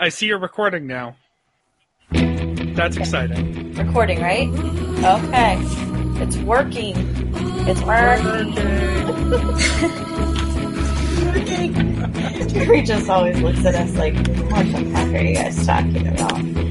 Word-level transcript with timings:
I 0.00 0.10
see 0.10 0.26
you're 0.26 0.38
recording 0.38 0.86
now. 0.86 1.16
That's 2.12 2.96
exciting. 2.96 3.74
Recording, 3.74 4.20
right? 4.20 4.48
Okay. 5.04 5.58
It's 6.22 6.36
working. 6.38 6.94
It's 7.66 7.82
working. 7.82 8.54
Jerry 12.48 12.82
just 12.82 13.10
always 13.10 13.40
looks 13.40 13.64
at 13.64 13.74
us 13.74 13.92
like, 13.94 14.14
what 14.50 14.66
the 14.70 14.88
fuck 14.92 15.08
are 15.08 15.18
you 15.18 15.34
guys 15.34 15.66
talking 15.66 16.06
about? 16.06 16.67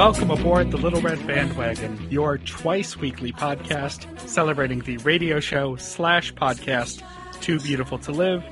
Welcome 0.00 0.30
aboard 0.30 0.70
the 0.70 0.78
Little 0.78 1.02
Red 1.02 1.26
Bandwagon, 1.26 2.08
your 2.08 2.38
twice 2.38 2.96
weekly 2.96 3.32
podcast 3.32 4.06
celebrating 4.26 4.78
the 4.80 4.96
radio 4.96 5.40
show 5.40 5.76
slash 5.76 6.32
podcast 6.32 7.02
Too 7.42 7.60
Beautiful 7.60 7.98
to 7.98 8.10
Live. 8.10 8.42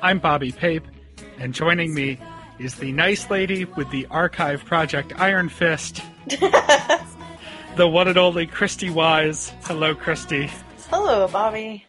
I'm 0.00 0.18
Bobby 0.18 0.52
Pape, 0.52 0.86
and 1.38 1.52
joining 1.52 1.92
me 1.92 2.18
is 2.58 2.76
the 2.76 2.92
nice 2.92 3.28
lady 3.28 3.66
with 3.66 3.90
the 3.90 4.06
archive 4.06 4.64
project 4.64 5.12
Iron 5.20 5.50
Fist, 5.50 6.00
the 7.76 7.86
one 7.86 8.08
and 8.08 8.16
only 8.16 8.46
Christy 8.46 8.88
Wise. 8.88 9.52
Hello, 9.64 9.94
Christy. 9.94 10.50
Hello, 10.88 11.28
Bobby. 11.28 11.84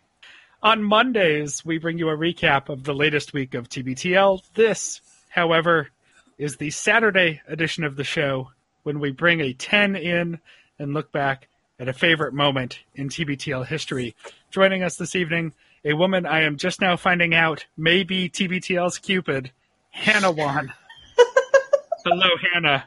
On 0.62 0.84
Mondays, 0.84 1.64
we 1.64 1.78
bring 1.78 1.98
you 1.98 2.10
a 2.10 2.18
recap 2.18 2.68
of 2.68 2.84
the 2.84 2.94
latest 2.94 3.32
week 3.32 3.54
of 3.54 3.70
TBTL. 3.70 4.42
This, 4.54 5.00
however, 5.30 5.92
is 6.38 6.58
the 6.58 6.72
Saturday 6.72 7.40
edition 7.48 7.86
of 7.86 7.96
the 7.96 8.04
show 8.04 8.50
when 8.88 9.02
we 9.02 9.12
bring 9.12 9.42
a 9.42 9.52
10 9.52 9.98
in 9.98 10.40
and 10.80 10.94
look 10.94 11.12
back 11.12 11.50
at 11.78 11.90
a 11.90 11.94
favorite 11.94 12.34
moment 12.34 12.80
in 12.96 13.10
TBTL 13.10 13.68
history. 13.68 14.16
Joining 14.50 14.82
us 14.82 14.96
this 14.96 15.14
evening, 15.14 15.52
a 15.84 15.92
woman 15.92 16.26
I 16.26 16.44
am 16.44 16.56
just 16.56 16.80
now 16.80 16.96
finding 16.96 17.36
out 17.36 17.66
may 17.76 18.04
be 18.04 18.30
TBTL's 18.30 18.98
Cupid, 18.98 19.52
Hannah 19.90 20.32
Wan. 20.32 20.72
Hello, 22.06 22.30
Hannah. 22.54 22.86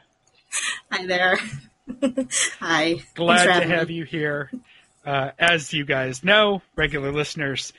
Hi 0.91 1.05
there. 1.05 1.37
Hi. 2.59 2.95
Glad 3.13 3.59
to 3.59 3.67
have 3.67 3.89
me. 3.89 3.93
you 3.93 4.03
here. 4.05 4.49
Uh, 5.05 5.29
as 5.37 5.71
you 5.71 5.85
guys 5.85 6.23
know, 6.23 6.63
regular 6.75 7.11
listeners, 7.11 7.73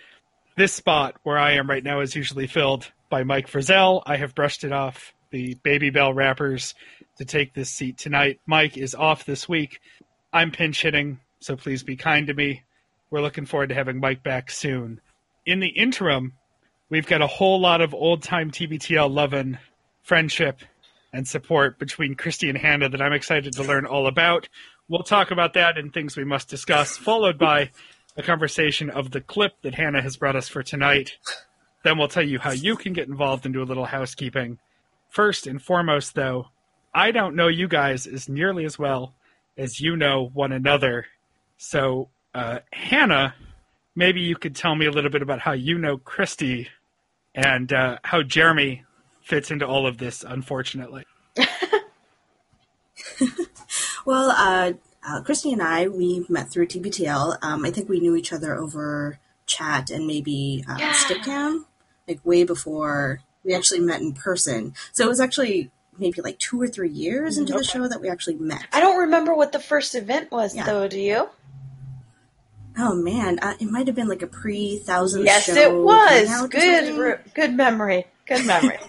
this 0.57 0.73
spot 0.73 1.17
where 1.25 1.39
I 1.39 1.55
am 1.55 1.69
right 1.69 1.83
now 1.83 1.99
is 1.99 2.15
usually 2.15 2.47
filled 2.47 2.89
by 3.11 3.25
Mike 3.25 3.49
Frizzell. 3.49 4.01
I 4.07 4.17
have 4.19 4.37
brushed 4.37 4.63
it 4.63 4.73
off 4.73 5.13
the 5.33 5.57
Babybel 5.57 6.15
wrappers 6.15 6.75
to 7.19 7.25
take 7.25 7.55
this 7.55 7.71
seat 7.71 7.99
tonight. 7.99 8.41
Mike 8.47 8.77
is 8.77 8.95
off 8.95 9.25
this 9.25 9.49
week. 9.49 9.81
I'm 10.33 10.51
pinch 10.51 10.83
hitting, 10.83 11.21
so 11.41 11.57
please 11.57 11.83
be 11.83 11.97
kind 11.97 12.27
to 12.27 12.35
me. 12.35 12.63
We're 13.11 13.21
looking 13.21 13.47
forward 13.47 13.69
to 13.69 13.75
having 13.75 14.01
Mike 14.01 14.23
back 14.23 14.51
soon. 14.51 15.01
In 15.45 15.61
the 15.61 15.69
interim, 15.69 16.33
we've 16.89 17.07
got 17.07 17.21
a 17.21 17.27
whole 17.27 17.61
lot 17.61 17.81
of 17.81 17.95
old 17.95 18.23
time 18.23 18.51
TBTL 18.51 19.13
loving 19.13 19.59
friendship 20.03 20.61
and 21.13 21.29
support 21.29 21.79
between 21.79 22.15
Christy 22.15 22.49
and 22.49 22.57
Hannah 22.57 22.89
that 22.89 23.03
I'm 23.03 23.13
excited 23.13 23.53
to 23.55 23.63
learn 23.63 23.85
all 23.85 24.07
about. 24.07 24.49
We'll 24.89 25.03
talk 25.03 25.31
about 25.31 25.55
that 25.55 25.79
and 25.79 25.93
things 25.93 26.17
we 26.17 26.25
must 26.25 26.49
discuss, 26.49 26.97
followed 26.97 27.39
by 27.39 27.71
a 28.17 28.23
conversation 28.23 28.91
of 28.91 29.11
the 29.11 29.21
clip 29.21 29.53
that 29.63 29.75
Hannah 29.75 30.03
has 30.03 30.17
brought 30.17 30.37
us 30.37 30.49
for 30.49 30.63
tonight. 30.63 31.17
Then 31.85 31.99
we'll 31.99 32.09
tell 32.09 32.27
you 32.27 32.39
how 32.39 32.53
you 32.53 32.77
can 32.77 32.93
get 32.93 33.09
involved 33.09 33.45
and 33.45 33.55
do 33.55 33.63
a 33.63 33.65
little 33.65 33.85
housekeeping. 33.85 34.59
First 35.09 35.47
and 35.47 35.61
foremost, 35.61 36.15
though, 36.15 36.47
I 36.95 37.11
don't 37.11 37.37
know 37.37 37.49
you 37.49 37.69
guys 37.69 38.07
as 38.07 38.29
nearly 38.29 38.65
as 38.65 38.79
well 38.79 39.15
as 39.57 39.81
you 39.81 39.97
know 39.97 40.31
one 40.33 40.53
another. 40.53 41.07
So, 41.57 42.09
uh, 42.35 42.61
Hannah, 42.73 43.35
maybe 43.95 44.21
you 44.21 44.37
could 44.37 44.57
tell 44.57 44.75
me 44.75 44.87
a 44.87 44.91
little 44.91 45.11
bit 45.11 45.23
about 45.23 45.41
how 45.41 45.53
you 45.53 45.79
know 45.79 45.97
Christy 45.99 46.69
and 47.35 47.73
uh, 47.73 47.99
how 48.05 48.23
Jeremy 48.23 48.85
fits 49.23 49.51
into 49.51 49.67
all 49.67 49.87
of 49.87 49.99
this, 49.99 50.25
unfortunately. 50.27 51.05
Well, 54.05 54.31
uh, 54.31 54.73
uh, 55.07 55.23
Christy 55.23 55.53
and 55.53 55.63
I, 55.63 55.89
we 55.89 56.25
met 56.29 56.51
through 56.51 56.67
TBTL. 56.67 57.39
Um, 57.43 57.65
I 57.65 57.71
think 57.71 57.89
we 57.89 58.01
knew 58.01 58.17
each 58.17 58.33
other 58.33 58.57
over 58.57 59.19
chat 59.47 59.91
and 59.91 60.07
maybe 60.07 60.65
uh, 60.69 60.77
Yeah. 60.79 60.93
Stickam, 60.93 61.65
like 62.09 62.25
way 62.25 62.45
before 62.45 63.21
we 63.45 63.55
actually 63.55 63.81
met 63.81 64.01
in 64.01 64.13
person. 64.13 64.75
So 64.93 65.05
it 65.05 65.09
was 65.09 65.21
actually 65.21 65.71
maybe 65.99 66.21
like 66.23 66.39
two 66.39 66.61
or 66.61 66.67
three 66.69 66.89
years 66.91 67.39
into 67.39 67.53
the 67.53 67.65
show 67.65 67.87
that 67.87 68.01
we 68.01 68.09
actually 68.09 68.37
met. 68.37 68.67
I 68.73 68.81
don't 68.81 68.99
remember 68.99 69.35
what 69.35 69.53
the 69.53 69.59
first 69.61 69.95
event 69.95 70.31
was, 70.31 70.55
Yeah. 70.57 70.65
though, 70.65 70.89
do 70.89 70.99
you? 71.01 71.29
Oh 72.79 72.95
man, 72.95 73.39
uh, 73.41 73.55
it 73.61 73.67
might 73.71 73.87
have 73.87 73.95
been 73.97 74.09
like 74.09 74.23
a 74.23 74.27
pre 74.27 74.79
thousand. 74.79 75.25
Yes, 75.27 75.45
show 75.45 75.55
it 75.55 75.85
was. 75.85 76.49
Good, 76.49 76.85
something. 76.87 76.97
re- 76.99 77.17
good 77.35 77.53
memory. 77.55 78.07
Good 78.27 78.47
memory. 78.47 78.79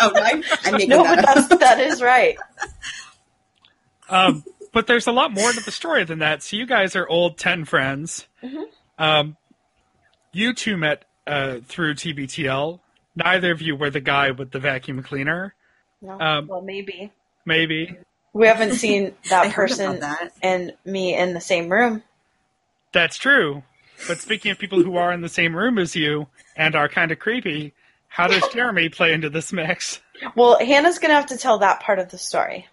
Oh, 0.00 0.10
no, 0.14 0.22
I'm, 0.22 0.42
I'm 0.64 0.72
making 0.72 0.88
no, 0.88 1.02
that 1.02 1.16
but 1.16 1.28
up. 1.28 1.48
that's, 1.50 1.60
that 1.60 1.80
is 1.80 2.00
right. 2.02 2.38
Um, 4.08 4.44
but 4.72 4.86
there's 4.86 5.06
a 5.06 5.12
lot 5.12 5.32
more 5.32 5.52
to 5.52 5.60
the 5.60 5.70
story 5.70 6.04
than 6.04 6.18
that. 6.20 6.42
So 6.42 6.56
you 6.56 6.66
guys 6.66 6.96
are 6.96 7.08
old 7.08 7.38
ten 7.38 7.64
friends. 7.64 8.26
Mhm. 8.42 8.64
Um, 8.98 9.36
you 10.32 10.52
two 10.54 10.76
met 10.76 11.04
uh, 11.26 11.58
through 11.64 11.94
TBTL. 11.94 12.80
Neither 13.16 13.52
of 13.52 13.62
you 13.62 13.76
were 13.76 13.90
the 13.90 14.00
guy 14.00 14.30
with 14.30 14.50
the 14.50 14.58
vacuum 14.58 15.02
cleaner. 15.02 15.54
No, 16.02 16.20
Um, 16.20 16.46
well, 16.48 16.60
maybe. 16.60 17.10
Maybe 17.46 17.96
We 18.32 18.46
haven't 18.46 18.74
seen 18.74 19.14
that 19.30 19.52
person 19.52 20.00
that. 20.00 20.32
and 20.42 20.74
me 20.84 21.14
in 21.16 21.32
the 21.34 21.40
same 21.40 21.68
room. 21.70 22.02
that's 22.92 23.16
true. 23.16 23.62
But 24.08 24.18
speaking 24.18 24.50
of 24.50 24.58
people 24.58 24.82
who 24.82 24.96
are 24.96 25.12
in 25.12 25.20
the 25.20 25.28
same 25.28 25.54
room 25.54 25.78
as 25.78 25.94
you 25.94 26.26
and 26.56 26.74
are 26.74 26.88
kind 26.88 27.12
of 27.12 27.18
creepy, 27.20 27.72
how 28.08 28.26
does 28.26 28.42
Jeremy 28.52 28.88
play 28.88 29.12
into 29.12 29.30
this 29.30 29.52
mix? 29.52 30.00
Well, 30.34 30.58
Hannah's 30.58 30.98
going 30.98 31.10
to 31.10 31.14
have 31.14 31.26
to 31.26 31.36
tell 31.36 31.58
that 31.58 31.80
part 31.80 31.98
of 32.00 32.10
the 32.10 32.18
story. 32.18 32.66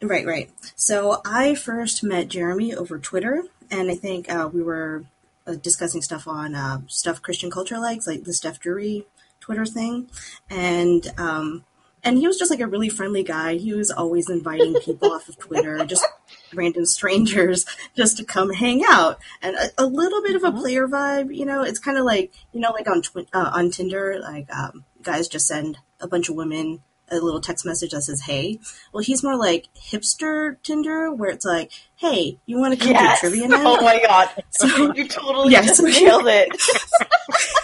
Right, 0.00 0.26
right. 0.26 0.50
So 0.74 1.20
I 1.24 1.54
first 1.54 2.02
met 2.02 2.28
Jeremy 2.28 2.74
over 2.74 2.98
Twitter, 2.98 3.44
and 3.70 3.90
I 3.90 3.94
think 3.94 4.32
uh, 4.32 4.48
we 4.52 4.62
were 4.62 5.04
uh, 5.46 5.54
discussing 5.54 6.02
stuff 6.02 6.26
on 6.26 6.54
uh, 6.56 6.80
stuff 6.88 7.22
Christian 7.22 7.50
culture 7.50 7.78
likes, 7.78 8.06
like 8.06 8.24
the 8.24 8.32
Steph 8.34 8.58
Drury 8.58 9.06
Twitter 9.40 9.64
thing, 9.66 10.08
and 10.50 11.06
um, 11.18 11.64
and 12.04 12.18
he 12.18 12.26
was 12.26 12.38
just 12.38 12.50
like 12.50 12.60
a 12.60 12.66
really 12.66 12.88
friendly 12.88 13.22
guy. 13.22 13.54
He 13.56 13.72
was 13.74 13.90
always 13.90 14.28
inviting 14.28 14.74
people 14.74 15.12
off 15.12 15.28
of 15.28 15.38
Twitter, 15.38 15.84
just 15.84 16.04
random 16.54 16.84
strangers, 16.86 17.64
just 17.96 18.16
to 18.18 18.24
come 18.24 18.52
hang 18.52 18.82
out, 18.88 19.18
and 19.40 19.56
a, 19.56 19.70
a 19.78 19.86
little 19.86 20.22
bit 20.22 20.36
of 20.36 20.44
a 20.44 20.52
player 20.52 20.86
vibe. 20.88 21.34
You 21.34 21.44
know, 21.46 21.62
it's 21.62 21.78
kind 21.78 21.98
of 21.98 22.04
like 22.04 22.32
you 22.52 22.60
know, 22.60 22.70
like 22.70 22.88
on 22.88 23.02
twi- 23.02 23.26
uh, 23.32 23.50
on 23.54 23.70
Tinder, 23.70 24.18
like 24.20 24.52
um, 24.54 24.84
guys 25.02 25.28
just 25.28 25.46
send 25.46 25.78
a 26.00 26.08
bunch 26.08 26.28
of 26.28 26.34
women 26.36 26.82
a 27.10 27.16
little 27.16 27.40
text 27.42 27.66
message 27.66 27.90
that 27.92 28.02
says 28.02 28.22
"Hey." 28.22 28.58
Well, 28.92 29.02
he's 29.02 29.22
more 29.22 29.36
like 29.36 29.66
hipster 29.76 30.56
Tinder, 30.62 31.12
where 31.12 31.30
it's 31.30 31.44
like, 31.44 31.70
"Hey, 31.96 32.38
you 32.46 32.58
want 32.58 32.74
to 32.74 32.80
come 32.80 32.92
Yes. 32.94 33.20
to 33.20 33.28
trivia 33.28 33.48
night?" 33.48 33.62
Oh 33.66 33.80
my 33.82 34.02
god. 34.06 34.30
So- 34.50 34.92
you 34.96 35.06
totally 35.06 35.52
Yes. 35.52 35.66
just 35.66 35.82
nailed 35.82 36.26
it. 36.26 36.48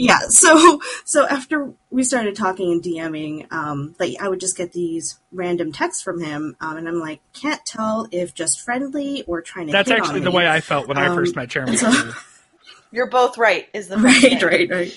yeah. 0.00 0.18
So, 0.30 0.80
so 1.04 1.26
after 1.26 1.72
we 1.90 2.02
started 2.04 2.34
talking 2.36 2.72
and 2.72 2.82
DMing, 2.82 3.50
um, 3.52 3.94
like 3.98 4.16
I 4.20 4.28
would 4.28 4.40
just 4.40 4.56
get 4.56 4.72
these 4.72 5.18
random 5.32 5.72
texts 5.72 6.02
from 6.02 6.20
him, 6.20 6.56
um, 6.60 6.76
and 6.76 6.88
I'm 6.88 6.98
like, 7.00 7.20
can't 7.32 7.64
tell 7.66 8.08
if 8.10 8.34
just 8.34 8.60
friendly 8.60 9.22
or 9.26 9.42
trying 9.42 9.66
to. 9.66 9.72
That's 9.72 9.90
hit 9.90 9.98
actually 9.98 10.18
on 10.20 10.24
the 10.24 10.30
me. 10.30 10.36
way 10.38 10.48
I 10.48 10.60
felt 10.60 10.88
when 10.88 10.96
I 10.98 11.06
Um, 11.08 11.16
first 11.16 11.36
met 11.36 11.48
Jeremy. 11.48 11.76
so- 11.76 12.12
You're 12.92 13.08
both 13.08 13.38
right, 13.38 13.68
is 13.72 13.86
the 13.88 13.98
Right, 13.98 14.20
thing. 14.20 14.40
right, 14.42 14.68
right. 14.70 14.96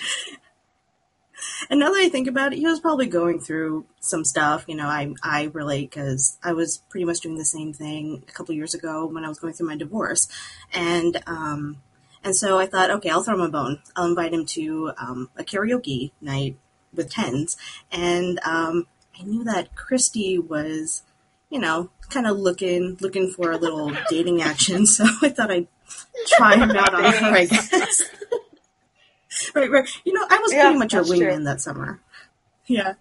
And 1.70 1.80
now 1.80 1.90
that 1.92 2.00
I 2.00 2.10
think 2.10 2.28
about 2.28 2.54
it, 2.54 2.60
he 2.60 2.66
was 2.66 2.80
probably 2.80 3.06
going 3.06 3.40
through 3.40 3.86
some 4.00 4.24
stuff. 4.26 4.66
You 4.68 4.76
know, 4.76 4.88
I 4.88 5.14
I 5.24 5.50
relate 5.54 5.90
because 5.90 6.38
I 6.44 6.54
was 6.54 6.82
pretty 6.90 7.06
much 7.06 7.20
doing 7.20 7.38
the 7.38 7.46
same 7.46 7.74
thing 7.74 8.24
a 8.28 8.32
couple 8.32 8.56
years 8.56 8.74
ago 8.74 9.06
when 9.08 9.26
I 9.26 9.30
was 9.30 9.40
going 9.40 9.54
through 9.54 9.68
my 9.68 9.76
divorce, 9.78 10.28
and 10.74 11.22
um, 11.28 11.78
and 12.24 12.36
so 12.36 12.60
I 12.60 12.66
thought, 12.66 12.90
okay, 12.92 13.10
I'll 13.10 13.24
throw 13.24 13.36
him 13.36 13.42
a 13.42 13.50
bone. 13.50 13.82
I'll 13.96 14.06
invite 14.06 14.34
him 14.34 14.46
to 14.48 14.92
um, 14.98 15.30
a 15.38 15.44
karaoke 15.44 16.12
night 16.22 16.58
with 16.94 17.12
tens, 17.12 17.58
and 17.92 18.40
um, 18.46 18.88
I 19.20 19.24
knew 19.24 19.44
that 19.44 19.76
Christy 19.76 20.38
was, 20.38 21.04
you 21.50 21.60
know, 21.60 21.90
kind 22.10 22.28
of 22.28 22.38
looking 22.38 22.98
looking 23.02 23.30
for 23.32 23.52
a 23.52 23.58
little 23.58 23.92
dating 24.10 24.42
action, 24.42 24.86
so 24.88 25.06
I 25.22 25.30
thought 25.30 25.52
I'd 25.52 25.68
try 26.28 26.56
him 26.56 26.72
out 26.72 26.94
on 26.94 27.04
her, 27.14 27.32
I 27.36 27.46
guess. 27.46 28.04
right, 29.56 29.70
right. 29.70 29.90
You 30.06 30.14
know, 30.14 30.26
I 30.30 30.38
was 30.40 30.54
Yeah, 30.54 30.64
pretty 30.64 30.80
much 30.80 30.94
a 30.94 31.04
true. 31.04 31.18
wingman 31.18 31.46
that 31.46 31.62
summer. 31.62 32.00
Yeah. 32.66 32.94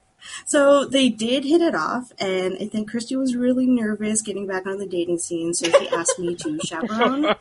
So 0.47 0.85
they 0.85 1.09
did 1.09 1.45
hit 1.45 1.61
it 1.61 1.75
off, 1.75 2.13
and 2.19 2.57
I 2.61 2.67
think 2.67 2.89
Christy 2.91 3.17
was 3.17 3.35
really 3.37 3.67
nervous 3.67 4.23
getting 4.23 4.47
back 4.47 4.67
on 4.67 4.79
the 4.79 4.87
dating 4.87 5.19
scene, 5.19 5.53
so 5.53 5.69
she 5.69 5.89
asked 5.89 6.19
me 6.19 6.37
to 6.37 6.59
chaperone. 6.65 7.35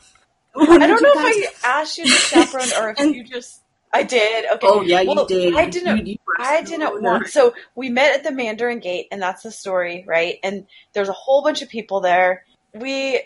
I 0.56 0.88
don't 0.88 1.02
know 1.02 1.14
you 1.14 1.44
if. 1.44 1.66
I 1.66 1.82
asked 1.82 1.98
you 1.98 2.06
to 2.06 2.12
chaperone 2.12 2.68
or 2.80 2.92
if 2.92 3.00
And- 3.00 3.16
you 3.16 3.24
just. 3.24 3.62
I 3.94 4.04
did. 4.04 4.46
Okay. 4.54 4.68
Oh 4.68 4.82
yeah, 4.82 5.04
Well, 5.04 5.28
you 5.30 5.52
did. 5.52 5.56
I 5.58 5.70
didn't. 5.70 6.08
You, 6.08 6.14
you 6.14 6.18
I 6.40 6.62
didn't 6.62 7.04
want. 7.04 7.28
So 7.28 7.54
we 7.76 7.90
met 7.90 8.16
at 8.16 8.24
the 8.24 8.32
Mandarin 8.32 8.80
Gate, 8.80 9.08
and 9.12 9.22
that's 9.22 9.44
the 9.44 9.52
story, 9.52 10.06
right? 10.08 10.38
And 10.44 10.66
there's 10.94 11.10
a 11.10 11.14
whole 11.14 11.44
bunch 11.44 11.62
of 11.62 11.68
people 11.68 12.00
there, 12.00 12.46
we 12.74 13.22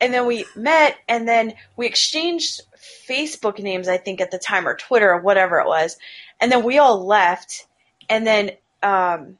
and 0.00 0.14
then 0.14 0.26
we 0.26 0.46
met 0.56 0.96
and 1.08 1.28
then 1.28 1.54
we 1.76 1.86
exchanged 1.86 2.62
Facebook 3.08 3.58
names, 3.58 3.86
I 3.88 3.98
think 3.98 4.20
at 4.20 4.30
the 4.30 4.38
time, 4.38 4.66
or 4.66 4.74
Twitter 4.76 5.10
or 5.10 5.20
whatever 5.20 5.58
it 5.60 5.66
was. 5.66 5.98
And 6.40 6.50
then 6.50 6.64
we 6.64 6.78
all 6.78 7.04
left. 7.04 7.66
And 8.08 8.26
then 8.26 8.52
um, 8.82 9.38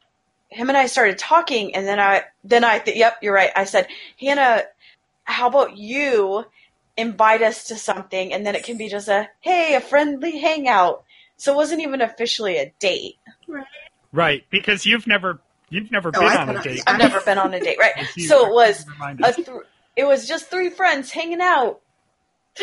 him 0.49 0.69
and 0.69 0.77
I 0.77 0.87
started 0.87 1.17
talking. 1.19 1.75
And 1.75 1.87
then 1.87 1.99
I, 1.99 2.25
then 2.45 2.65
I, 2.65 2.79
th- 2.79 2.97
yep, 2.97 3.19
you're 3.23 3.35
right. 3.35 3.51
I 3.57 3.65
said, 3.65 3.87
Hannah, 4.21 4.65
how 5.25 5.49
about 5.49 5.79
you 5.79 6.45
invite 7.01 7.43
us 7.43 7.65
to 7.69 7.77
something? 7.77 8.33
And 8.33 8.45
then 8.47 8.55
it 8.55 8.65
can 8.65 8.77
be 8.77 8.89
just 8.89 9.09
a, 9.09 9.29
hey, 9.41 9.75
a 9.75 9.81
friendly 9.81 10.39
hangout. 10.39 11.05
So 11.37 11.53
it 11.53 11.57
wasn't 11.57 11.83
even 11.83 12.01
officially 12.01 12.59
a 12.59 12.73
date. 12.79 13.17
Right, 13.49 13.65
right 14.13 14.45
because 14.51 14.85
you've 14.87 15.07
never 15.07 15.41
you've 15.71 15.91
never 15.91 16.11
Oh, 16.15 16.21
been 16.21 16.29
I 16.29 16.37
on 16.37 16.49
a 16.51 16.55
thought- 16.55 16.65
date. 16.65 16.83
I've 16.87 16.99
never 16.99 17.21
been 17.21 17.39
on 17.39 17.55
a 17.55 17.61
date, 17.61 17.79
right? 17.79 18.07
So 18.19 18.47
it 18.47 18.53
was 18.53 18.85
a 19.25 19.33
th- 19.33 19.49
it 19.97 20.05
was 20.05 20.27
just 20.29 20.51
three 20.51 20.71
friends 20.71 21.11
hanging 21.11 21.41
out. 21.41 21.81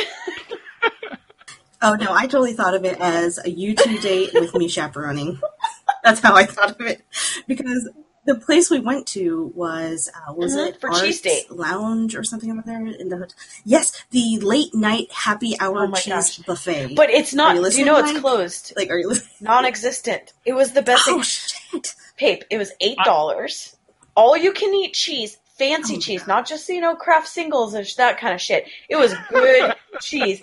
Oh 1.80 1.94
no, 1.94 2.12
I 2.12 2.24
totally 2.24 2.54
thought 2.54 2.74
of 2.74 2.84
it 2.86 3.00
as 3.00 3.38
a 3.38 3.44
YouTube 3.44 4.02
date 4.02 4.32
with 4.34 4.56
me 4.56 4.68
chaperoning. 4.68 5.40
That's 6.04 6.20
how 6.20 6.34
I 6.34 6.46
thought 6.46 6.72
of 6.72 6.82
it 6.82 7.04
because 7.48 7.88
the 8.28 8.36
place 8.36 8.70
we 8.70 8.80
went 8.80 9.08
to 9.08 9.52
was 9.56 10.10
uh, 10.14 10.34
was 10.34 10.56
Mhm, 10.56 10.68
it 10.68 10.80
for 10.80 10.90
Arts 10.90 11.02
cheese 11.02 11.22
date. 11.22 11.50
Lounge 11.52 12.16
or 12.16 12.24
something 12.24 12.52
over 12.52 12.62
there 12.66 12.86
in 12.86 13.10
the 13.10 13.18
hotel. 13.18 13.36
Yes, 13.66 14.04
the 14.12 14.38
late 14.42 14.76
night 14.76 15.12
happy 15.12 15.56
hour 15.60 15.88
Oh 15.88 15.92
cheese 15.94 16.38
gosh. 16.38 16.38
buffet. 16.46 16.94
But 16.96 17.10
it's 17.10 17.34
Are 17.34 17.38
not. 17.38 17.56
you 17.56 17.80
You, 17.80 17.86
know, 17.86 17.98
it's 17.98 18.14
Mike? 18.14 18.22
closed, 18.22 18.74
like, 18.76 18.90
are 18.92 19.00
you 19.00 19.08
listening? 19.08 19.30
non-existent. 19.42 20.34
It 20.46 20.54
was 20.54 20.74
the 20.74 20.82
best 20.84 21.08
Oh 21.08 21.14
thing. 21.14 21.22
shit! 21.24 21.96
Pape. 22.18 22.44
It 22.52 22.58
was 22.60 22.72
eight 22.82 22.98
dollars. 23.04 23.76
All 24.16 24.36
you 24.38 24.52
can 24.52 24.74
eat 24.74 24.94
cheese, 24.94 25.38
fancy 25.58 25.96
Oh, 25.96 26.00
cheese, 26.00 26.22
God. 26.22 26.28
not 26.28 26.48
just 26.48 26.68
you 26.70 26.82
know 26.82 26.96
Kraft 26.96 27.28
singles 27.28 27.74
and 27.74 27.86
that 27.98 28.20
kind 28.20 28.34
of 28.34 28.42
shit. 28.42 28.66
It 28.90 28.96
was 28.98 29.14
good 29.30 29.74
cheese 30.02 30.42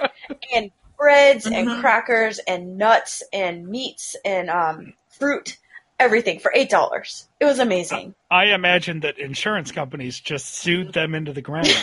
and 0.55 0.71
breads 0.97 1.45
and 1.47 1.69
Mhm. 1.69 1.81
crackers 1.81 2.39
and 2.47 2.79
nuts 2.79 3.23
and 3.33 3.67
meats 3.69 4.15
and 4.25 4.49
um, 4.49 4.95
fruit, 5.11 5.59
everything 6.01 6.39
for 6.39 6.53
eight 6.55 6.71
dollars. 6.71 7.29
It 7.41 7.45
was 7.45 7.59
amazing. 7.59 8.15
I 8.31 8.47
imagine 8.47 9.01
that 9.01 9.19
insurance 9.19 9.73
companies 9.73 10.19
just 10.21 10.55
sued 10.55 10.93
them 10.93 11.15
into 11.15 11.33
the 11.33 11.43
ground. 11.43 11.69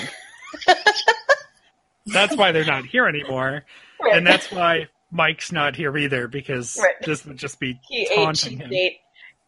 that's 2.08 2.36
why 2.36 2.52
they're 2.52 2.66
not 2.66 2.86
here 2.86 3.08
anymore, 3.08 3.63
and 4.00 4.25
that's 4.25 4.52
why 4.52 4.88
Mike's 5.12 5.52
not 5.52 5.75
here 5.75 5.96
either 5.98 6.28
because 6.28 6.78
Right. 6.81 6.96
this 7.04 7.25
would 7.25 7.38
just 7.38 7.60
be 7.60 7.80
he 7.88 8.08
taunting 8.13 8.60
him. 8.60 8.69
date. 8.69 9.00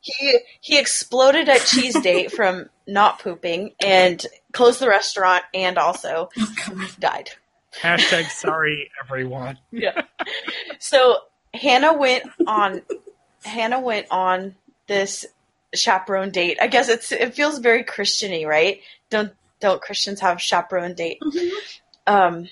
He 0.02 0.40
he 0.60 0.78
exploded 0.80 1.48
at 1.50 1.62
cheese 1.62 2.00
date 2.02 2.32
from 2.32 2.70
not 2.86 3.20
pooping 3.20 3.74
and 3.82 4.26
closed 4.52 4.80
the 4.82 4.90
restaurant 4.90 5.44
and 5.54 5.78
also 5.78 6.30
Oh, 6.38 6.92
died. 7.00 7.30
Hashtag 7.82 8.26
sorry 8.30 8.92
everyone. 9.04 9.58
Yeah. 9.72 10.04
So 10.80 11.18
Hannah 11.54 11.94
went 11.98 12.24
on. 12.46 12.82
Hannah 13.46 13.80
went 13.80 14.08
on 14.12 14.56
this 14.88 15.26
chaperone 15.74 16.32
date. 16.32 16.58
I 16.62 16.68
guess 16.68 16.90
it's 16.90 17.12
it 17.12 17.34
feels 17.34 17.60
very 17.60 17.84
Christiany, 17.84 18.46
right? 18.48 18.80
Don't 19.10 19.32
don't 19.60 19.82
Christians 19.82 20.20
have 20.22 20.42
chaperone 20.42 20.94
date? 20.94 21.22
Um, 22.06 22.50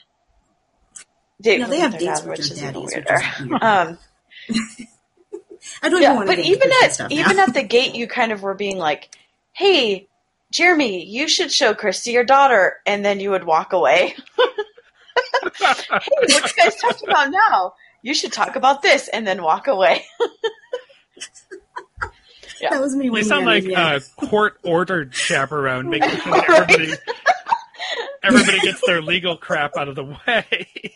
date 1.41 1.59
No, 1.59 1.67
they 1.67 1.79
have 1.79 1.91
dates 1.91 2.21
dad, 2.21 2.29
with 2.29 2.39
which 2.39 2.49
their 2.49 2.57
is 2.57 2.63
even 2.63 2.73
daddies, 2.73 2.95
which 2.95 3.05
weirder. 3.05 3.15
is 3.15 3.49
weird. 3.49 3.61
Um, 3.63 3.99
I 5.83 5.89
don't 5.89 6.01
even 6.01 6.01
yeah, 6.01 6.15
want 6.15 6.29
to 6.29 6.35
but 6.35 6.45
even 6.45 6.69
at 6.83 7.11
even 7.11 7.39
at 7.39 7.53
the 7.53 7.63
gate, 7.63 7.95
you 7.95 8.07
kind 8.07 8.31
of 8.31 8.41
were 8.41 8.53
being 8.55 8.77
like, 8.77 9.15
"Hey, 9.53 10.07
Jeremy, 10.51 11.05
you 11.05 11.27
should 11.27 11.51
show 11.51 11.73
Christy 11.73 12.11
your 12.11 12.23
daughter," 12.23 12.77
and 12.85 13.05
then 13.05 13.19
you 13.19 13.29
would 13.31 13.43
walk 13.43 13.73
away. 13.73 14.15
hey, 14.35 15.75
what 15.91 16.29
you 16.29 16.63
guys 16.63 16.75
talking 16.77 17.09
about 17.09 17.29
now? 17.31 17.73
You 18.01 18.13
should 18.13 18.33
talk 18.33 18.55
about 18.55 18.81
this, 18.81 19.07
and 19.07 19.25
then 19.27 19.43
walk 19.43 19.67
away. 19.67 20.05
that 22.69 22.81
was 22.81 22.95
me. 22.95 23.05
You 23.05 23.23
sound 23.23 23.45
like 23.45 23.63
young. 23.63 23.95
a 23.95 23.99
court-ordered 24.27 25.13
chaperone, 25.15 25.89
making 25.89 26.09
sure 26.21 26.31
that 26.31 26.59
everybody 26.69 26.93
everybody 28.23 28.59
gets 28.61 28.81
their 28.85 29.01
legal 29.13 29.35
crap 29.37 29.75
out 29.77 29.87
of 29.87 29.95
the 29.95 30.03
way. 30.05 30.93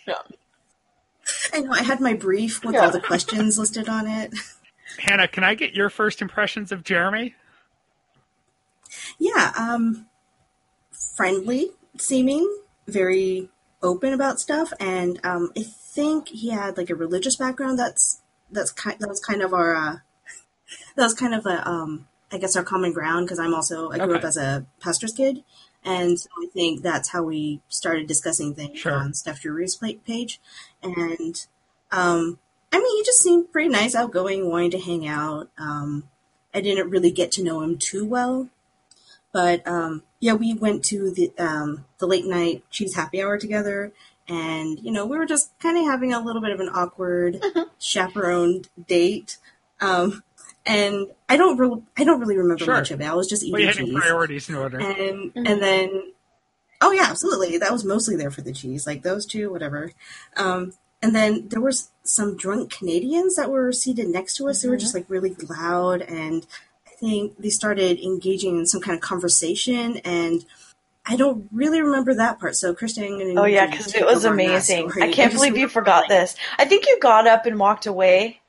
I 1.53 1.61
know 1.61 1.71
I 1.71 1.81
had 1.83 1.99
my 1.99 2.13
brief 2.13 2.63
with 2.63 2.75
Yeah. 2.75 2.85
all 2.85 2.91
the 2.91 2.99
questions 3.01 3.57
listed 3.57 3.89
on 3.89 4.07
it. 4.07 4.33
Hannah, 4.99 5.27
can 5.27 5.43
I 5.43 5.55
get 5.55 5.73
your 5.73 5.89
first 5.89 6.21
impressions 6.21 6.71
of 6.71 6.83
Jeremy? 6.83 7.35
Yeah, 9.17 9.51
um, 9.57 10.05
friendly 10.91 11.71
seeming, 11.97 12.49
very 12.87 13.49
open 13.81 14.13
about 14.13 14.39
stuff, 14.39 14.71
and 14.79 15.19
um, 15.25 15.51
I 15.57 15.63
think 15.63 16.29
he 16.29 16.49
had 16.49 16.77
like 16.77 16.89
a 16.89 16.95
religious 16.95 17.35
background. 17.35 17.79
That's 17.79 18.21
that's 18.51 18.71
kind 18.71 18.97
that 18.99 19.09
was 19.09 19.19
kind 19.19 19.41
of 19.41 19.53
our 19.53 19.75
uh, 19.75 19.95
that 20.95 21.03
was 21.03 21.13
kind 21.13 21.33
of 21.33 21.45
a 21.45 21.67
um, 21.67 22.07
I 22.31 22.37
guess 22.37 22.55
our 22.55 22.63
common 22.63 22.93
ground 22.93 23.25
because 23.27 23.39
I'm 23.39 23.53
also 23.53 23.91
I 23.91 23.97
grew 23.97 24.15
up 24.17 24.23
as 24.23 24.37
a 24.37 24.65
pastor's 24.79 25.13
kid, 25.13 25.43
and 25.83 26.19
so 26.19 26.29
I 26.41 26.47
think 26.53 26.81
that's 26.81 27.09
how 27.09 27.23
we 27.23 27.61
started 27.69 28.07
discussing 28.07 28.53
things 28.55 28.79
Sure. 28.79 28.93
on 28.93 29.13
Steph 29.13 29.41
Drury's 29.41 29.75
page, 29.75 30.39
and 30.83 31.45
um, 31.91 32.39
I 32.71 32.79
mean 32.79 32.97
he 32.97 33.03
just 33.05 33.21
seemed 33.21 33.51
pretty 33.51 33.69
nice, 33.69 33.95
outgoing, 33.95 34.49
wanting 34.49 34.71
to 34.71 34.79
hang 34.79 35.07
out. 35.07 35.49
Um, 35.57 36.09
I 36.53 36.61
didn't 36.61 36.89
really 36.89 37.11
get 37.11 37.31
to 37.33 37.43
know 37.43 37.61
him 37.61 37.77
too 37.77 38.05
well, 38.05 38.49
but 39.31 39.65
um, 39.67 40.03
yeah, 40.19 40.33
we 40.33 40.53
went 40.53 40.83
to 40.85 41.11
the 41.11 41.31
um, 41.37 41.85
the 41.99 42.07
late 42.07 42.25
night 42.25 42.63
cheese 42.71 42.95
happy 42.95 43.21
hour 43.21 43.37
together, 43.37 43.91
and 44.27 44.79
you 44.79 44.91
know 44.91 45.05
we 45.05 45.17
were 45.17 45.25
just 45.25 45.51
kind 45.59 45.77
of 45.77 45.85
having 45.85 46.11
a 46.13 46.19
little 46.19 46.41
bit 46.41 46.51
of 46.51 46.59
an 46.59 46.69
awkward 46.73 47.43
chaperoned 47.79 48.69
date. 48.87 49.37
Um, 49.81 50.23
and 50.65 51.07
I 51.29 51.37
don't 51.37 51.57
re- 51.57 51.81
I 51.97 52.03
don't 52.03 52.19
really 52.19 52.37
remember 52.37 52.63
Sure. 52.65 52.73
much 52.75 52.91
of 52.91 53.01
it. 53.01 53.05
I 53.05 53.13
was 53.13 53.27
just 53.27 53.43
Well, 53.49 53.61
you 53.61 53.67
eating 53.69 53.77
had 53.79 53.87
your 53.87 53.95
cheese, 53.99 54.07
priorities 54.09 54.49
in 54.49 54.55
order. 54.55 54.79
and 54.79 55.33
Mhm. 55.33 55.49
and 55.49 55.61
then 55.61 56.11
oh 56.81 56.91
yeah, 56.91 57.07
absolutely, 57.09 57.57
that 57.57 57.71
was 57.71 57.83
mostly 57.85 58.15
there 58.15 58.31
for 58.31 58.41
the 58.41 58.53
cheese, 58.53 58.85
like 58.85 59.01
those 59.03 59.25
two, 59.25 59.49
whatever. 59.51 59.91
Um, 60.37 60.73
and 61.01 61.15
then 61.15 61.47
there 61.49 61.61
was 61.61 61.89
some 62.03 62.35
drunk 62.37 62.71
Canadians 62.71 63.35
that 63.35 63.49
were 63.51 63.71
seated 63.71 64.07
next 64.09 64.35
to 64.37 64.47
us. 64.49 64.61
They 64.61 64.69
were 64.69 64.77
just 64.77 64.93
like 64.95 65.05
really 65.07 65.35
loud, 65.49 66.01
and 66.01 66.45
I 66.87 66.91
think 66.91 67.37
they 67.37 67.49
started 67.49 67.99
engaging 67.99 68.57
in 68.57 68.65
some 68.65 68.81
kind 68.81 68.95
of 68.95 69.01
conversation. 69.01 69.97
And 69.97 70.45
I 71.05 71.15
don't 71.15 71.47
really 71.51 71.81
remember 71.81 72.15
that 72.15 72.39
part. 72.39 72.55
So, 72.55 72.73
Kristen, 72.73 73.03
I'm 73.03 73.19
going 73.19 73.35
to 73.35 73.41
Oh 73.41 73.45
yeah, 73.45 73.67
because 73.67 73.93
it 73.93 74.05
was 74.05 74.25
amazing. 74.25 74.91
I 74.99 75.11
can't 75.11 75.33
believe 75.33 75.55
you 75.57 75.67
forgot 75.67 76.05
this. 76.09 76.35
I 76.57 76.65
think 76.65 76.87
you 76.87 76.99
got 76.99 77.27
up 77.27 77.45
and 77.45 77.59
walked 77.59 77.85
away 77.85 78.41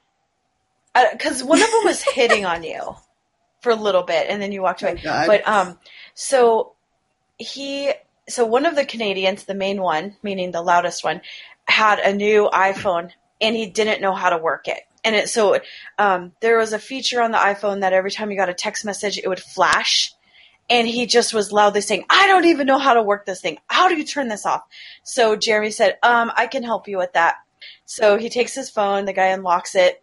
because 1.12 1.42
one 1.42 1.60
of 1.60 1.70
them 1.70 1.84
was 1.84 2.02
hitting 2.02 2.44
on 2.44 2.62
you 2.62 2.96
for 3.60 3.70
a 3.70 3.76
little 3.76 4.02
bit, 4.02 4.26
and 4.28 4.40
then 4.40 4.52
you 4.52 4.62
walked 4.62 4.82
Oh, 4.82 4.88
away. 4.88 5.00
God. 5.02 5.26
But 5.26 5.48
um, 5.48 5.78
so 6.14 6.74
he, 7.38 7.92
so 8.28 8.44
one 8.44 8.66
of 8.66 8.76
the 8.76 8.84
Canadians, 8.84 9.44
the 9.44 9.54
main 9.54 9.80
one, 9.80 10.16
meaning 10.22 10.50
the 10.50 10.62
loudest 10.62 11.04
one, 11.04 11.20
had 11.66 11.98
a 11.98 12.12
new 12.14 12.48
iPhone, 12.52 13.10
and 13.40 13.56
he 13.56 13.66
didn't 13.66 14.00
know 14.00 14.14
how 14.14 14.30
to 14.30 14.38
work 14.38 14.68
it. 14.68 14.80
And 15.04 15.14
it 15.14 15.28
so 15.28 15.60
um, 15.98 16.32
there 16.40 16.58
was 16.58 16.72
a 16.72 16.78
feature 16.78 17.22
on 17.22 17.30
the 17.30 17.38
iPhone 17.38 17.80
that 17.80 17.92
every 17.92 18.10
time 18.10 18.30
you 18.30 18.36
got 18.36 18.48
a 18.48 18.54
text 18.54 18.84
message, 18.84 19.18
it 19.18 19.28
would 19.28 19.40
flash. 19.40 20.12
And 20.68 20.88
he 20.88 21.06
just 21.06 21.32
was 21.32 21.52
loudly 21.52 21.80
saying, 21.80 22.06
I 22.10 22.26
don't 22.26 22.46
even 22.46 22.66
know 22.66 22.78
how 22.78 22.94
to 22.94 23.02
work 23.02 23.24
this 23.24 23.40
thing. 23.40 23.58
How 23.68 23.88
do 23.88 23.96
you 23.96 24.04
turn 24.04 24.26
this 24.26 24.44
off? 24.44 24.62
So 25.04 25.36
Jeremy 25.36 25.70
said, 25.70 25.96
um, 26.02 26.32
I 26.36 26.48
can 26.48 26.64
help 26.64 26.88
you 26.88 26.98
with 26.98 27.12
that. 27.12 27.36
So 27.84 28.18
he 28.18 28.28
takes 28.28 28.52
his 28.52 28.68
phone, 28.68 29.04
the 29.04 29.12
guy 29.12 29.26
unlocks 29.26 29.76
it, 29.76 30.02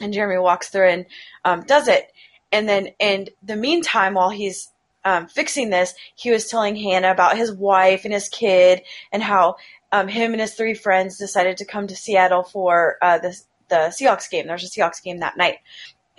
and 0.00 0.12
Jeremy 0.12 0.38
walks 0.38 0.68
through 0.68 0.88
and 0.88 1.06
um, 1.44 1.62
does 1.62 1.88
it. 1.88 2.12
And 2.50 2.68
then, 2.68 2.88
in 2.98 3.28
the 3.42 3.56
meantime, 3.56 4.14
while 4.14 4.30
he's 4.30 4.70
um, 5.04 5.26
fixing 5.26 5.70
this, 5.70 5.94
he 6.14 6.30
was 6.30 6.48
telling 6.48 6.76
Hannah 6.76 7.10
about 7.10 7.36
his 7.36 7.52
wife 7.52 8.04
and 8.04 8.14
his 8.14 8.28
kid 8.28 8.82
and 9.12 9.22
how 9.22 9.56
um, 9.92 10.08
him 10.08 10.32
and 10.32 10.40
his 10.40 10.54
three 10.54 10.74
friends 10.74 11.18
decided 11.18 11.58
to 11.58 11.64
come 11.64 11.86
to 11.86 11.96
Seattle 11.96 12.42
for 12.42 12.96
uh, 13.02 13.18
the 13.18 13.38
the 13.68 13.92
Seahawks 13.92 14.30
game. 14.30 14.46
There 14.46 14.54
was 14.54 14.64
a 14.64 14.68
Seahawks 14.68 15.02
game 15.02 15.20
that 15.20 15.36
night, 15.36 15.58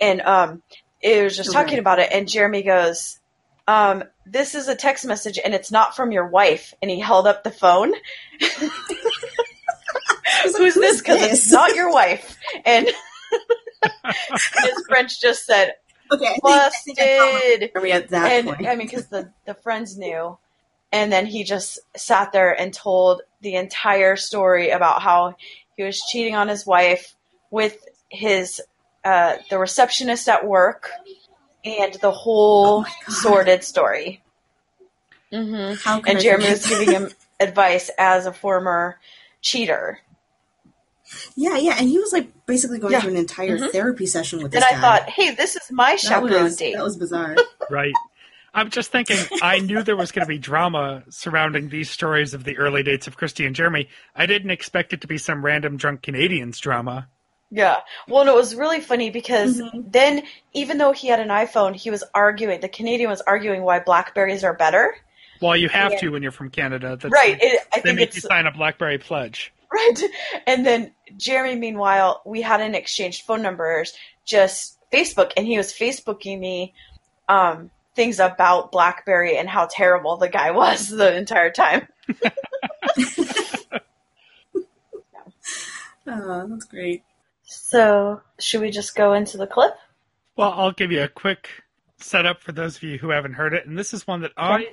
and 0.00 0.20
um, 0.20 0.62
it 1.00 1.24
was 1.24 1.36
just 1.36 1.52
talking 1.52 1.78
about 1.78 1.98
it. 1.98 2.10
And 2.12 2.28
Jeremy 2.28 2.62
goes, 2.62 3.18
um, 3.66 4.04
"This 4.24 4.54
is 4.54 4.68
a 4.68 4.76
text 4.76 5.04
message, 5.04 5.38
and 5.44 5.52
it's 5.52 5.72
not 5.72 5.96
from 5.96 6.12
your 6.12 6.26
wife." 6.26 6.74
And 6.80 6.90
he 6.90 7.00
held 7.00 7.26
up 7.26 7.42
the 7.42 7.50
phone. 7.50 7.92
Who's 10.42 10.74
this? 10.74 11.00
Because 11.00 11.22
it's 11.22 11.50
not 11.50 11.74
your 11.74 11.92
wife. 11.92 12.36
And 12.64 12.88
his 14.62 14.84
French 14.88 15.20
just 15.20 15.46
said, 15.46 15.74
Okay, 16.12 16.26
I 16.26 16.40
think, 16.40 16.64
I 16.72 16.80
think 16.84 16.98
I 17.00 17.42
"Busted." 17.52 17.72
at 17.92 18.08
that 18.10 18.32
and 18.32 18.46
point. 18.46 18.66
I 18.66 18.76
mean, 18.76 18.86
because 18.86 19.08
the 19.08 19.32
the 19.46 19.54
friends 19.54 19.98
knew, 19.98 20.38
and 20.92 21.12
then 21.12 21.26
he 21.26 21.44
just 21.44 21.78
sat 21.96 22.32
there 22.32 22.52
and 22.58 22.72
told 22.74 23.22
the 23.42 23.56
entire 23.56 24.16
story 24.16 24.70
about 24.70 25.02
how 25.02 25.36
he 25.76 25.84
was 25.84 26.00
cheating 26.00 26.34
on 26.36 26.48
his 26.48 26.66
wife 26.66 27.14
with 27.50 27.76
his 28.10 28.60
uh, 29.04 29.36
the 29.50 29.58
receptionist 29.58 30.28
at 30.28 30.46
work, 30.46 30.90
and 31.64 31.94
the 32.02 32.12
Oh 32.64 32.72
whole 32.72 32.82
God. 32.82 32.94
sordid 33.08 33.64
story. 33.64 34.22
hmm 35.32 35.74
How 35.84 36.00
And 36.06 36.18
I 36.18 36.20
Jeremy 36.20 36.50
was 36.50 36.66
giving 36.66 36.90
him 36.90 37.10
advice 37.40 37.90
as 37.98 38.26
a 38.26 38.32
former 38.32 38.98
cheater. 39.42 40.00
Yeah, 41.36 41.56
yeah, 41.56 41.76
and 41.78 41.88
he 41.88 41.98
was 41.98 42.12
like 42.12 42.28
basically 42.46 42.78
going 42.78 42.92
Yeah. 42.92 43.00
through 43.00 43.10
an 43.12 43.16
entire 43.16 43.58
Mhm. 43.58 43.70
therapy 43.72 44.06
session 44.06 44.42
with 44.42 44.52
this 44.52 44.62
guy. 44.62 44.68
And 44.70 44.78
I 44.78 44.80
guy. 44.80 44.98
thought, 45.00 45.10
hey, 45.10 45.30
this 45.34 45.56
is 45.56 45.62
my 45.70 45.92
that 45.92 46.00
chaperone 46.00 46.44
was 46.44 46.56
date. 46.56 46.74
that 46.74 46.84
was 46.84 46.96
bizarre. 46.96 47.36
Right. 47.70 47.94
I'm 48.52 48.68
just 48.70 48.90
thinking, 48.90 49.16
I 49.42 49.60
knew 49.60 49.82
there 49.84 49.94
was 49.96 50.10
going 50.10 50.24
to 50.24 50.28
be 50.28 50.38
drama 50.38 51.04
surrounding 51.08 51.68
these 51.68 51.88
stories 51.88 52.34
of 52.34 52.42
the 52.42 52.58
early 52.58 52.82
dates 52.82 53.06
of 53.06 53.16
Christy 53.16 53.46
and 53.46 53.54
Jeremy. 53.54 53.88
I 54.16 54.26
didn't 54.26 54.50
expect 54.50 54.92
it 54.92 55.00
to 55.02 55.06
be 55.06 55.18
some 55.18 55.44
random 55.44 55.76
drunk 55.76 56.02
Canadians 56.02 56.58
drama. 56.58 57.06
Yeah. 57.52 57.76
Well, 58.08 58.22
and 58.22 58.30
it 58.30 58.34
was 58.34 58.56
really 58.56 58.80
funny 58.80 59.10
because 59.10 59.60
Mhm. 59.60 59.92
then, 59.92 60.22
even 60.52 60.78
though 60.78 60.90
he 60.92 61.06
had 61.08 61.20
an 61.20 61.28
iPhone, 61.28 61.76
he 61.76 61.90
was 61.90 62.02
arguing, 62.12 62.60
the 62.60 62.68
Canadian 62.68 63.08
was 63.08 63.20
arguing 63.20 63.62
why 63.62 63.78
Blackberries 63.78 64.42
are 64.42 64.54
better. 64.54 64.96
Well, 65.40 65.56
you 65.56 65.68
have 65.68 65.92
Yeah. 65.92 65.98
to 65.98 66.08
when 66.10 66.22
you're 66.22 66.32
from 66.32 66.50
Canada. 66.50 66.98
That's 67.00 67.12
right. 67.12 67.38
It, 67.40 67.60
I 67.72 67.76
They 67.76 67.82
think 67.82 67.96
make 68.00 68.08
it's 68.08 68.16
you 68.16 68.22
sign 68.22 68.46
a 68.46 68.52
BlackBerry 68.52 68.98
pledge. 68.98 69.52
Right. 69.72 70.02
And 70.46 70.64
then 70.64 70.92
Jeremy, 71.16 71.56
meanwhile, 71.56 72.22
we 72.24 72.42
hadn't 72.42 72.74
exchanged 72.74 73.22
phone 73.22 73.42
numbers, 73.42 73.92
just 74.24 74.78
Facebook, 74.92 75.32
and 75.36 75.46
he 75.46 75.56
was 75.56 75.72
Facebooking 75.72 76.38
me 76.38 76.74
um, 77.28 77.70
things 77.94 78.18
about 78.18 78.72
BlackBerry 78.72 79.36
and 79.36 79.48
how 79.48 79.68
terrible 79.70 80.16
the 80.16 80.28
guy 80.28 80.50
was 80.50 80.88
the 80.88 81.16
entire 81.16 81.50
time. 81.50 81.86
oh, 86.06 86.46
that's 86.48 86.64
great. 86.64 87.02
So, 87.44 88.20
should 88.38 88.60
we 88.60 88.70
just 88.70 88.94
go 88.94 89.12
into 89.12 89.36
the 89.36 89.46
clip? 89.46 89.74
Well, 90.36 90.52
I'll 90.52 90.72
give 90.72 90.92
you 90.92 91.02
a 91.02 91.08
quick 91.08 91.48
setup 91.98 92.42
for 92.42 92.52
those 92.52 92.76
of 92.76 92.82
you 92.82 92.98
who 92.98 93.10
haven't 93.10 93.34
heard 93.34 93.54
it. 93.54 93.66
And 93.66 93.78
this 93.78 93.92
is 93.92 94.06
one 94.06 94.22
that 94.22 94.32
I 94.36 94.68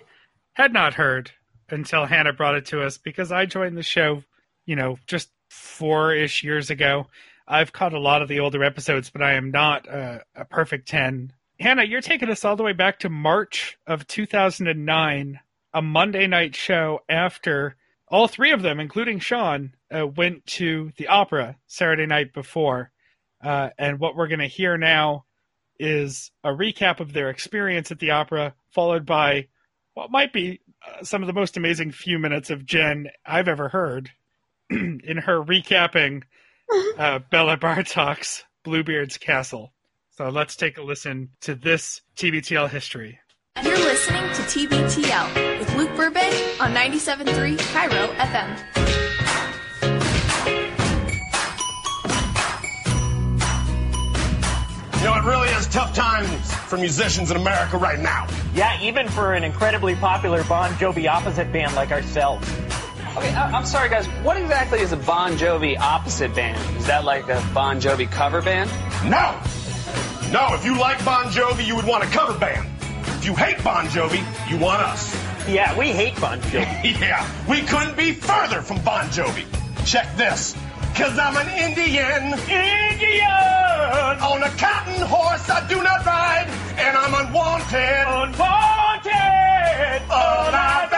had 0.53 0.73
not 0.73 0.93
heard 0.93 1.31
until 1.69 2.05
Hannah 2.05 2.33
brought 2.33 2.55
it 2.55 2.65
to 2.67 2.81
us 2.81 2.97
because 2.97 3.31
I 3.31 3.45
joined 3.45 3.77
the 3.77 3.83
show, 3.83 4.23
you 4.67 4.75
know, 4.75 4.99
just 5.07 5.31
four 5.49 6.13
ish 6.13 6.43
years 6.43 6.69
ago. 6.69 7.07
I've 7.47 7.73
caught 7.73 7.93
a 7.93 7.99
lot 7.99 8.21
of 8.21 8.27
the 8.27 8.41
older 8.41 8.63
episodes, 8.63 9.09
but 9.09 9.23
I 9.23 9.33
am 9.33 9.49
not 9.49 9.87
a, 9.87 10.23
a 10.35 10.45
perfect 10.45 10.87
10. 10.89 11.31
Hannah, 11.59 11.85
you're 11.85 12.01
taking 12.01 12.29
us 12.29 12.45
all 12.45 12.57
the 12.57 12.63
way 12.63 12.73
back 12.73 12.99
to 12.99 13.09
March 13.09 13.77
of 13.87 14.05
2009, 14.05 15.39
a 15.73 15.81
Monday 15.81 16.27
night 16.27 16.55
show 16.55 16.99
after 17.09 17.75
all 18.09 18.27
three 18.27 18.51
of 18.51 18.61
them, 18.61 18.79
including 18.79 19.19
Sean, 19.19 19.73
uh, 19.95 20.05
went 20.05 20.45
to 20.45 20.91
the 20.97 21.07
opera 21.07 21.55
Saturday 21.67 22.05
night 22.05 22.33
before. 22.33 22.91
Uh, 23.41 23.69
and 23.77 23.99
what 23.99 24.15
we're 24.15 24.27
going 24.27 24.39
to 24.39 24.47
hear 24.47 24.77
now 24.77 25.25
is 25.79 26.31
a 26.43 26.49
recap 26.49 26.99
of 26.99 27.13
their 27.13 27.29
experience 27.29 27.91
at 27.91 27.99
the 27.99 28.11
opera, 28.11 28.53
followed 28.71 29.05
by 29.05 29.47
what 29.93 30.11
might 30.11 30.33
be 30.33 30.59
uh, 30.85 31.03
some 31.03 31.23
of 31.23 31.27
the 31.27 31.33
most 31.33 31.55
amazing 31.55 31.91
few 31.91 32.19
minutes 32.19 32.49
of 32.49 32.65
Jen 32.65 33.09
I've 33.25 33.47
ever 33.47 33.69
heard 33.69 34.11
in 34.69 35.17
her 35.17 35.43
recapping 35.43 36.23
uh, 36.97 37.19
Bela 37.31 37.57
Bartok's 37.57 38.43
Bluebeard's 38.63 39.17
Castle. 39.17 39.73
So 40.11 40.29
let's 40.29 40.55
take 40.55 40.77
a 40.77 40.81
listen 40.81 41.29
to 41.41 41.55
this 41.55 42.01
TBTL 42.17 42.69
history. 42.69 43.19
You're 43.63 43.77
listening 43.77 44.23
to 44.33 44.41
TBTL 44.43 45.59
with 45.59 45.75
Luke 45.75 45.95
Burbank 45.95 46.61
on 46.61 46.73
97.3 46.73 47.57
KIRO 47.57 48.07
FM. 48.15 48.87
You 54.97 55.03
know, 55.03 55.15
it 55.15 55.23
really 55.23 55.49
is 55.49 55.67
tough 55.67 55.95
times 55.95 56.53
for 56.53 56.77
musicians 56.77 57.31
in 57.31 57.37
America 57.37 57.77
right 57.77 57.99
now. 57.99 58.27
Yeah, 58.53 58.81
even 58.81 59.07
for 59.07 59.33
an 59.33 59.43
incredibly 59.43 59.95
popular 59.95 60.43
Bon 60.43 60.71
Jovi 60.73 61.07
opposite 61.07 61.51
band 61.53 61.75
like 61.75 61.91
ourselves. 61.91 62.47
Okay, 63.17 63.33
I- 63.33 63.51
I'm 63.51 63.65
sorry, 63.65 63.89
guys. 63.89 64.05
What 64.23 64.37
exactly 64.37 64.79
is 64.79 64.91
a 64.91 64.97
Bon 64.97 65.31
Jovi 65.37 65.77
opposite 65.79 66.35
band? 66.35 66.57
Is 66.77 66.85
that 66.87 67.03
like 67.03 67.27
a 67.29 67.43
Bon 67.53 67.79
Jovi 67.81 68.09
cover 68.11 68.41
band? 68.41 68.69
No! 69.05 69.35
No, 70.31 70.53
if 70.53 70.63
you 70.63 70.77
like 70.77 71.03
Bon 71.03 71.25
Jovi, 71.25 71.65
you 71.65 71.75
would 71.75 71.85
want 71.85 72.03
a 72.03 72.07
cover 72.07 72.37
band. 72.37 72.67
If 73.17 73.25
you 73.25 73.33
hate 73.33 73.63
Bon 73.63 73.85
Jovi, 73.87 74.21
you 74.49 74.57
want 74.57 74.81
us. 74.83 75.15
Yeah, 75.47 75.75
we 75.79 75.87
hate 75.87 76.19
Bon 76.21 76.39
Jovi. 76.41 76.99
yeah, 77.01 77.25
we 77.49 77.61
couldn't 77.61 77.97
be 77.97 78.11
further 78.13 78.61
from 78.61 78.81
Bon 78.83 79.05
Jovi. 79.07 79.45
Check 79.85 80.15
this. 80.17 80.53
Cause 80.95 81.17
I'm 81.17 81.37
an 81.37 81.49
Indian. 81.57 82.33
Indian! 82.49 84.19
On 84.21 84.43
a 84.43 84.49
cotton 84.57 85.01
horse 85.07 85.49
I 85.49 85.65
do 85.67 85.81
not 85.81 86.05
ride. 86.05 86.47
And 86.77 86.97
I'm 86.97 87.13
unwanted. 87.13 88.07
Unwanted! 88.07 89.13
And 89.13 90.03
dead. 90.91 90.96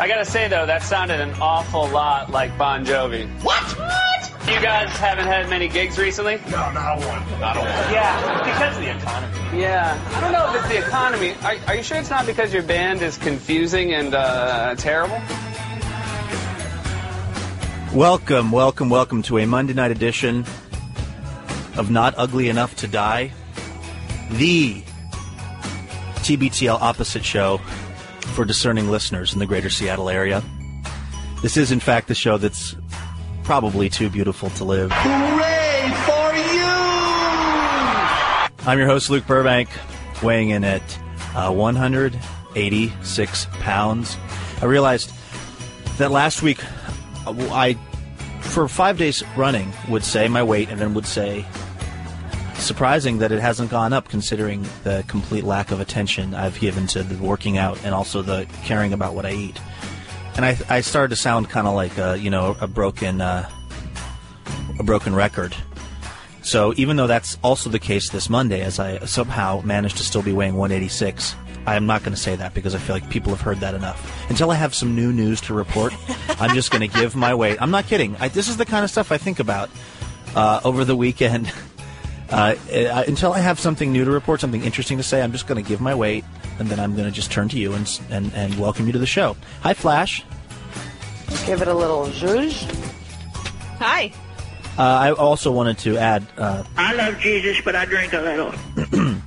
I 0.00 0.06
gotta 0.06 0.24
say 0.24 0.46
though, 0.46 0.64
that 0.64 0.84
sounded 0.84 1.20
an 1.20 1.34
awful 1.40 1.88
lot 1.88 2.30
like 2.30 2.56
Bon 2.56 2.86
Jovi. 2.86 3.28
What? 3.42 3.60
What? 3.76 4.48
You 4.48 4.60
guys 4.62 4.90
haven't 4.90 5.26
had 5.26 5.50
many 5.50 5.66
gigs 5.66 5.98
recently? 5.98 6.36
No, 6.48 6.70
not 6.70 6.98
one. 7.00 7.40
Not 7.40 7.56
a 7.56 7.58
one. 7.58 7.68
yeah, 7.68 8.44
because 8.44 8.76
of 8.76 8.84
the 8.84 8.96
economy. 8.96 9.60
Yeah, 9.60 10.00
I 10.14 10.20
don't 10.20 10.30
know 10.30 10.48
if 10.50 10.60
it's 10.60 10.68
the 10.68 10.86
economy. 10.86 11.34
Are, 11.42 11.56
are 11.66 11.74
you 11.74 11.82
sure 11.82 11.98
it's 11.98 12.10
not 12.10 12.26
because 12.26 12.54
your 12.54 12.62
band 12.62 13.02
is 13.02 13.18
confusing 13.18 13.92
and 13.92 14.14
uh, 14.14 14.76
terrible? 14.76 15.20
Welcome, 17.92 18.52
welcome, 18.52 18.90
welcome 18.90 19.22
to 19.22 19.38
a 19.38 19.46
Monday 19.46 19.74
night 19.74 19.90
edition 19.90 20.44
of 21.76 21.90
Not 21.90 22.14
Ugly 22.16 22.48
Enough 22.48 22.76
to 22.76 22.86
Die, 22.86 23.32
the 24.30 24.74
TBTL 26.22 26.80
opposite 26.80 27.24
show 27.24 27.60
for 28.38 28.44
discerning 28.44 28.88
listeners 28.88 29.32
in 29.32 29.40
the 29.40 29.46
greater 29.46 29.68
Seattle 29.68 30.08
area. 30.08 30.44
This 31.42 31.56
is, 31.56 31.72
in 31.72 31.80
fact, 31.80 32.06
the 32.06 32.14
show 32.14 32.38
that's 32.38 32.76
probably 33.42 33.88
too 33.88 34.08
beautiful 34.08 34.48
to 34.50 34.64
live. 34.64 34.92
Hooray 34.94 35.90
for 36.06 36.36
you! 36.54 36.70
I'm 38.64 38.78
your 38.78 38.86
host, 38.86 39.10
Luke 39.10 39.26
Burbank, 39.26 39.68
weighing 40.22 40.50
in 40.50 40.62
at 40.62 40.82
uh, 41.34 41.50
186 41.52 43.46
pounds. 43.58 44.16
I 44.62 44.66
realized 44.66 45.10
that 45.96 46.12
last 46.12 46.40
week 46.40 46.64
uh, 47.26 47.34
I, 47.50 47.76
for 48.40 48.68
five 48.68 48.98
days 48.98 49.24
running, 49.36 49.72
would 49.88 50.04
say 50.04 50.28
my 50.28 50.44
weight 50.44 50.68
and 50.68 50.80
then 50.80 50.94
would 50.94 51.06
say, 51.06 51.44
surprising 52.68 53.18
that 53.18 53.32
it 53.32 53.40
hasn't 53.40 53.70
gone 53.70 53.94
up 53.94 54.10
considering 54.10 54.62
the 54.84 55.02
complete 55.08 55.42
lack 55.42 55.70
of 55.70 55.80
attention 55.80 56.34
I've 56.34 56.60
given 56.60 56.86
to 56.88 57.02
the 57.02 57.16
working 57.16 57.56
out 57.56 57.82
and 57.82 57.94
also 57.94 58.20
the 58.20 58.46
caring 58.62 58.92
about 58.92 59.14
what 59.14 59.24
I 59.24 59.32
eat. 59.32 59.58
And 60.36 60.44
I, 60.44 60.58
I 60.68 60.82
started 60.82 61.08
to 61.08 61.16
sound 61.16 61.48
kind 61.48 61.66
of 61.66 61.74
like 61.74 61.96
a, 61.96 62.18
you 62.18 62.28
know, 62.28 62.58
a 62.60 62.68
broken, 62.68 63.22
uh, 63.22 63.48
a 64.78 64.82
broken 64.82 65.14
record. 65.14 65.56
So 66.42 66.74
even 66.76 66.96
though 66.96 67.06
that's 67.06 67.38
also 67.42 67.70
the 67.70 67.78
case 67.78 68.10
this 68.10 68.28
Monday, 68.28 68.60
as 68.60 68.78
I 68.78 68.98
somehow 69.06 69.62
managed 69.62 69.96
to 69.96 70.04
still 70.04 70.22
be 70.22 70.34
weighing 70.34 70.54
186, 70.54 71.34
I'm 71.66 71.86
not 71.86 72.02
going 72.02 72.14
to 72.14 72.20
say 72.20 72.36
that 72.36 72.52
because 72.52 72.74
I 72.74 72.78
feel 72.78 72.96
like 72.96 73.08
people 73.08 73.30
have 73.30 73.40
heard 73.40 73.60
that 73.60 73.74
enough. 73.74 74.30
Until 74.30 74.50
I 74.50 74.56
have 74.56 74.74
some 74.74 74.94
new 74.94 75.10
news 75.10 75.40
to 75.42 75.54
report, 75.54 75.94
I'm 76.38 76.54
just 76.54 76.70
going 76.70 76.88
to 76.88 76.98
give 76.98 77.16
my 77.16 77.34
weight. 77.34 77.56
I'm 77.62 77.70
not 77.70 77.86
kidding. 77.86 78.14
I, 78.20 78.28
this 78.28 78.48
is 78.48 78.58
the 78.58 78.66
kind 78.66 78.84
of 78.84 78.90
stuff 78.90 79.10
I 79.10 79.16
think 79.16 79.40
about 79.40 79.70
uh, 80.36 80.60
over 80.64 80.84
the 80.84 80.96
weekend. 80.96 81.50
Uh, 82.30 82.54
uh, 82.72 83.04
until 83.06 83.32
I 83.32 83.38
have 83.40 83.58
something 83.58 83.92
new 83.92 84.04
to 84.04 84.10
report, 84.10 84.40
something 84.40 84.62
interesting 84.62 84.98
to 84.98 85.02
say, 85.02 85.22
I'm 85.22 85.32
just 85.32 85.46
going 85.46 85.62
to 85.62 85.66
give 85.66 85.80
my 85.80 85.94
weight, 85.94 86.24
and 86.58 86.68
then 86.68 86.78
I'm 86.78 86.94
going 86.94 87.06
to 87.06 87.14
just 87.14 87.30
turn 87.32 87.48
to 87.50 87.58
you 87.58 87.72
and, 87.72 88.00
and 88.10 88.32
and 88.34 88.58
welcome 88.58 88.86
you 88.86 88.92
to 88.92 88.98
the 88.98 89.06
show. 89.06 89.36
Hi, 89.62 89.72
Flash. 89.74 90.24
Give 91.46 91.62
it 91.62 91.68
a 91.68 91.74
little 91.74 92.06
zhuzh. 92.06 92.64
Hi. 93.78 94.12
Uh, 94.78 94.82
I 94.82 95.12
also 95.12 95.50
wanted 95.50 95.78
to 95.78 95.96
add, 95.98 96.26
uh, 96.36 96.62
I 96.76 96.94
love 96.94 97.18
Jesus, 97.18 97.60
but 97.64 97.74
I 97.74 97.84
drink 97.84 98.12
a 98.12 98.20
little. 98.20 98.52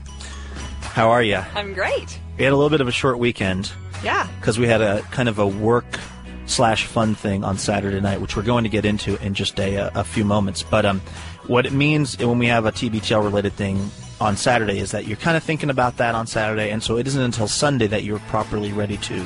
how 0.81 1.10
are 1.10 1.24
you? 1.24 1.38
I'm 1.55 1.74
great. 1.74 2.20
We 2.38 2.43
had 2.46 2.53
a 2.53 2.55
little 2.55 2.70
bit 2.70 2.81
of 2.81 2.88
a 2.88 2.91
short 2.91 3.20
weekend. 3.20 3.72
Yeah. 4.03 4.27
because 4.39 4.58
we 4.58 4.67
had 4.67 4.81
a 4.81 5.01
kind 5.12 5.29
of 5.29 5.38
a 5.38 5.46
work 5.46 6.00
slash 6.48 6.86
fun 6.86 7.13
thing 7.15 7.43
on 7.43 7.58
Saturday 7.58 8.00
night, 8.01 8.20
which 8.20 8.36
we're 8.36 8.43
going 8.43 8.63
to 8.63 8.70
get 8.70 8.84
into 8.84 9.22
in 9.24 9.34
just 9.34 9.60
a, 9.60 9.91
a 10.00 10.03
few 10.03 10.25
moments. 10.25 10.63
But 10.63 10.86
um, 10.86 11.01
what 11.48 11.65
it 11.65 11.74
means 11.74 12.17
when 12.17 12.39
we 12.39 12.48
have 12.48 12.65
a 12.65 12.71
TBTL 12.71 13.24
related 13.24 13.53
thing 13.53 13.89
on 14.19 14.38
Saturday 14.38 14.79
is 14.79 14.91
that 14.91 15.07
you're 15.07 15.17
kind 15.17 15.36
of 15.36 15.43
thinking 15.43 15.69
about 15.69 15.98
that 15.98 16.13
on 16.15 16.27
Saturday, 16.27 16.69
and 16.69 16.81
so 16.81 16.98
it 16.98 17.07
isn't 17.07 17.21
until 17.21 17.48
Sunday 17.48 17.88
that 17.88 18.03
you're 18.03 18.19
properly 18.19 18.71
ready 18.71 18.98
to 18.98 19.25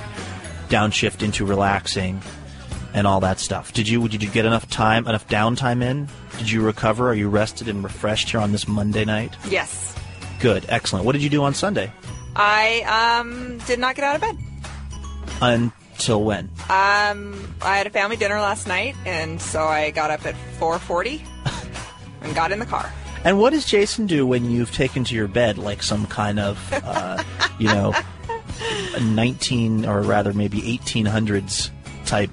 downshift 0.69 1.21
into 1.21 1.45
relaxing 1.45 2.21
and 2.93 3.05
all 3.05 3.19
that 3.19 3.39
stuff. 3.39 3.73
Did 3.73 3.87
you 3.87 4.07
did 4.07 4.23
you 4.23 4.29
get 4.29 4.45
enough 4.45 4.69
time, 4.69 5.05
enough 5.07 5.27
downtime 5.27 5.83
in? 5.83 6.07
Did 6.37 6.49
you 6.49 6.61
recover? 6.61 7.09
Are 7.09 7.13
you 7.13 7.29
rested 7.29 7.67
and 7.67 7.83
refreshed 7.83 8.29
here 8.29 8.39
on 8.39 8.51
this 8.51 8.67
Monday 8.67 9.05
night? 9.05 9.35
Yes. 9.49 9.95
Good, 10.39 10.65
excellent. 10.69 11.05
What 11.05 11.11
did 11.11 11.21
you 11.21 11.29
do 11.29 11.43
on 11.43 11.53
Sunday? 11.53 11.91
I 12.35 13.19
um 13.19 13.57
did 13.67 13.79
not 13.79 13.95
get 13.95 14.05
out 14.05 14.15
of 14.15 14.21
bed. 14.21 14.37
Until 15.41 16.23
when? 16.23 16.49
Um 16.69 17.53
I 17.61 17.77
had 17.77 17.87
a 17.87 17.89
family 17.89 18.15
dinner 18.15 18.39
last 18.39 18.65
night 18.67 18.95
and 19.05 19.41
so 19.41 19.63
I 19.63 19.91
got 19.91 20.09
up 20.09 20.25
at 20.25 20.35
4:40 20.59 21.21
and 22.25 22.35
got 22.35 22.51
in 22.51 22.59
the 22.59 22.65
car. 22.65 22.91
And 23.23 23.39
what 23.39 23.51
does 23.53 23.65
Jason 23.65 24.05
do 24.07 24.25
when 24.27 24.51
you've 24.51 24.71
taken 24.73 25.03
to 25.05 25.15
your 25.15 25.27
bed 25.27 25.57
like 25.57 25.81
some 25.81 26.05
kind 26.07 26.39
of, 26.39 26.59
uh, 26.73 27.23
you 27.57 27.67
know, 27.67 27.93
19 29.01 29.85
or 29.85 30.01
rather 30.01 30.33
maybe 30.33 30.61
1800s 30.61 31.69
type 32.05 32.29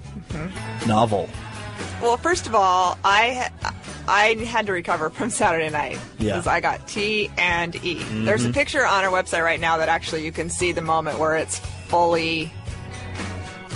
novel. 0.87 1.29
Well, 2.01 2.17
first 2.17 2.47
of 2.47 2.55
all, 2.55 2.99
I 3.05 3.49
I 4.09 4.35
had 4.45 4.67
to 4.67 4.73
recover 4.73 5.11
from 5.11 5.31
Saturday 5.31 5.71
night 5.71 5.99
Yeah. 6.19 6.33
because 6.33 6.47
I 6.49 6.61
got 6.61 6.87
T 6.89 7.31
and 7.39 7.75
E. 7.85 8.03
There's 8.25 8.45
a 8.45 8.49
Mhm. 8.49 8.55
picture 8.55 8.85
on 8.85 9.05
our 9.05 9.11
website 9.11 9.45
right 9.45 9.61
now 9.61 9.77
that 9.79 9.89
actually 9.89 10.25
you 10.25 10.33
can 10.33 10.51
see 10.51 10.73
the 10.73 10.83
moment 10.83 11.19
where 11.19 11.37
it's 11.37 11.61
fully 11.87 12.53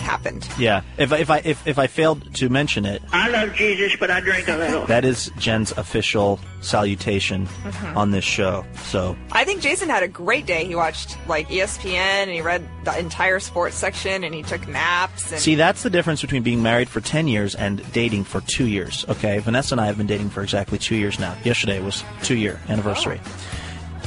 happened. 0.06 0.48
Yeah. 0.58 0.82
If 0.96 1.12
I, 1.12 1.18
if 1.18 1.30
I 1.30 1.38
if, 1.44 1.66
if 1.66 1.78
I 1.78 1.86
failed 1.88 2.34
to 2.36 2.48
mention 2.48 2.86
it, 2.86 3.02
I 3.12 3.28
love 3.28 3.52
Jesus, 3.54 3.96
but 4.00 4.10
I 4.10 4.20
drink 4.20 4.48
a 4.48 4.56
little. 4.56 4.86
that 4.86 5.04
is 5.04 5.30
Jen's 5.38 5.72
official 5.72 6.38
salutation 6.60 7.46
Mhm. 7.46 7.96
on 7.96 8.10
this 8.12 8.24
show. 8.24 8.64
So 8.84 9.16
I 9.32 9.44
think 9.44 9.60
Jason 9.60 9.88
had 9.88 10.02
a 10.02 10.08
great 10.08 10.46
day. 10.46 10.64
He 10.64 10.74
watched 10.74 11.16
like 11.28 11.48
ESPN 11.50 12.22
and 12.26 12.30
he 12.30 12.40
read 12.40 12.62
the 12.84 12.98
entire 12.98 13.40
sports 13.40 13.76
section 13.76 14.24
and 14.24 14.34
he 14.34 14.42
took 14.42 14.66
naps. 14.68 15.32
And 15.32 15.40
See, 15.40 15.54
that's 15.56 15.82
the 15.82 15.90
difference 15.90 16.20
between 16.22 16.42
being 16.42 16.62
married 16.62 16.88
for 16.88 17.00
10 17.00 17.28
years 17.28 17.54
and 17.54 17.82
dating 17.92 18.24
for 18.24 18.40
two 18.42 18.66
years. 18.66 19.04
Okay, 19.08 19.38
Vanessa 19.40 19.74
and 19.74 19.80
I 19.80 19.86
have 19.86 19.98
been 19.98 20.06
dating 20.06 20.30
for 20.30 20.42
exactly 20.42 20.78
two 20.78 20.96
years 20.96 21.18
now. 21.18 21.34
Yesterday 21.44 21.80
was 21.80 22.04
two 22.22 22.36
year 22.36 22.60
anniversary. 22.68 23.20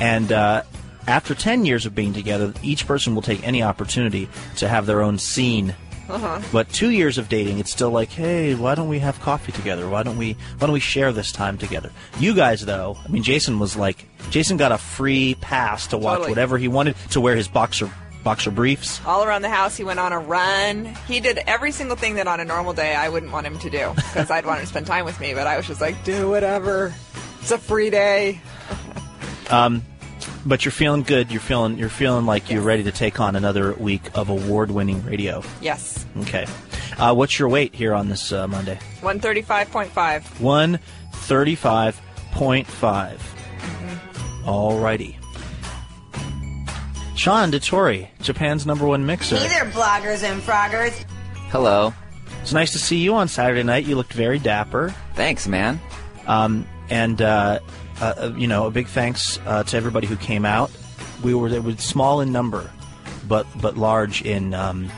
And 0.01 0.31
uh, 0.31 0.63
after 1.07 1.33
10 1.35 1.65
years 1.65 1.85
of 1.85 1.95
being 1.95 2.13
together, 2.13 2.53
each 2.63 2.85
person 2.87 3.15
will 3.15 3.21
take 3.21 3.45
any 3.45 3.63
opportunity 3.63 4.29
to 4.57 4.67
have 4.67 4.85
their 4.85 5.01
own 5.01 5.17
scene. 5.17 5.75
Uh-huh. 6.09 6.41
But 6.51 6.69
two 6.69 6.89
years 6.89 7.17
of 7.17 7.29
dating, 7.29 7.59
it's 7.59 7.71
still 7.71 7.91
like, 7.91 8.09
hey, 8.09 8.55
why 8.55 8.75
don't 8.75 8.89
we 8.89 8.99
have 8.99 9.19
coffee 9.19 9.51
together? 9.51 9.87
Why 9.87 10.03
don't 10.03 10.17
we 10.17 10.33
why 10.57 10.67
don't 10.67 10.71
we 10.73 10.79
share 10.79 11.11
this 11.11 11.31
time 11.31 11.57
together? 11.57 11.91
You 12.19 12.33
guys, 12.33 12.65
though, 12.65 12.97
I 13.03 13.07
mean, 13.09 13.23
Jason 13.23 13.59
was 13.59 13.75
like, 13.75 14.05
Jason 14.29 14.57
got 14.57 14.71
a 14.71 14.77
free 14.77 15.35
pass 15.39 15.87
to 15.87 15.97
watch 15.97 16.15
Totally. 16.17 16.31
whatever 16.31 16.57
he 16.57 16.67
wanted 16.67 16.95
to 17.11 17.21
wear 17.21 17.35
his 17.35 17.47
boxer 17.47 17.91
boxer 18.23 18.51
briefs. 18.51 18.99
all 19.05 19.23
around 19.23 19.43
the 19.43 19.49
house, 19.49 19.77
he 19.77 19.83
went 19.85 19.97
on 19.99 20.11
a 20.11 20.19
run. 20.19 20.85
He 21.07 21.19
did 21.21 21.37
every 21.47 21.71
single 21.71 21.95
thing 21.95 22.15
that 22.15 22.27
on 22.27 22.39
a 22.41 22.45
normal 22.45 22.73
day 22.73 22.93
I 22.93 23.07
wouldn't 23.09 23.31
want 23.31 23.47
him 23.47 23.57
to 23.59 23.69
do 23.69 23.91
because 23.95 24.29
I'd 24.29 24.45
want 24.45 24.59
him 24.59 24.65
to 24.65 24.69
spend 24.69 24.87
time 24.87 25.05
with 25.05 25.19
me. 25.21 25.33
But 25.33 25.47
I 25.47 25.55
was 25.57 25.67
just 25.67 25.79
like, 25.79 26.03
do 26.03 26.29
whatever. 26.29 26.93
It's 27.41 27.51
a 27.51 27.57
free 27.57 27.89
day. 27.89 28.41
Um, 29.49 29.83
but 30.45 30.65
you're 30.65 30.71
feeling 30.71 31.03
good. 31.03 31.31
You're 31.31 31.41
feeling 31.41 31.77
you're 31.77 31.89
feeling 31.89 32.25
like 32.25 32.49
you're 32.49 32.61
ready 32.61 32.83
to 32.83 32.91
take 32.91 33.19
on 33.19 33.35
another 33.35 33.73
week 33.73 34.01
of 34.15 34.29
award-winning 34.29 35.03
radio. 35.05 35.43
Yes. 35.61 36.05
Okay. 36.21 36.45
Uh, 36.97 37.13
what's 37.13 37.39
your 37.39 37.49
weight 37.49 37.73
here 37.73 37.93
on 37.93 38.09
this 38.09 38.31
uh, 38.31 38.47
Monday? 38.47 38.79
135.5. 39.01 40.41
One 40.41 40.79
thirty-five 41.13 42.01
point 42.31 42.67
five. 42.67 43.21
All 44.45 44.79
righty. 44.79 45.17
Sean 47.15 47.51
Dettori, 47.51 48.07
Japan's 48.21 48.65
number 48.65 48.87
one 48.87 49.05
mixer. 49.05 49.37
Hey 49.37 49.49
there, 49.49 49.65
bloggers 49.71 50.23
and 50.23 50.41
froggers. 50.41 50.93
Hello. 51.49 51.93
It's 52.41 52.53
nice 52.53 52.71
to 52.71 52.79
see 52.79 52.97
you 52.97 53.15
on 53.15 53.27
Saturday 53.27 53.63
night. 53.63 53.85
You 53.85 53.95
looked 53.97 54.13
very 54.13 54.39
dapper. 54.39 54.95
Thanks, 55.15 55.45
man. 55.47 55.81
Um, 56.27 56.65
and 56.89 57.21
uh, 57.21 57.59
uh, 58.01 58.31
you 58.35 58.47
know, 58.47 58.67
a 58.67 58.71
big 58.71 58.87
thanks 58.87 59.39
uh, 59.45 59.63
to 59.63 59.77
everybody 59.77 60.07
who 60.07 60.15
came 60.15 60.45
out. 60.45 60.71
We 61.23 61.33
were 61.33 61.49
it 61.49 61.63
was 61.63 61.79
small 61.79 62.21
in 62.21 62.31
number, 62.31 62.71
but 63.27 63.45
but 63.61 63.77
large 63.77 64.21
in 64.21 64.53
um, 64.53 64.89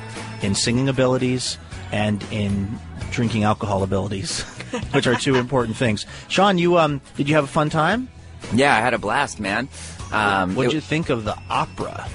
in 0.42 0.56
singing 0.56 0.90
abilities 0.90 1.58
and 1.92 2.24
in 2.32 2.80
drinking 3.12 3.44
alcohol 3.44 3.84
abilities, 3.84 4.42
which 4.92 5.08
are 5.08 5.16
two 5.16 5.36
important 5.36 5.78
things. 5.78 6.06
Sean, 6.28 6.58
you 6.58 6.78
um, 6.78 7.02
did 7.18 7.28
you 7.28 7.36
have 7.36 7.44
a 7.44 7.48
fun 7.48 7.70
time? 7.70 8.10
Yeah, 8.54 8.76
I 8.76 8.80
had 8.80 8.94
a 8.94 8.98
blast, 8.98 9.40
man. 9.40 9.70
Um, 10.12 10.56
what 10.56 10.64
did 10.64 10.74
you 10.74 10.82
think 10.82 11.10
of 11.10 11.24
the 11.24 11.38
opera? 11.50 12.08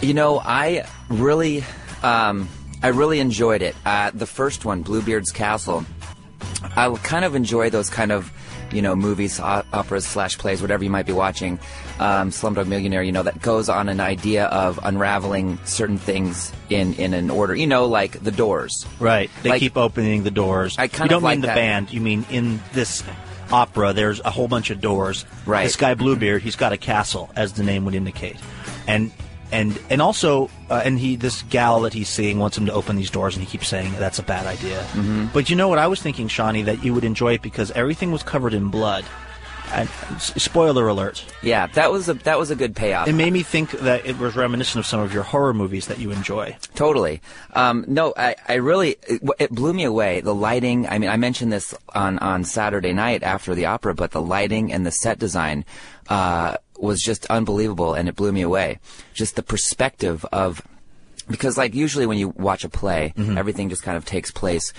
You 0.00 0.14
know, 0.14 0.40
I 0.44 0.86
really, 1.08 1.64
um, 2.02 2.48
I 2.82 2.88
really 2.88 3.20
enjoyed 3.20 3.62
it. 3.62 3.74
Uh, 3.86 4.10
the 4.12 4.26
first 4.26 4.64
one, 4.64 4.82
Bluebeard's 4.82 5.30
Castle. 5.30 5.84
I 6.76 6.94
kind 7.02 7.24
of 7.24 7.34
enjoy 7.34 7.70
those 7.70 7.88
kind 7.88 8.12
of, 8.12 8.32
you 8.72 8.82
know, 8.82 8.96
movies, 8.96 9.38
operas 9.40 10.06
slash 10.06 10.38
plays, 10.38 10.60
whatever 10.62 10.82
you 10.84 10.90
might 10.90 11.06
be 11.06 11.12
watching. 11.12 11.58
Um, 11.98 12.30
Slumdog 12.30 12.66
Millionaire, 12.66 13.02
you 13.02 13.12
know, 13.12 13.22
that 13.22 13.40
goes 13.42 13.68
on 13.68 13.88
an 13.88 14.00
idea 14.00 14.46
of 14.46 14.80
unraveling 14.82 15.58
certain 15.64 15.98
things 15.98 16.52
in 16.70 16.94
in 16.94 17.14
an 17.14 17.30
order. 17.30 17.54
You 17.54 17.66
know, 17.66 17.86
like 17.86 18.22
The 18.22 18.30
Doors. 18.32 18.86
Right. 18.98 19.30
They 19.42 19.50
Like- 19.50 19.60
keep 19.60 19.76
opening 19.76 20.22
the 20.24 20.30
doors. 20.30 20.76
I 20.78 20.88
kind 20.88 21.10
you 21.10 21.14
don't 21.16 21.22
like 21.22 21.34
mean 21.36 21.40
the 21.42 21.46
that. 21.48 21.54
band. 21.56 21.92
You 21.92 22.00
mean 22.00 22.24
in 22.30 22.60
this 22.72 23.02
opera, 23.50 23.92
there's 23.92 24.20
a 24.20 24.30
whole 24.30 24.48
bunch 24.48 24.70
of 24.70 24.80
doors. 24.80 25.24
Right. 25.46 25.64
This 25.64 25.76
guy 25.76 25.94
Bluebeard, 25.94 26.42
he's 26.42 26.56
got 26.56 26.72
a 26.72 26.76
castle, 26.78 27.30
as 27.36 27.52
the 27.52 27.62
name 27.62 27.84
would 27.84 27.94
indicate, 27.94 28.36
and 28.88 29.10
and 29.52 29.78
and 29.90 30.02
also, 30.02 30.50
uh, 30.70 30.82
and 30.84 30.98
he 30.98 31.14
this 31.16 31.42
gal 31.42 31.80
that 31.82 31.92
he's 31.92 32.08
seeing 32.08 32.38
wants 32.38 32.58
him 32.58 32.66
to 32.66 32.72
open 32.72 32.96
these 32.96 33.10
doors, 33.10 33.36
and 33.36 33.44
he 33.44 33.50
keeps 33.50 33.68
saying 33.68 33.92
that's 33.98 34.18
a 34.18 34.22
bad 34.24 34.46
idea. 34.46 34.82
Mhm. 34.94 35.32
But 35.32 35.50
you 35.50 35.56
know 35.56 35.68
what? 35.68 35.78
I 35.78 35.86
was 35.86 36.00
thinking, 36.02 36.26
Shawnee, 36.28 36.62
that 36.62 36.82
you 36.82 36.92
would 36.94 37.04
enjoy 37.04 37.34
it 37.34 37.42
because 37.42 37.70
everything 37.72 38.10
was 38.10 38.22
covered 38.22 38.54
in 38.54 38.68
blood. 38.68 39.04
And, 39.74 39.88
spoiler 40.18 40.86
alert. 40.86 41.24
Yeah, 41.40 41.66
that 41.68 41.90
was 41.90 42.06
a 42.06 42.14
that 42.14 42.38
was 42.38 42.50
a 42.50 42.56
good 42.56 42.76
payoff. 42.76 43.08
It 43.08 43.14
made 43.14 43.32
me 43.32 43.42
think 43.42 43.70
that 43.70 44.04
it 44.04 44.18
was 44.18 44.36
reminiscent 44.36 44.80
of 44.80 44.86
some 44.86 45.00
of 45.00 45.14
your 45.14 45.22
horror 45.22 45.54
movies 45.54 45.86
that 45.86 45.98
you 45.98 46.10
enjoy. 46.10 46.56
Totally. 46.74 47.22
Um, 47.54 47.86
no, 47.88 48.12
I, 48.14 48.34
I 48.46 48.54
really, 48.54 48.96
it, 49.08 49.22
it 49.38 49.50
blew 49.50 49.72
me 49.72 49.84
away. 49.84 50.20
The 50.20 50.34
lighting, 50.34 50.86
I 50.88 50.98
mean, 50.98 51.08
I 51.08 51.16
mentioned 51.16 51.52
this 51.52 51.74
on, 51.94 52.18
on 52.18 52.44
Saturday 52.44 52.92
night 52.92 53.22
after 53.22 53.54
the 53.54 53.64
opera, 53.64 53.94
but 53.94 54.10
the 54.10 54.20
lighting 54.20 54.74
and 54.74 54.84
the 54.84 54.90
set 54.90 55.18
design, 55.18 55.64
uh, 56.10 56.58
was 56.82 57.00
just 57.00 57.24
unbelievable 57.26 57.94
and 57.94 58.08
it 58.08 58.16
blew 58.16 58.32
me 58.32 58.42
away. 58.42 58.78
Just 59.14 59.36
the 59.36 59.42
perspective 59.42 60.24
of, 60.32 60.60
because 61.30 61.56
like 61.56 61.74
usually 61.74 62.06
when 62.06 62.18
you 62.18 62.30
watch 62.30 62.64
a 62.64 62.68
play, 62.68 63.14
Mhm. 63.16 63.38
everything 63.38 63.68
just 63.68 63.82
kind 63.82 63.96
of 63.96 64.04
takes 64.04 64.30
place, 64.30 64.72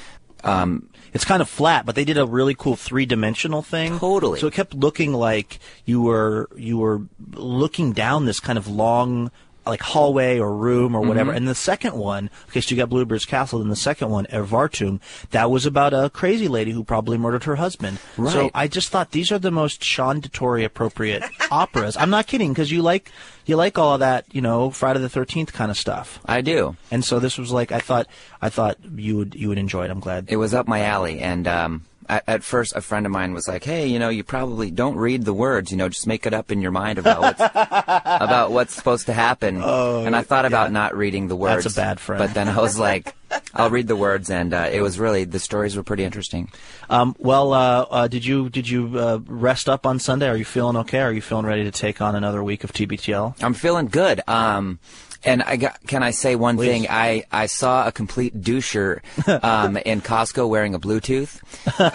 um, 0.43 0.89
it's 1.13 1.23
kind 1.23 1.41
of 1.41 1.47
flat, 1.49 1.85
but 1.85 1.95
they 1.95 2.03
did 2.03 2.17
a 2.17 2.25
really 2.25 2.53
cool 2.53 2.75
three 2.75 3.05
dimensional 3.05 3.61
thing. 3.61 3.97
Totally. 3.99 4.39
So 4.39 4.47
it 4.47 4.53
kept 4.53 4.73
looking 4.73 5.13
like 5.13 5.59
you 5.85 6.01
were 6.01 6.49
you 6.57 6.77
were 6.77 7.03
looking 7.33 7.93
down 7.93 8.25
this 8.25 8.39
kind 8.41 8.57
of 8.57 8.67
long 8.67 9.31
like 9.65 9.81
hallway 9.81 10.39
or 10.39 10.55
room 10.55 10.95
or 10.95 11.01
whatever. 11.01 11.31
Mhm. 11.31 11.37
And 11.37 11.47
the 11.47 11.55
second 11.55 11.95
one, 11.95 12.29
okay, 12.49 12.61
so 12.61 12.71
you 12.75 12.77
got 12.81 12.89
Bluebeard's 12.89 13.25
Castle, 13.25 13.61
and 13.61 13.71
the 13.71 13.75
second 13.75 14.09
one, 14.09 14.25
Erwartung, 14.25 14.99
that 15.31 15.49
was 15.49 15.65
about 15.65 15.93
a 15.93 16.09
crazy 16.09 16.47
lady 16.47 16.71
who 16.71 16.83
probably 16.83 17.17
murdered 17.17 17.43
her 17.45 17.55
husband. 17.55 17.99
Right. 18.17 18.33
So 18.33 18.51
I 18.53 18.67
just 18.67 18.89
thought 18.89 19.11
these 19.11 19.31
are 19.31 19.39
the 19.39 19.51
most 19.51 19.83
Sean 19.83 20.21
Dettori 20.21 20.63
appropriate 20.65 21.23
operas. 21.51 21.95
I'm 21.97 22.09
not 22.09 22.27
kidding 22.27 22.51
because 22.53 22.71
you 22.71 22.81
like 22.81 23.11
you 23.45 23.55
like 23.57 23.77
all 23.77 23.93
of 23.95 23.99
that, 23.99 24.25
you 24.31 24.41
know, 24.41 24.69
Friday 24.71 24.99
the 24.99 25.09
Thirteenth 25.09 25.53
kind 25.53 25.69
of 25.71 25.77
stuff. 25.77 26.19
I 26.25 26.41
do. 26.41 26.75
And 26.91 27.03
so 27.03 27.19
this 27.19 27.37
was 27.37 27.51
like 27.51 27.71
I 27.71 27.79
thought 27.79 28.07
I 28.41 28.49
thought 28.49 28.77
you 28.95 29.17
would 29.17 29.35
you 29.35 29.49
would 29.49 29.57
enjoy 29.57 29.85
it. 29.85 29.91
I'm 29.91 29.99
glad. 29.99 30.25
it 30.29 30.37
was 30.37 30.53
up 30.53 30.67
my 30.67 30.81
alley 30.81 31.19
and 31.19 31.47
um 31.47 31.83
at, 32.09 32.23
at 32.27 32.43
first 32.43 32.75
a 32.75 32.81
friend 32.81 33.05
of 33.05 33.11
mine 33.11 33.33
was 33.33 33.47
like 33.47 33.63
hey 33.63 33.87
you 33.87 33.99
know 33.99 34.09
you 34.09 34.23
probably 34.23 34.71
don't 34.71 34.95
read 34.95 35.25
the 35.25 35.33
words 35.33 35.71
you 35.71 35.77
know 35.77 35.89
just 35.89 36.07
make 36.07 36.25
it 36.25 36.33
up 36.33 36.51
in 36.51 36.61
your 36.61 36.71
mind 36.71 36.97
about 36.99 37.21
what's 37.21 37.39
about 37.95 38.51
what's 38.51 38.73
supposed 38.73 39.05
to 39.07 39.13
happen 39.13 39.61
Oh, 39.63 40.03
and 40.05 40.15
i 40.15 40.21
thought 40.21 40.45
about 40.45 40.71
not 40.71 40.95
reading 40.95 41.27
the 41.27 41.35
words 41.35 41.63
That's 41.63 41.75
a 41.77 41.79
bad 41.81 41.99
friend. 41.99 42.19
but 42.19 42.33
then 42.33 42.47
i 42.47 42.57
was 42.59 42.77
like 42.79 43.15
i'll 43.53 43.69
read 43.69 43.87
the 43.87 43.95
words 43.95 44.29
and 44.29 44.53
uh, 44.53 44.69
it 44.71 44.81
was 44.81 44.99
really 44.99 45.23
the 45.25 45.39
stories 45.39 45.75
were 45.75 45.83
pretty 45.83 46.03
interesting 46.03 46.49
Um, 46.89 47.15
well, 47.19 47.53
uh, 47.53 47.85
uh, 47.89 48.07
did 48.07 48.25
you 48.25 48.49
did 48.49 48.67
you 48.69 48.97
uh, 48.99 49.19
rest 49.25 49.67
up 49.69 49.85
on 49.85 49.97
Sunday? 49.99 50.27
Are 50.27 50.37
you 50.37 50.45
feeling 50.45 50.75
okay? 50.77 50.99
Are 50.99 51.11
you 51.13 51.21
feeling 51.21 51.45
ready 51.45 51.63
to 51.63 51.71
take 51.71 52.01
on 52.01 52.13
another 52.15 52.43
week 52.43 52.63
of 52.63 52.71
TBTL? 52.73 53.41
i'm 53.43 53.53
feeling 53.53 53.87
good 53.87 54.21
um 54.27 54.79
and 55.25 55.41
I 55.43 55.55
got, 55.57 55.79
can 55.87 56.03
I 56.03 56.11
say 56.11 56.35
one 56.35 56.57
Please. 56.57 56.67
thing? 56.67 56.87
I, 56.89 57.23
I 57.31 57.45
saw 57.45 57.87
a 57.87 57.91
complete 57.91 58.39
doucher 58.41 58.99
um, 59.43 59.77
in 59.77 60.01
Costco 60.01 60.47
wearing 60.49 60.75
a 60.75 60.79
Bluetooth. 60.79 61.39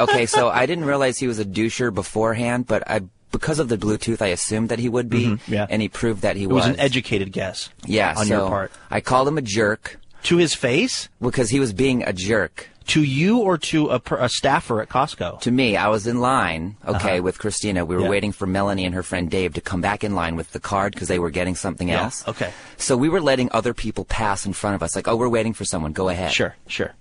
Okay, 0.01 0.27
so 0.27 0.49
I 0.49 0.67
didn't 0.67 0.85
realize 0.85 1.19
he 1.19 1.27
was 1.27 1.39
a 1.39 1.45
doucher 1.45 1.93
beforehand, 1.93 2.67
but 2.67 2.89
I 2.91 3.01
because 3.31 3.59
of 3.59 3.69
the 3.69 3.77
Bluetooth, 3.77 4.23
I 4.23 4.29
assumed 4.29 4.71
that 4.71 4.79
he 4.79 4.89
would 4.89 5.11
be, 5.11 5.27
Mhm, 5.27 5.41
yeah. 5.49 5.67
and 5.69 5.83
he 5.83 5.89
proved 5.91 6.23
that 6.23 6.37
he 6.37 6.45
It 6.45 6.49
was 6.51 6.65
an 6.67 6.81
educated 6.81 7.31
guess. 7.31 7.69
Yeah, 7.85 8.15
on 8.17 8.25
so 8.27 8.39
your 8.39 8.49
part. 8.49 8.73
I 8.91 9.01
called 9.03 9.29
him 9.29 9.37
a 9.37 9.43
jerk 9.43 10.01
to 10.25 10.39
his 10.39 10.55
face 10.55 11.11
because 11.21 11.51
he 11.51 11.61
was 11.61 11.75
being 11.75 12.03
a 12.05 12.13
jerk. 12.15 12.71
To 12.89 13.03
you 13.03 13.39
or 13.41 13.59
to 13.59 13.91
a, 13.91 14.01
a 14.19 14.29
staffer 14.29 14.81
at 14.81 14.89
Costco? 14.89 15.41
To 15.43 15.51
me, 15.51 15.77
I 15.77 15.89
was 15.89 16.07
in 16.07 16.21
line, 16.21 16.77
okay, 16.87 17.15
Uh-huh. 17.17 17.23
with 17.23 17.39
Christina. 17.39 17.85
We 17.85 17.97
were 17.97 18.03
Yeah. 18.03 18.09
waiting 18.09 18.33
for 18.33 18.47
Melanie 18.47 18.85
and 18.87 18.95
her 18.95 19.03
friend 19.03 19.31
Dave 19.31 19.55
to 19.55 19.61
come 19.61 19.81
back 19.83 20.03
in 20.05 20.15
line 20.15 20.37
with 20.37 20.53
the 20.53 20.61
card 20.61 20.95
because 20.95 21.09
they 21.09 21.19
were 21.19 21.31
getting 21.31 21.55
something 21.55 21.89
Yeah, 21.89 22.05
else. 22.05 22.25
okay. 22.27 22.51
So 22.79 22.97
we 22.97 23.09
were 23.11 23.21
letting 23.21 23.51
other 23.53 23.75
people 23.75 24.05
pass 24.07 24.47
in 24.47 24.53
front 24.55 24.75
of 24.75 24.83
us, 24.83 24.97
like, 24.97 25.07
oh, 25.07 25.17
we're 25.17 25.29
waiting 25.29 25.53
for 25.53 25.65
someone. 25.67 25.93
Go 25.93 26.09
ahead. 26.09 26.33
Sure, 26.33 26.57
sure. 26.67 26.95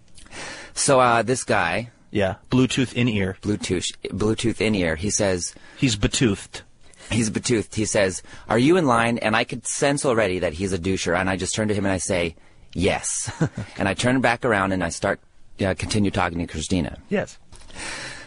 So 0.73 0.99
uh, 0.99 1.21
this 1.23 1.43
guy, 1.43 1.89
Yeah, 2.11 2.35
Bluetooth 2.51 2.93
in 2.93 3.07
ear. 3.07 3.37
Bluetooth, 3.41 3.87
Bluetooth 4.09 4.59
in 4.61 4.75
ear, 4.75 4.95
he 4.97 5.09
says 5.09 5.53
he's 5.77 5.95
betoothed. 5.95 6.61
He's 7.09 7.29
betoothed. 7.29 7.75
He 7.75 7.85
says, 7.85 8.21
"Are 8.49 8.59
you 8.59 8.75
in 8.77 8.85
line?" 8.85 9.17
And 9.19 9.35
I 9.35 9.45
could 9.45 9.65
sense 9.65 10.05
already 10.05 10.39
that 10.39 10.53
he's 10.53 10.73
a 10.73 10.77
doucher. 10.79 11.17
And 11.17 11.29
I 11.29 11.37
just 11.37 11.55
turn 11.55 11.69
to 11.69 11.73
him 11.73 11.85
and 11.85 11.93
I 11.93 11.97
say, 11.99 12.35
"Yes." 12.73 13.31
and 13.77 13.87
I 13.87 13.93
turn 13.93 14.19
back 14.21 14.43
around 14.43 14.71
and 14.73 14.83
I 14.83 14.89
start 14.89 15.19
uh, 15.61 15.73
continue 15.75 16.11
talking 16.11 16.39
to 16.39 16.47
Christina. 16.47 16.97
Yes. 17.09 17.37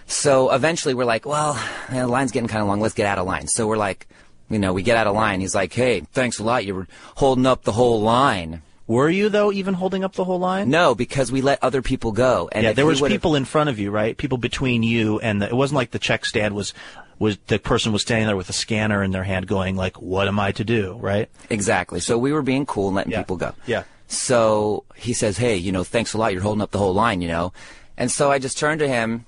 So 0.07 0.51
eventually 0.51 0.95
we're 0.95 1.05
like, 1.05 1.25
well, 1.25 1.59
the 1.90 2.07
line's 2.07 2.33
getting 2.33 2.49
kind 2.49 2.62
of 2.62 2.69
long. 2.69 2.81
Let's 2.81 2.95
get 2.95 3.07
out 3.07 3.19
of 3.19 3.27
line. 3.27 3.47
So 3.47 3.66
we're 3.66 3.77
like, 3.77 4.09
you 4.49 4.59
know, 4.59 4.73
we 4.73 4.83
get 4.83 4.97
out 4.97 5.07
of 5.07 5.14
line. 5.14 5.40
He's 5.40 5.55
like, 5.55 5.73
hey, 5.73 6.01
thanks 6.12 6.38
a 6.40 6.45
lot. 6.45 6.64
You 6.64 6.75
were 6.75 6.88
holding 7.16 7.47
up 7.47 7.62
the 7.62 7.73
whole 7.73 8.01
line. 8.01 8.62
Were 8.88 9.09
you 9.09 9.29
though 9.29 9.53
even 9.53 9.75
holding 9.75 10.03
up 10.03 10.14
the 10.14 10.25
whole 10.25 10.40
line? 10.40 10.69
No, 10.69 10.97
because 10.97 11.31
we 11.31 11.43
let 11.43 11.62
other 11.62 11.81
people 11.81 12.11
go. 12.11 12.49
And 12.51 12.64
yeah, 12.64 12.73
there 12.73 12.87
was 12.87 13.01
would've- 13.01 13.14
people 13.14 13.37
in 13.37 13.45
front 13.45 13.71
of 13.71 13.79
you, 13.79 13.93
right? 13.93 14.16
People 14.16 14.37
between 14.37 14.83
you 14.83 15.21
and 15.21 15.40
the, 15.40 15.47
it 15.47 15.55
wasn't 15.55 15.77
like 15.77 15.93
the 15.93 16.01
check 16.01 16.25
stand 16.25 16.57
was 16.57 16.75
was 17.21 17.37
the 17.47 17.61
person 17.61 17.93
was 17.93 18.03
standing 18.03 18.27
there 18.27 18.35
with 18.37 18.49
a 18.49 18.53
scanner 18.55 19.05
in 19.05 19.12
their 19.12 19.23
hand, 19.23 19.47
going 19.47 19.77
like, 19.77 20.01
"What 20.01 20.27
am 20.27 20.40
I 20.40 20.51
to 20.53 20.64
do?" 20.64 20.99
Right? 21.01 21.29
Exactly. 21.51 22.01
So 22.01 22.19
we 22.19 22.33
were 22.33 22.43
being 22.43 22.66
cool 22.66 22.88
and 22.88 22.97
letting 22.97 23.12
people 23.12 23.37
go. 23.37 23.53
Yeah. 23.66 23.85
So 24.11 24.85
he 24.96 25.12
says, 25.12 25.38
"Hey, 25.38 25.57
you 25.57 25.70
know, 25.70 25.85
thanks 25.85 26.14
a 26.14 26.18
lot. 26.18 26.33
You're 26.33 26.42
holding 26.42 26.62
up 26.62 26.73
the 26.73 26.79
whole 26.79 26.94
line, 26.94 27.23
you 27.23 27.29
know." 27.29 27.53
And 27.96 28.11
so 28.11 28.31
I 28.33 28.40
just 28.40 28.59
turned 28.59 28.81
to 28.81 28.88
him 28.88 29.25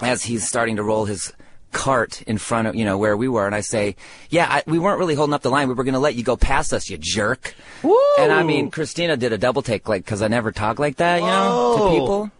as 0.00 0.24
he's 0.24 0.46
starting 0.46 0.76
to 0.76 0.82
roll 0.82 1.06
his 1.06 1.32
cart 1.72 2.22
in 2.22 2.36
front 2.36 2.68
of 2.68 2.74
you 2.74 2.84
know 2.84 2.98
where 2.98 3.16
we 3.16 3.28
were, 3.28 3.46
and 3.46 3.54
I 3.54 3.62
say, 3.62 3.96
"Yeah, 4.28 4.46
I, 4.48 4.62
we 4.66 4.78
weren't 4.78 4.98
really 4.98 5.14
holding 5.14 5.32
up 5.32 5.40
the 5.40 5.50
line. 5.50 5.68
We 5.68 5.74
were 5.74 5.84
going 5.84 5.94
to 5.94 6.00
let 6.00 6.16
you 6.16 6.22
go 6.22 6.36
past 6.36 6.74
us, 6.74 6.90
you 6.90 6.98
jerk." 6.98 7.54
And 8.18 8.30
I 8.30 8.42
mean, 8.42 8.70
Christina 8.70 9.16
did 9.16 9.32
a 9.32 9.38
double 9.38 9.62
take, 9.62 9.88
like, 9.88 10.04
because 10.04 10.20
I 10.20 10.28
never 10.28 10.52
talk 10.52 10.78
like 10.78 10.96
that, 10.96 11.20
you 11.20 11.26
know, 11.26 11.76
to 11.78 11.98
people. 11.98 12.30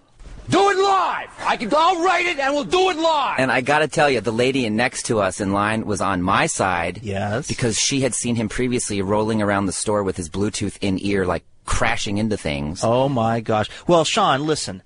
Do 0.50 0.68
it 0.70 0.76
live. 0.76 1.28
I 1.46 1.56
can. 1.56 1.72
I'll 1.74 2.04
write 2.04 2.26
it, 2.26 2.38
and 2.38 2.52
we'll 2.52 2.64
do 2.64 2.90
it 2.90 2.96
live. 2.96 3.38
And 3.38 3.52
I 3.52 3.60
gotta 3.60 3.86
tell 3.88 4.10
you, 4.10 4.20
the 4.20 4.32
lady 4.32 4.68
next 4.68 5.04
to 5.04 5.20
us 5.20 5.40
in 5.40 5.52
line 5.52 5.86
was 5.86 6.00
on 6.00 6.22
my 6.22 6.46
side. 6.46 7.00
Yes. 7.02 7.46
Because 7.46 7.78
she 7.78 8.00
had 8.00 8.14
seen 8.14 8.34
him 8.34 8.48
previously 8.48 9.00
rolling 9.00 9.40
around 9.40 9.66
the 9.66 9.72
store 9.72 10.02
with 10.02 10.16
his 10.16 10.28
Bluetooth 10.28 10.76
in 10.80 10.98
ear, 11.00 11.24
like 11.24 11.44
crashing 11.64 12.18
into 12.18 12.36
things. 12.36 12.80
Oh 12.82 13.08
my 13.08 13.40
gosh. 13.40 13.68
Well, 13.86 14.04
Sean, 14.04 14.46
listen. 14.46 14.82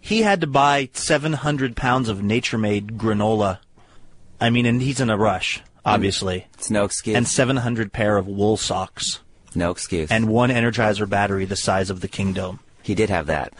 He 0.00 0.22
had 0.22 0.40
to 0.40 0.46
buy 0.46 0.90
700 0.92 1.76
pounds 1.76 2.08
of 2.08 2.22
nature 2.22 2.58
made 2.58 2.98
granola. 2.98 3.58
I 4.40 4.50
mean, 4.50 4.66
and 4.66 4.80
he's 4.80 5.00
in 5.00 5.10
a 5.10 5.16
rush, 5.16 5.58
mm. 5.58 5.62
obviously. 5.84 6.46
It's 6.54 6.70
no 6.70 6.84
excuse. 6.84 7.16
And 7.16 7.26
700 7.26 7.92
pair 7.92 8.16
of 8.16 8.26
wool 8.26 8.56
socks. 8.56 9.20
No 9.54 9.70
excuse. 9.70 10.10
And 10.10 10.28
one 10.28 10.50
Energizer 10.50 11.08
battery 11.08 11.44
the 11.44 11.56
size 11.56 11.90
of 11.90 12.00
the 12.00 12.08
Kingdom. 12.08 12.60
He 12.82 12.94
did 12.94 13.10
have 13.10 13.26
that. 13.26 13.52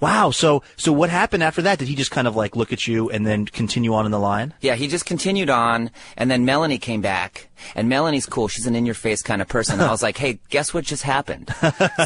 Wow. 0.00 0.30
So, 0.30 0.62
so 0.76 0.92
what 0.92 1.08
happened 1.08 1.42
after 1.42 1.62
that? 1.62 1.78
Did 1.78 1.88
he 1.88 1.94
just 1.94 2.10
kind 2.10 2.28
of 2.28 2.36
like 2.36 2.54
look 2.54 2.72
at 2.72 2.86
you 2.86 3.08
and 3.10 3.26
then 3.26 3.46
continue 3.46 3.94
on 3.94 4.04
in 4.04 4.12
the 4.12 4.18
line? 4.18 4.52
Yeah, 4.60 4.74
he 4.74 4.88
just 4.88 5.06
continued 5.06 5.48
on, 5.48 5.90
and 6.16 6.30
then 6.30 6.44
Melanie 6.44 6.78
came 6.78 7.00
back, 7.00 7.48
and 7.74 7.88
Melanie's 7.88 8.26
cool. 8.26 8.48
She's 8.48 8.66
an 8.66 8.74
in-your-face 8.74 9.22
kind 9.22 9.40
of 9.42 9.48
person. 9.48 9.80
I 9.80 9.90
was 9.90 10.02
like, 10.02 10.16
"Hey, 10.16 10.38
guess 10.50 10.72
what 10.74 10.84
just 10.84 11.02
happened?" 11.02 11.52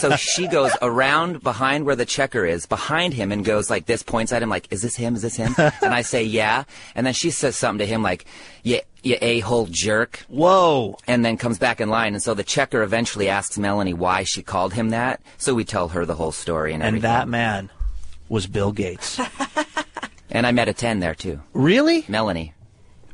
so 0.01 0.17
she 0.17 0.47
goes 0.49 0.73
around 0.83 1.43
behind 1.43 1.85
where 1.85 1.97
the 1.97 2.05
checker 2.07 2.45
is, 2.45 2.67
behind 2.67 3.15
him, 3.15 3.33
and 3.33 3.45
goes 3.45 3.71
like 3.71 3.87
this, 3.87 4.03
points 4.03 4.33
at 4.33 4.43
him 4.43 4.49
like, 4.51 4.67
"Is 4.73 4.83
this 4.83 4.97
him? 4.97 5.15
Is 5.17 5.23
this 5.23 5.37
him?" 5.37 5.55
and 5.59 5.95
I 5.95 6.03
say, 6.03 6.23
"Yeah," 6.25 6.65
and 6.95 7.07
then 7.07 7.15
she 7.15 7.31
says 7.31 7.57
something 7.57 7.87
to 7.87 7.93
him 7.93 8.03
like, 8.03 8.25
"Yeah." 8.63 8.81
You 9.03 9.17
a-hole 9.23 9.67
jerk. 9.71 10.27
Whoa. 10.29 10.99
And 11.07 11.25
then 11.25 11.39
comes 11.39 11.59
back 11.59 11.81
in 11.81 11.89
line. 11.89 12.13
And 12.13 12.23
so 12.23 12.35
the 12.35 12.45
checker 12.45 12.83
eventually 12.83 13.31
asks 13.31 13.57
Melanie 13.57 13.95
why 13.95 14.25
she 14.25 14.43
called 14.43 14.75
him 14.75 14.91
that. 14.91 15.23
So 15.39 15.55
we 15.55 15.65
tell 15.65 15.89
her 15.89 16.05
the 16.05 16.17
whole 16.17 16.33
story 16.33 16.75
and 16.75 16.83
And 16.83 16.89
everything. 16.97 17.11
that 17.11 17.27
man 17.27 17.71
was 18.29 18.47
Bill 18.47 18.73
Gates. 18.73 19.19
And 20.33 20.47
I 20.47 20.53
met 20.53 20.69
a 20.69 20.73
10 20.73 21.01
there 21.01 21.15
too. 21.15 21.41
Really? 21.55 22.05
Melanie. 22.09 22.53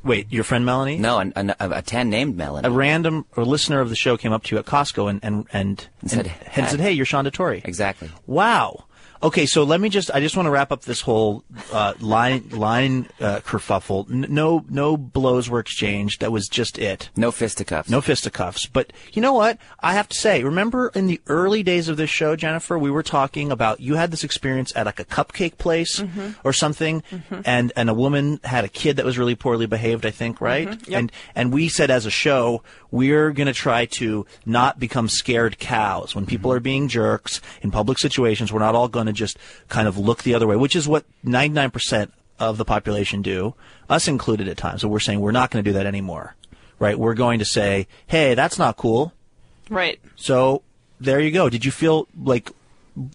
Wait, 0.06 0.32
your 0.32 0.44
friend 0.44 0.64
Melanie? 0.64 0.98
No, 0.98 1.18
an, 1.18 1.32
an, 1.34 1.50
a, 1.50 1.70
a 1.70 1.82
10 1.82 2.08
named 2.08 2.36
Melanie. 2.36 2.66
A 2.66 2.70
random 2.70 3.26
or 3.36 3.44
listener 3.44 3.80
of 3.80 3.88
the 3.90 3.96
show 3.96 4.16
came 4.16 4.32
up 4.32 4.44
to 4.44 4.54
you 4.54 4.58
at 4.58 4.64
Costco 4.64 5.10
and 5.10 5.20
and 5.22 5.46
and, 5.52 5.88
and, 6.00 6.10
said, 6.10 6.32
and 6.54 6.68
said, 6.68 6.80
"Hey, 6.80 6.92
you're 6.92 7.04
Sean 7.04 7.24
Dettori." 7.24 7.64
Exactly. 7.64 8.10
Wow. 8.26 8.84
Okay, 9.26 9.44
so 9.44 9.64
let 9.64 9.80
me 9.80 9.88
just 9.88 10.08
I 10.14 10.20
just 10.20 10.36
want 10.36 10.46
to 10.46 10.50
wrap 10.52 10.70
up 10.70 10.82
this 10.82 11.00
whole 11.00 11.42
uh, 11.72 11.94
line 11.98 12.48
line 12.50 13.08
uh, 13.20 13.40
kerfuffle. 13.40 14.08
N- 14.08 14.26
no 14.28 14.64
no 14.68 14.96
blows 14.96 15.50
were 15.50 15.58
exchanged. 15.58 16.20
That 16.20 16.30
was 16.30 16.46
just 16.46 16.78
it. 16.78 17.10
No 17.16 17.32
fisticuffs. 17.32 17.90
No 17.90 18.00
fisticuffs. 18.00 18.66
But 18.66 18.92
you 19.14 19.20
know 19.20 19.32
what? 19.32 19.58
I 19.80 19.94
have 19.94 20.08
to 20.10 20.16
say, 20.16 20.44
remember 20.44 20.92
in 20.94 21.08
the 21.08 21.20
early 21.26 21.64
days 21.64 21.88
of 21.88 21.96
this 21.96 22.08
show, 22.08 22.36
Jennifer, 22.36 22.78
we 22.78 22.88
were 22.88 23.02
talking 23.02 23.50
about 23.50 23.80
you 23.80 23.96
had 23.96 24.12
this 24.12 24.22
experience 24.22 24.72
at 24.76 24.86
like 24.86 25.00
a 25.00 25.04
cupcake 25.04 25.58
place 25.58 25.98
Mhm. 25.98 26.36
or 26.44 26.52
something, 26.52 27.02
Mhm. 27.12 27.42
and 27.44 27.72
and 27.74 27.90
a 27.90 27.94
woman 27.94 28.38
had 28.44 28.64
a 28.64 28.68
kid 28.68 28.94
that 28.96 29.04
was 29.04 29.18
really 29.18 29.34
poorly 29.34 29.66
behaved. 29.66 30.06
I 30.06 30.12
think, 30.12 30.40
right? 30.40 30.68
Mhm. 30.70 30.88
Yep. 30.88 30.98
And 31.00 31.12
and 31.34 31.52
we 31.52 31.68
said 31.68 31.90
as 31.90 32.06
a 32.06 32.12
show, 32.12 32.62
we're 32.92 33.32
going 33.32 33.48
to 33.48 33.52
try 33.52 33.86
to 33.86 34.24
not 34.46 34.78
become 34.78 35.08
scared 35.08 35.58
cows 35.58 36.14
when 36.14 36.26
people 36.26 36.52
are 36.52 36.60
being 36.60 36.86
jerks 36.86 37.40
in 37.60 37.72
public 37.72 37.98
situations. 37.98 38.52
We're 38.52 38.60
not 38.60 38.76
all 38.76 38.86
going 38.86 39.06
to 39.06 39.15
just 39.16 39.38
kind 39.68 39.88
of 39.88 39.98
look 39.98 40.22
the 40.22 40.34
other 40.34 40.46
way, 40.46 40.56
which 40.56 40.76
is 40.76 40.86
what 40.86 41.04
99% 41.24 42.10
of 42.38 42.58
the 42.58 42.64
population 42.64 43.22
do, 43.22 43.54
us 43.88 44.08
included 44.08 44.48
at 44.48 44.56
times. 44.56 44.82
So 44.82 44.88
we're 44.88 45.00
saying 45.00 45.20
we're 45.20 45.32
not 45.32 45.50
going 45.50 45.64
to 45.64 45.70
do 45.70 45.74
that 45.74 45.86
anymore, 45.86 46.36
right? 46.78 46.98
We're 46.98 47.14
going 47.14 47.38
to 47.38 47.44
say, 47.44 47.88
hey, 48.06 48.34
that's 48.34 48.58
not 48.58 48.76
cool. 48.76 49.12
Right. 49.70 49.98
So 50.16 50.62
there 51.00 51.20
you 51.20 51.30
go. 51.30 51.48
Did 51.48 51.64
you 51.64 51.70
feel 51.70 52.08
like? 52.20 52.50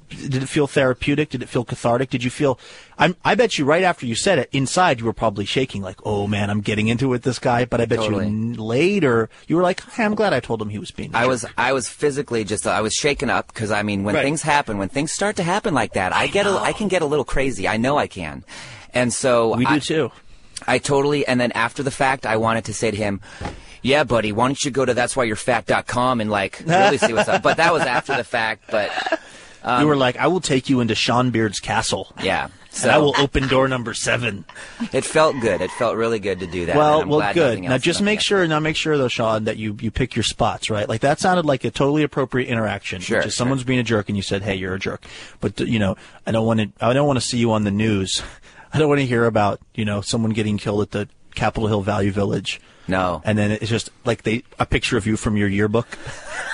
Did 0.10 0.44
it 0.44 0.48
feel 0.50 0.68
therapeutic? 0.68 1.30
Did 1.30 1.42
it 1.42 1.50
feel 1.50 1.64
cathartic? 1.66 2.12
Did 2.12 2.24
you 2.24 2.30
feel? 2.30 2.60
I'm, 3.00 3.16
I 3.26 3.34
bet 3.34 3.58
you 3.58 3.66
right 3.66 3.82
after 3.82 4.06
you 4.06 4.14
said 4.14 4.38
it, 4.38 4.48
inside 4.52 5.00
you 5.00 5.08
were 5.08 5.14
probably 5.14 5.44
shaking, 5.46 5.82
like, 5.82 5.98
"Oh 6.06 6.28
man, 6.28 6.52
I'm 6.52 6.62
getting 6.62 6.88
into 6.88 7.06
it 7.06 7.10
with 7.10 7.24
this 7.24 7.40
guy." 7.40 7.66
But 7.66 7.82
I 7.82 7.86
bet 7.86 7.98
Totally. 7.98 8.30
you 8.30 8.54
later 8.62 9.30
you 9.48 9.56
were 9.56 9.64
like, 9.64 9.82
hey, 9.94 10.04
"I'm 10.06 10.14
glad 10.14 10.34
I 10.34 10.40
told 10.40 10.62
him 10.62 10.70
he 10.70 10.78
was 10.78 10.92
being." 10.92 11.16
I 11.16 11.22
jerk." 11.22 11.30
was 11.30 11.46
I 11.58 11.74
was 11.74 11.90
physically 11.90 12.44
just 12.44 12.68
I 12.68 12.82
was 12.82 12.94
shaken 12.94 13.32
up 13.32 13.48
because 13.48 13.72
I 13.72 13.82
mean 13.82 14.04
when 14.04 14.14
Right. 14.14 14.24
things 14.24 14.44
happen 14.44 14.78
when 14.78 14.90
things 14.90 15.12
start 15.14 15.36
to 15.38 15.44
happen 15.44 15.74
like 15.74 15.94
that 15.94 16.14
I, 16.14 16.28
get 16.28 16.46
a, 16.46 16.52
I 16.52 16.74
can 16.74 16.88
get 16.88 17.02
a 17.02 17.06
little 17.08 17.26
crazy 17.26 17.68
I 17.68 17.78
know 17.78 17.98
I 17.98 18.06
can, 18.06 18.44
and 18.94 19.12
so 19.12 19.56
We 19.58 19.66
do 19.66 19.74
I, 19.74 19.80
too. 19.80 20.12
I 20.68 20.78
totally 20.78 21.26
and 21.26 21.42
then 21.42 21.52
after 21.54 21.82
the 21.82 21.90
fact 21.92 22.28
I 22.28 22.38
wanted 22.38 22.66
to 22.66 22.74
say 22.76 22.92
to 22.92 22.98
him, 22.98 23.20
yeah, 23.82 24.04
buddy, 24.04 24.32
why 24.32 24.46
don't 24.48 24.64
you 24.64 24.70
go 24.70 24.86
to 24.86 24.94
that's 24.94 25.16
why 25.16 25.24
you're 25.24 25.36
fat.com 25.36 26.22
and 26.22 26.30
like 26.30 26.62
really 26.68 27.00
see 27.00 27.14
what's 27.14 27.28
up. 27.30 27.42
But 27.42 27.58
that 27.58 27.74
was 27.74 27.82
after 27.82 28.16
the 28.16 28.24
fact. 28.24 28.66
But 28.70 28.92
um, 29.64 29.82
you 29.82 29.88
were 29.88 29.96
like, 29.96 30.18
"I 30.18 30.28
will 30.28 30.42
take 30.42 30.70
you 30.70 30.80
into 30.80 30.96
Sean 30.96 31.32
Beard's 31.32 31.60
castle." 31.60 32.14
yeah, 32.22 32.50
and 32.82 32.92
I 32.92 32.98
will 32.98 33.14
open 33.18 33.48
door 33.48 33.68
number 33.68 33.94
seven. 33.94 34.46
it 34.94 35.04
felt 35.04 35.40
good. 35.42 35.62
It 35.62 35.72
felt 35.72 35.96
really 35.96 36.20
good 36.20 36.40
to 36.40 36.48
do 36.48 36.66
that. 36.68 36.76
Well, 36.76 37.06
well, 37.06 37.34
good. 37.34 37.60
Now, 37.60 37.78
just 37.78 38.02
make 38.02 38.22
sure. 38.22 38.46
Now, 38.48 38.60
make 38.60 38.76
sure 38.76 38.98
though, 38.98 39.08
Sean, 39.08 39.44
that 39.46 39.58
you 39.58 39.78
you 39.80 39.92
pick 39.92 40.16
your 40.16 40.24
spots 40.24 40.70
right. 40.70 40.88
Like 40.88 41.02
that 41.02 41.20
sounded 41.20 41.46
like 41.46 41.64
a 41.64 41.72
totally 41.72 42.04
appropriate 42.04 42.48
interaction. 42.48 43.02
Sure, 43.02 43.20
which 43.20 43.28
is 43.28 43.34
sure. 43.34 43.38
someone's 43.38 43.64
being 43.64 43.80
a 43.80 43.84
jerk, 43.84 44.10
and 44.10 44.16
you 44.16 44.24
said, 44.24 44.42
"Hey, 44.42 44.56
you're 44.56 44.74
a 44.74 44.80
jerk." 44.80 45.06
But 45.40 45.60
you 45.60 45.80
know, 45.80 45.96
I 46.26 46.32
don't 46.32 46.46
want 46.46 46.60
to. 46.60 46.72
I 46.80 46.94
don't 46.94 47.08
want 47.08 47.20
to 47.20 47.26
see 47.26 47.38
you 47.38 47.52
on 47.52 47.64
the 47.64 47.72
news. 47.72 48.24
I 48.74 48.80
don't 48.80 48.88
want 48.88 49.02
to 49.02 49.06
hear 49.08 49.26
about 49.26 49.60
you 49.76 49.86
know 49.86 50.02
someone 50.02 50.32
getting 50.32 50.58
killed 50.58 50.82
at 50.82 50.92
the 50.92 51.10
Capitol 51.36 51.68
Hill 51.68 51.82
Value 51.82 52.12
Village. 52.12 52.62
No. 52.92 53.22
And 53.26 53.38
then 53.38 53.52
it's 53.52 53.70
just 53.70 53.90
like 54.06 54.24
they 54.24 54.44
a 54.60 54.66
picture 54.66 54.98
of 54.98 55.08
you 55.08 55.16
from 55.18 55.38
your 55.38 55.48
yearbook. 55.48 55.88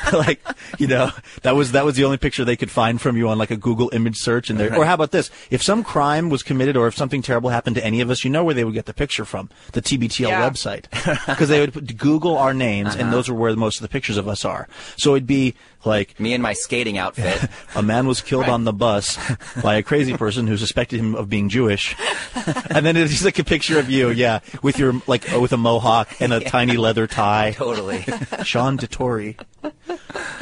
like 0.14 0.40
you 0.78 0.88
know 0.88 1.10
that 1.42 1.56
was 1.56 1.72
that 1.74 1.84
was 1.84 1.96
the 1.96 2.04
only 2.06 2.18
picture 2.18 2.46
they 2.46 2.56
could 2.56 2.72
find 2.72 3.02
from 3.02 3.18
you 3.18 3.28
on 3.28 3.38
like 3.38 3.52
a 3.52 3.58
Google 3.58 3.90
image 3.94 4.16
search 4.18 4.50
and 4.50 4.60
they 4.60 4.70
or 4.70 4.86
how 4.86 4.94
about 4.94 5.12
this 5.12 5.30
if 5.50 5.62
some 5.64 5.84
crime 5.84 6.30
was 6.30 6.44
committed 6.44 6.78
or 6.78 6.88
if 6.88 6.96
something 6.96 7.22
terrible 7.22 7.50
happened 7.50 7.76
to 7.76 7.84
any 7.84 8.00
of 8.00 8.10
us 8.10 8.24
you 8.24 8.30
know 8.30 8.44
where 8.44 8.54
they 8.54 8.64
would 8.64 8.74
get 8.76 8.86
the 8.86 8.94
picture 8.94 9.26
from 9.26 9.50
the 9.74 9.82
TBTL 9.82 10.30
Yeah. 10.30 10.48
website 10.50 10.84
because 11.26 11.50
they 11.50 11.60
would 11.60 11.74
put, 11.74 11.98
Google 11.98 12.38
our 12.38 12.54
names 12.54 12.94
and 12.94 13.04
Uh-huh. 13.04 13.12
those 13.12 13.28
are 13.30 13.34
where 13.34 13.54
most 13.56 13.78
of 13.78 13.82
the 13.82 13.90
pictures 13.90 14.18
of 14.18 14.28
us 14.28 14.46
are 14.46 14.68
so 14.98 15.16
it'd 15.16 15.28
be 15.28 15.56
like 15.86 16.20
Me 16.20 16.34
and 16.34 16.44
my 16.44 16.54
skating 16.54 16.98
outfit. 16.98 17.50
a 17.76 17.82
man 17.82 18.08
was 18.08 18.22
killed 18.22 18.50
on 18.50 18.64
the 18.64 18.74
bus 18.74 19.18
by 19.62 19.76
a 19.76 19.84
crazy 19.84 20.16
person 20.16 20.48
who 20.48 20.58
suspected 20.58 21.00
him 21.00 21.16
of 21.16 21.30
being 21.30 21.50
Jewish, 21.50 21.96
and 22.70 22.86
then 22.86 22.98
it's 22.98 23.12
just 23.12 23.26
like 23.26 23.40
a 23.40 23.44
picture 23.44 23.80
of 23.80 23.90
you, 23.90 24.10
yeah, 24.10 24.40
with 24.62 24.78
your 24.80 25.02
like 25.08 25.26
with 25.40 25.54
a 25.54 25.58
mohawk 25.58 26.10
and 26.20 26.34
a 26.34 26.40
tiny 26.50 26.78
leather 26.78 27.08
tie. 27.08 27.52
Totally. 27.56 28.02
Sean 28.44 28.78
Dettori. 28.78 29.38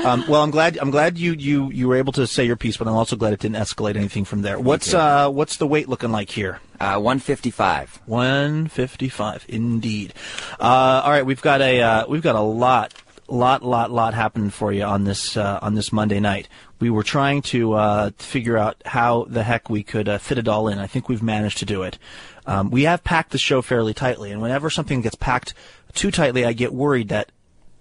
Um, 0.04 0.26
well, 0.28 0.44
I'm 0.44 0.52
glad 0.52 0.78
I'm 0.78 0.92
glad 0.92 1.18
you, 1.18 1.34
you 1.34 1.72
you 1.72 1.88
were 1.88 1.96
able 1.96 2.14
to 2.14 2.28
say 2.28 2.46
your 2.46 2.56
piece, 2.56 2.78
but 2.78 2.88
I'm 2.88 2.96
also 2.96 3.16
glad 3.16 3.34
it 3.34 3.40
didn't 3.40 3.58
escalate 3.58 3.96
anything 3.96 4.26
from 4.26 4.42
there. 4.42 4.60
What's 4.60 4.94
uh 4.94 5.30
what's 5.30 5.58
the 5.58 5.68
weight 5.68 5.90
looking 5.90 6.12
like 6.12 6.30
here? 6.30 6.60
Uh, 6.80 7.00
155. 7.00 8.02
155, 8.06 9.46
indeed. 9.48 10.14
Uh, 10.60 11.02
all 11.06 11.10
right, 11.10 11.26
we've 11.26 11.42
got 11.42 11.62
a 11.62 11.82
uh, 11.82 12.06
we've 12.08 12.22
got 12.22 12.36
a 12.36 12.42
lot, 12.42 12.94
lot, 13.28 13.64
lot, 13.64 13.92
lot 13.92 14.14
happening 14.14 14.50
for 14.50 14.72
you 14.72 14.84
on 14.84 15.04
this 15.04 15.36
uh, 15.38 15.60
on 15.62 15.76
this 15.76 15.92
Monday 15.92 16.20
night. 16.20 16.48
We 16.80 16.90
were 16.90 17.04
trying 17.04 17.42
to 17.44 17.74
uh, 17.74 18.12
figure 18.18 18.58
out 18.58 18.82
how 18.86 19.26
the 19.30 19.44
heck 19.44 19.70
we 19.70 19.84
could 19.84 20.08
uh, 20.08 20.18
fit 20.18 20.38
it 20.38 20.48
all 20.48 20.68
in. 20.68 20.80
I 20.80 20.88
think 20.88 21.10
we've 21.10 21.24
managed 21.24 21.58
to 21.60 21.66
do 21.66 21.84
it. 21.84 21.98
Um, 22.46 22.70
we 22.70 22.84
have 22.84 23.04
packed 23.04 23.32
the 23.32 23.38
show 23.38 23.62
fairly 23.62 23.94
tightly, 23.94 24.32
and 24.32 24.42
whenever 24.42 24.70
something 24.70 25.02
gets 25.02 25.16
packed 25.16 25.54
too 25.94 26.12
tightly, 26.12 26.46
I 26.46 26.54
get 26.54 26.74
worried 26.74 27.10
that, 27.10 27.32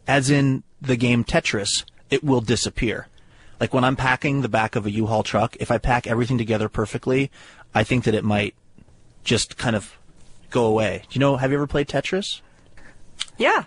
as 0.07 0.31
in 0.31 0.63
the 0.81 0.97
game 0.97 1.25
Tetris, 1.25 1.85
it 2.11 2.25
will 2.25 2.41
disappear. 2.41 3.09
Like 3.61 3.75
when 3.75 3.85
I'm 3.85 3.97
packing 3.97 4.43
the 4.43 4.49
back 4.49 4.77
of 4.77 4.87
a 4.87 4.91
U-Haul 4.91 5.23
truck, 5.23 5.57
if 5.61 5.71
I 5.71 5.79
pack 5.79 6.07
everything 6.07 6.39
together 6.39 6.69
perfectly, 6.69 7.31
I 7.75 7.85
think 7.85 8.05
that 8.05 8.15
it 8.15 8.25
might 8.25 8.55
just 9.23 9.57
kind 9.57 9.77
of 9.77 9.97
go 10.51 10.67
away. 10.67 11.03
Do 11.09 11.15
you 11.15 11.21
know? 11.21 11.37
Have 11.37 11.51
you 11.51 11.57
ever 11.57 11.67
played 11.67 11.89
Tetris? 11.89 12.41
Yeah. 13.37 13.65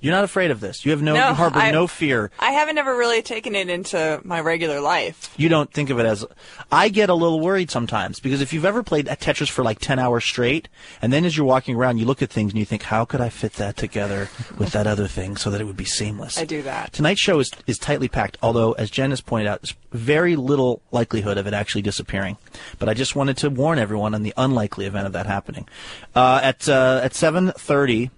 You're 0.00 0.12
not 0.12 0.24
afraid 0.24 0.50
of 0.50 0.60
this. 0.60 0.84
You 0.84 0.90
have 0.90 1.02
no, 1.02 1.14
No, 1.14 1.28
you 1.28 1.34
harbor 1.34 1.58
I- 1.58 1.70
no 1.70 1.86
fear. 1.86 2.30
I 2.38 2.52
haven't 2.52 2.78
ever 2.78 2.96
really 2.96 3.22
taken 3.22 3.54
it 3.54 3.68
into 3.68 4.20
my 4.24 4.40
regular 4.40 4.80
life. 4.80 5.32
You 5.36 5.48
don't 5.48 5.72
think 5.72 5.90
of 5.90 5.98
it 5.98 6.06
as. 6.06 6.24
I 6.70 6.88
get 6.88 7.08
a 7.08 7.14
little 7.14 7.40
worried 7.40 7.70
sometimes 7.70 8.20
because 8.20 8.40
if 8.40 8.52
you've 8.52 8.64
ever 8.64 8.82
played 8.82 9.06
Tetris 9.06 9.50
for 9.50 9.62
like 9.64 9.78
10 9.78 9.98
hours 9.98 10.24
straight, 10.24 10.68
and 11.00 11.12
then 11.12 11.24
as 11.24 11.36
you're 11.36 11.46
walking 11.46 11.76
around, 11.76 11.98
you 11.98 12.04
look 12.04 12.22
at 12.22 12.30
things 12.30 12.52
and 12.52 12.58
you 12.58 12.64
think, 12.64 12.82
how 12.82 13.04
could 13.04 13.20
I 13.20 13.28
fit 13.28 13.54
that 13.54 13.76
together 13.76 14.28
with 14.58 14.72
that 14.72 14.86
other 14.86 15.06
thing 15.08 15.36
so 15.36 15.50
that 15.50 15.60
it 15.60 15.64
would 15.64 15.76
be 15.76 15.84
seamless? 15.84 16.38
I 16.38 16.44
do 16.44 16.62
that. 16.62 16.92
Tonight's 16.92 17.20
show 17.20 17.38
is, 17.40 17.50
is 17.66 17.78
tightly 17.78 18.08
packed, 18.08 18.36
although, 18.42 18.72
as 18.72 18.90
Jen 18.90 19.10
has 19.10 19.20
pointed 19.20 19.48
out, 19.48 19.62
there's 19.62 19.74
very 19.92 20.36
little 20.36 20.82
likelihood 20.90 21.38
of 21.38 21.46
it 21.46 21.54
actually 21.54 21.82
disappearing. 21.82 22.36
But 22.78 22.88
I 22.88 22.94
just 22.94 23.16
wanted 23.16 23.36
to 23.38 23.50
warn 23.50 23.78
everyone 23.78 24.14
on 24.14 24.22
the 24.22 24.34
unlikely 24.36 24.86
event 24.86 25.06
of 25.06 25.12
that 25.12 25.26
happening. 25.26 25.68
Uh, 26.14 26.40
at 26.42 26.68
uh, 26.68 27.00
at 27.02 27.12
7:30. 27.12 28.10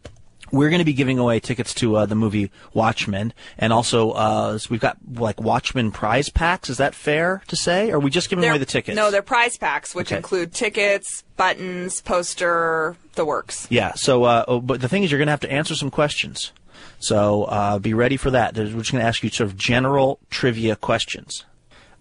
We're 0.56 0.70
going 0.70 0.80
to 0.80 0.84
be 0.84 0.92
giving 0.92 1.18
away 1.18 1.38
tickets 1.40 1.72
to 1.74 1.96
uh, 1.96 2.06
the 2.06 2.14
movie 2.14 2.50
Watchmen, 2.74 3.32
and 3.58 3.72
also 3.72 4.10
uh, 4.12 4.58
we've 4.70 4.80
got 4.80 4.96
like 5.14 5.40
Watchmen 5.40 5.92
prize 5.92 6.28
packs. 6.30 6.68
Is 6.70 6.78
that 6.78 6.94
fair 6.94 7.42
to 7.48 7.56
say? 7.56 7.90
Or 7.90 7.96
are 7.96 8.00
we 8.00 8.10
just 8.10 8.28
giving 8.30 8.40
They're- 8.42 8.52
away 8.52 8.58
the 8.58 8.66
tickets? 8.66 8.96
No, 8.96 9.10
they're 9.10 9.22
prize 9.22 9.56
packs, 9.56 9.94
which 9.94 10.08
Okay. 10.08 10.16
include 10.16 10.52
tickets, 10.52 11.22
buttons, 11.36 12.00
poster, 12.00 12.96
the 13.14 13.24
works. 13.24 13.66
Yeah. 13.70 13.92
So, 13.94 14.24
uh, 14.24 14.44
oh, 14.48 14.60
but 14.60 14.80
the 14.80 14.88
thing 14.88 15.02
is, 15.04 15.10
you're 15.10 15.18
going 15.18 15.26
to 15.28 15.32
have 15.32 15.40
to 15.40 15.52
answer 15.52 15.74
some 15.74 15.90
questions. 15.90 16.52
So 16.98 17.44
uh, 17.44 17.78
be 17.78 17.92
ready 17.94 18.16
for 18.16 18.30
that. 18.30 18.56
We're 18.56 18.64
just 18.66 18.92
going 18.92 19.02
to 19.02 19.06
ask 19.06 19.22
you 19.22 19.28
sort 19.30 19.50
of 19.50 19.56
general 19.56 20.18
trivia 20.30 20.76
questions. 20.76 21.44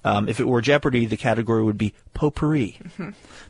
Um, 0.05 0.29
if 0.29 0.39
it 0.39 0.47
were 0.47 0.61
Jeopardy, 0.61 1.05
the 1.05 1.17
category 1.17 1.63
would 1.63 1.77
be 1.77 1.93
potpourri. 2.13 2.77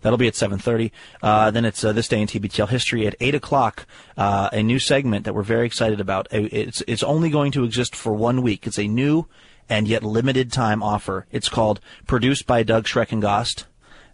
That'll 0.05 0.19
be 0.19 0.27
at 0.27 0.35
7:30. 0.35 0.91
Uh, 1.23 1.49
then 1.49 1.65
it's 1.65 1.83
uh, 1.83 1.91
this 1.91 2.07
day 2.07 2.21
in 2.21 2.27
TBTL 2.27 2.69
history 2.69 3.07
at 3.07 3.15
8 3.19 3.33
o'clock. 3.33 3.87
Uh, 4.15 4.49
a 4.53 4.61
new 4.61 4.77
segment 4.77 5.25
that 5.25 5.33
we're 5.33 5.41
very 5.41 5.65
excited 5.65 5.99
about. 5.99 6.27
It's 6.29 6.83
it's 6.87 7.01
only 7.01 7.31
going 7.31 7.51
to 7.53 7.63
exist 7.63 7.95
for 7.95 8.13
one 8.13 8.43
week. 8.43 8.67
It's 8.67 8.77
a 8.77 8.87
new 8.87 9.25
and 9.67 9.87
yet 9.87 10.03
limited 10.03 10.51
time 10.51 10.83
offer. 10.83 11.25
It's 11.31 11.49
called 11.49 11.79
Produced 12.05 12.45
by 12.45 12.61
Doug 12.61 12.85
Schreckengost 12.85 13.63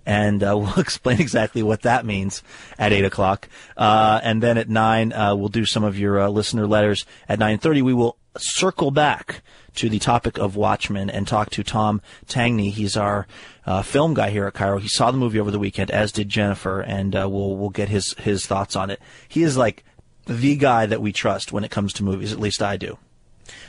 and 0.06 0.42
uh, 0.42 0.58
we'll 0.58 0.80
explain 0.80 1.20
exactly 1.20 1.62
what 1.62 1.82
that 1.82 2.06
means 2.06 2.42
at 2.80 2.94
eight 2.94 3.04
o'clock. 3.04 3.50
Uh, 3.76 4.22
and 4.24 4.42
then 4.42 4.58
at 4.58 4.70
nine, 4.70 5.12
uh, 5.12 5.36
we'll 5.36 5.50
do 5.50 5.66
some 5.66 5.84
of 5.84 6.00
your 6.00 6.22
uh, 6.22 6.30
listener 6.30 6.68
letters. 6.68 7.06
At 7.28 7.38
nine 7.38 7.58
thirty, 7.58 7.82
we 7.82 7.94
will 7.94 8.16
circle 8.38 8.92
back 8.92 9.42
to 9.76 9.90
the 9.90 10.00
topic 10.00 10.38
of 10.38 10.56
Watchmen 10.56 11.10
and 11.10 11.28
talk 11.28 11.50
to 11.52 11.64
Tom 11.64 12.02
Tangney. 12.28 12.72
He's 12.72 12.98
our 12.98 13.28
uh, 13.66 13.82
film 13.82 14.14
guy 14.14 14.30
here 14.30 14.48
at 14.48 14.54
KIRO. 14.54 14.82
He 14.82 14.88
saw 14.88 15.12
the 15.12 15.18
movie 15.18 15.40
over 15.40 15.52
the 15.52 15.60
weekend, 15.60 15.92
as 15.92 16.12
did 16.12 16.30
Jennifer, 16.30 16.82
and 16.82 17.16
uh, 17.16 17.28
we'll 17.30 17.56
we'll 17.56 17.70
get 17.70 17.90
his 17.90 18.14
his 18.20 18.46
thoughts 18.46 18.76
on 18.76 18.90
it. 18.90 19.00
He 19.28 19.44
is 19.44 19.58
like 19.58 19.84
the 20.26 20.56
guy 20.56 20.86
that 20.86 21.02
we 21.02 21.12
trust 21.12 21.52
when 21.52 21.64
it 21.64 21.72
comes 21.72 21.94
to 21.94 22.04
movies. 22.04 22.32
At 22.32 22.40
least 22.40 22.62
I 22.62 22.78
do. 22.78 22.98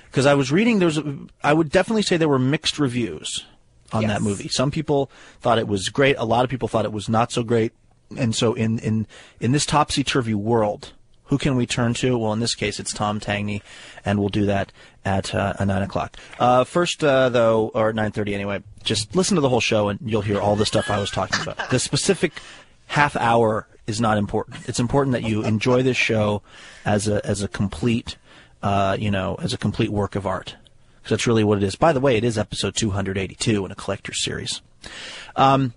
Because 0.06 0.26
I 0.26 0.34
was 0.34 0.52
reading, 0.52 0.78
there's, 0.78 0.98
I 1.42 1.54
would 1.54 1.70
definitely 1.70 2.02
say 2.02 2.18
there 2.18 2.28
were 2.28 2.38
mixed 2.38 2.78
reviews 2.78 3.46
on 3.92 4.06
that 4.08 4.20
movie. 4.20 4.48
Some 4.48 4.70
people 4.70 5.10
thought 5.40 5.58
it 5.58 5.66
was 5.66 5.88
great. 5.88 6.16
A 6.18 6.24
lot 6.24 6.44
of 6.44 6.50
people 6.50 6.68
thought 6.68 6.84
it 6.84 6.92
was 6.92 7.08
not 7.08 7.32
so 7.32 7.42
great. 7.42 7.72
And 8.18 8.34
so 8.36 8.52
in, 8.52 8.78
in, 8.80 9.06
in 9.40 9.52
this 9.52 9.64
topsy-turvy 9.64 10.34
world, 10.34 10.92
who 11.32 11.38
can 11.38 11.56
we 11.56 11.64
turn 11.64 11.94
to? 11.94 12.18
Well, 12.18 12.34
in 12.34 12.40
this 12.40 12.54
case, 12.54 12.78
it's 12.78 12.92
Tom 12.92 13.18
Tangney, 13.18 13.62
and 14.04 14.18
we'll 14.18 14.28
do 14.28 14.44
that 14.44 14.70
at 15.02 15.34
uh, 15.34 15.54
9 15.64 15.82
o'clock. 15.82 16.18
Uh, 16.38 16.62
first, 16.64 17.02
uh, 17.02 17.30
though, 17.30 17.68
or 17.68 17.94
9.30 17.94 18.34
anyway, 18.34 18.62
just 18.84 19.16
listen 19.16 19.36
to 19.36 19.40
the 19.40 19.48
whole 19.48 19.58
show 19.58 19.88
and 19.88 19.98
you'll 20.04 20.20
hear 20.20 20.38
all 20.38 20.56
the 20.56 20.66
stuff 20.66 20.90
I 20.90 21.00
was 21.00 21.10
talking 21.10 21.40
about. 21.40 21.70
The 21.70 21.78
specific 21.78 22.34
half 22.88 23.16
hour 23.16 23.66
is 23.86 23.98
not 23.98 24.18
important. 24.18 24.68
It's 24.68 24.78
important 24.78 25.14
that 25.14 25.22
you 25.22 25.42
enjoy 25.42 25.82
this 25.82 25.96
show 25.96 26.42
as 26.84 27.08
a, 27.08 27.24
as 27.24 27.42
a 27.42 27.48
complete, 27.48 28.16
uh, 28.62 28.98
you 29.00 29.10
know, 29.10 29.36
as 29.40 29.54
a 29.54 29.58
complete 29.58 29.88
work 29.88 30.16
of 30.16 30.26
art. 30.26 30.56
Because 30.96 31.16
that's 31.16 31.26
really 31.26 31.44
what 31.44 31.56
it 31.56 31.64
is. 31.64 31.76
By 31.76 31.94
the 31.94 32.00
way, 32.00 32.18
it 32.18 32.24
is 32.24 32.36
episode 32.36 32.76
282 32.76 33.64
in 33.64 33.72
a 33.72 33.74
collector's 33.74 34.22
series. 34.22 34.60
Um, 35.34 35.72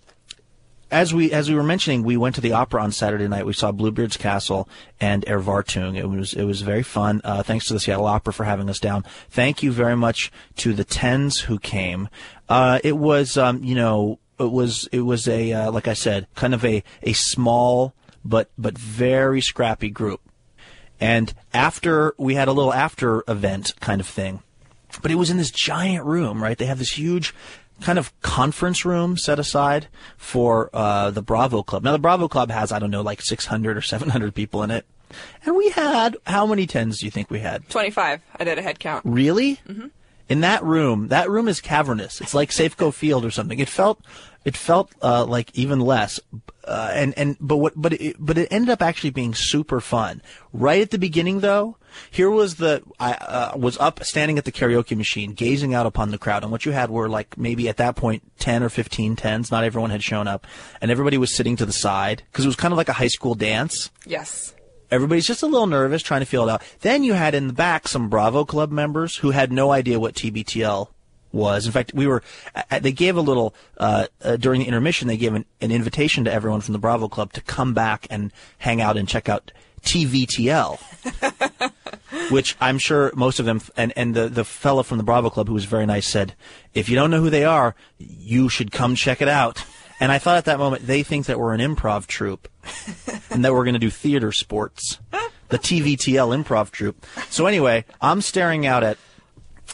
as 0.92 1.14
we 1.14 1.32
as 1.32 1.50
we 1.50 1.56
were 1.56 1.64
mentioning, 1.64 2.04
we 2.04 2.18
went 2.18 2.36
to 2.36 2.42
the 2.42 2.54
opera 2.54 2.82
on 2.82 2.92
Saturday 2.92 3.28
night. 3.28 3.46
We 3.46 3.54
saw 3.54 3.72
Bluebeard's 3.72 4.18
Castle 4.18 4.70
and 5.00 5.26
Erwartung. 5.26 5.98
It 5.98 6.06
was 6.06 6.34
it 6.34 6.44
was 6.44 6.62
very 6.62 6.84
fun. 6.84 7.22
Uh, 7.24 7.44
thanks 7.44 7.68
to 7.68 7.74
the 7.74 7.80
Seattle 7.80 8.06
Opera 8.06 8.34
for 8.34 8.44
having 8.44 8.70
us 8.70 8.80
down. 8.80 9.04
Thank 9.30 9.64
you 9.64 9.72
very 9.72 9.96
much 9.96 10.32
to 10.58 10.74
the 10.74 10.84
tens 10.84 11.42
who 11.42 11.60
came. 11.60 12.10
Uh, 12.48 12.80
it 12.84 12.98
was 12.98 13.38
um, 13.38 13.64
you 13.64 13.76
know 13.76 14.20
it 14.40 14.52
was 14.52 14.88
it 14.92 15.02
was 15.02 15.28
a 15.28 15.54
uh, 15.54 15.72
like 15.72 15.88
I 15.88 15.94
said, 15.94 16.28
kind 16.36 16.54
of 16.54 16.64
a 16.64 16.84
a 17.02 17.14
small 17.14 17.94
but 18.24 18.50
but 18.58 18.78
very 18.78 19.42
scrappy 19.42 19.90
group. 19.90 20.22
And 21.00 21.34
after 21.54 22.14
we 22.18 22.36
had 22.36 22.48
a 22.48 22.54
little 22.54 22.74
after 22.74 23.24
event 23.28 23.74
kind 23.82 24.00
of 24.00 24.08
thing, 24.08 24.42
but 25.02 25.12
it 25.12 25.16
was 25.16 25.30
in 25.30 25.38
this 25.38 25.52
giant 25.52 26.06
room, 26.06 26.42
right? 26.42 26.58
They 26.58 26.66
have 26.66 26.80
this 26.80 26.98
huge 26.98 27.34
kind 27.82 28.00
of 28.00 28.12
conference 28.22 28.86
room 28.86 29.18
set 29.18 29.38
aside 29.40 29.88
for 30.18 30.70
uh, 30.74 31.12
the 31.12 31.22
Bravo 31.22 31.64
Club. 31.64 31.84
Now 31.84 31.92
the 31.92 32.00
Bravo 32.00 32.28
Club 32.28 32.50
has 32.52 32.72
I 32.72 32.80
don't 32.80 32.92
know 32.92 33.02
like 33.02 33.22
600 33.22 33.78
or 33.78 33.82
700 33.82 34.34
people 34.34 34.64
in 34.64 34.72
it, 34.72 34.86
and 35.46 35.56
we 35.56 35.70
had 35.70 36.18
how 36.26 36.46
many 36.46 36.66
tens 36.68 37.00
do 37.00 37.06
you 37.06 37.12
think 37.12 37.30
we 37.30 37.40
had? 37.40 37.68
25. 37.70 38.22
I 38.40 38.44
did 38.44 38.58
a 38.58 38.62
head 38.62 38.80
count. 38.80 39.04
Really? 39.06 39.60
Mhm. 39.68 39.92
In 40.28 40.42
that 40.42 40.64
room, 40.64 41.10
that 41.10 41.30
room 41.30 41.48
is 41.48 41.62
cavernous. 41.62 42.20
It's 42.20 42.34
like 42.34 42.50
Safeco 42.50 42.92
Field 43.02 43.24
or 43.26 43.30
something. 43.30 43.60
It 43.60 43.70
felt, 43.70 44.00
it 44.44 44.58
felt 44.58 44.92
uh, 45.04 45.24
like 45.26 45.56
even 45.56 45.80
less. 45.80 46.20
Uh, 46.64 46.90
and 46.96 47.14
and 47.16 47.38
but 47.40 47.58
what 47.58 47.74
but 47.76 47.94
it, 47.94 48.16
but 48.18 48.36
it 48.40 48.48
ended 48.50 48.72
up 48.72 48.82
actually 48.82 49.12
being 49.12 49.36
super 49.36 49.80
fun. 49.80 50.24
Right 50.52 50.82
at 50.82 50.90
the 50.90 50.98
beginning, 50.98 51.42
though, 51.42 51.78
here 52.12 52.30
was 52.30 52.56
the 52.56 52.84
I 53.00 53.14
uh, 53.14 53.58
was 53.58 53.78
up 53.78 54.04
standing 54.04 54.38
at 54.38 54.46
the 54.46 54.52
karaoke 54.52 54.96
machine, 54.96 55.34
gazing 55.34 55.74
out 55.74 55.86
upon 55.86 56.12
the 56.12 56.18
crowd, 56.18 56.44
and 56.44 56.52
what 56.52 56.66
you 56.66 56.72
had 56.72 56.90
were 56.90 57.10
like 57.10 57.38
maybe 57.38 57.70
at 57.70 57.78
that 57.78 57.96
point 57.96 58.24
ten 58.40 58.64
or 58.64 58.70
fifteen 58.70 59.16
tens. 59.16 59.52
Not 59.52 59.64
everyone 59.64 59.90
had 59.90 60.04
shown 60.04 60.28
up, 60.28 60.48
and 60.82 60.92
everybody 60.92 61.18
was 61.18 61.36
sitting 61.36 61.56
to 61.58 61.66
the 61.66 61.74
side 61.74 62.24
because 62.32 62.46
it 62.46 62.50
was 62.50 62.56
kind 62.56 62.72
of 62.72 62.78
like 62.78 62.90
a 62.90 62.94
high 62.94 63.08
school 63.08 63.36
dance. 63.36 63.92
Yes. 64.06 64.54
Everybody's 64.92 65.26
just 65.26 65.42
a 65.42 65.48
little 65.48 65.68
nervous, 65.68 66.04
trying 66.04 66.22
to 66.22 66.28
feel 66.28 66.48
it 66.48 66.52
out. 66.52 66.62
Then 66.82 67.04
you 67.04 67.14
had 67.14 67.34
in 67.34 67.48
the 67.48 67.54
back 67.54 67.88
some 67.88 68.08
Bravo 68.08 68.46
Club 68.46 68.72
members 68.72 69.18
who 69.18 69.32
had 69.32 69.52
no 69.52 69.72
idea 69.72 70.00
what 70.00 70.14
TBTL 70.14 70.90
was. 71.36 71.66
In 71.66 71.72
fact, 71.72 71.94
we 71.94 72.08
were. 72.08 72.24
They 72.82 72.92
gave 72.92 73.18
a 73.18 73.22
little 73.22 73.54
uh, 73.78 74.08
uh, 74.22 74.38
during 74.38 74.62
the 74.62 74.68
intermission. 74.68 75.08
They 75.08 75.18
gave 75.18 75.34
an, 75.34 75.46
an 75.62 75.72
invitation 75.72 76.24
to 76.26 76.34
everyone 76.34 76.62
from 76.62 76.74
the 76.74 76.80
Bravo 76.80 77.08
Club 77.08 77.34
to 77.34 77.42
come 77.42 77.74
back 77.74 78.08
and 78.10 78.32
hang 78.60 78.82
out 78.82 78.98
and 78.98 79.08
check 79.08 79.28
out 79.30 79.52
TBTL, 79.86 80.80
which 82.32 82.56
I'm 82.60 82.78
sure 82.78 83.12
most 83.16 83.40
of 83.40 83.46
them. 83.46 83.62
And 83.78 83.94
and 83.96 84.16
the 84.16 84.28
the 84.28 84.44
fellow 84.44 84.84
from 84.84 84.98
the 84.98 85.04
Bravo 85.04 85.30
Club 85.30 85.48
who 85.48 85.54
was 85.54 85.66
very 85.66 85.86
nice 85.86 86.08
said, 86.08 86.34
if 86.74 86.90
you 86.90 86.96
don't 86.96 87.12
know 87.12 87.22
who 87.22 87.30
they 87.30 87.46
are, 87.46 87.76
you 87.98 88.50
should 88.50 88.72
come 88.72 88.96
check 88.96 89.22
it 89.22 89.28
out. 89.28 89.64
And 90.00 90.12
I 90.12 90.18
thought 90.18 90.38
at 90.38 90.46
that 90.46 90.60
moment 90.60 90.88
they 90.88 91.04
think 91.04 91.28
that 91.28 91.40
we're 91.40 91.54
an 91.54 91.62
improv 91.62 92.08
troupe 92.08 92.50
and 93.30 93.46
that 93.46 93.54
we're 93.54 93.64
going 93.64 93.76
to 93.76 93.80
do 93.80 93.90
theater 93.90 94.32
sports. 94.32 95.00
The 95.50 95.60
TBTL 95.60 96.44
improv 96.44 96.72
troupe. 96.72 97.06
So 97.30 97.46
anyway, 97.46 97.86
I'm 98.02 98.22
staring 98.22 98.66
out 98.66 98.84
at 98.84 98.98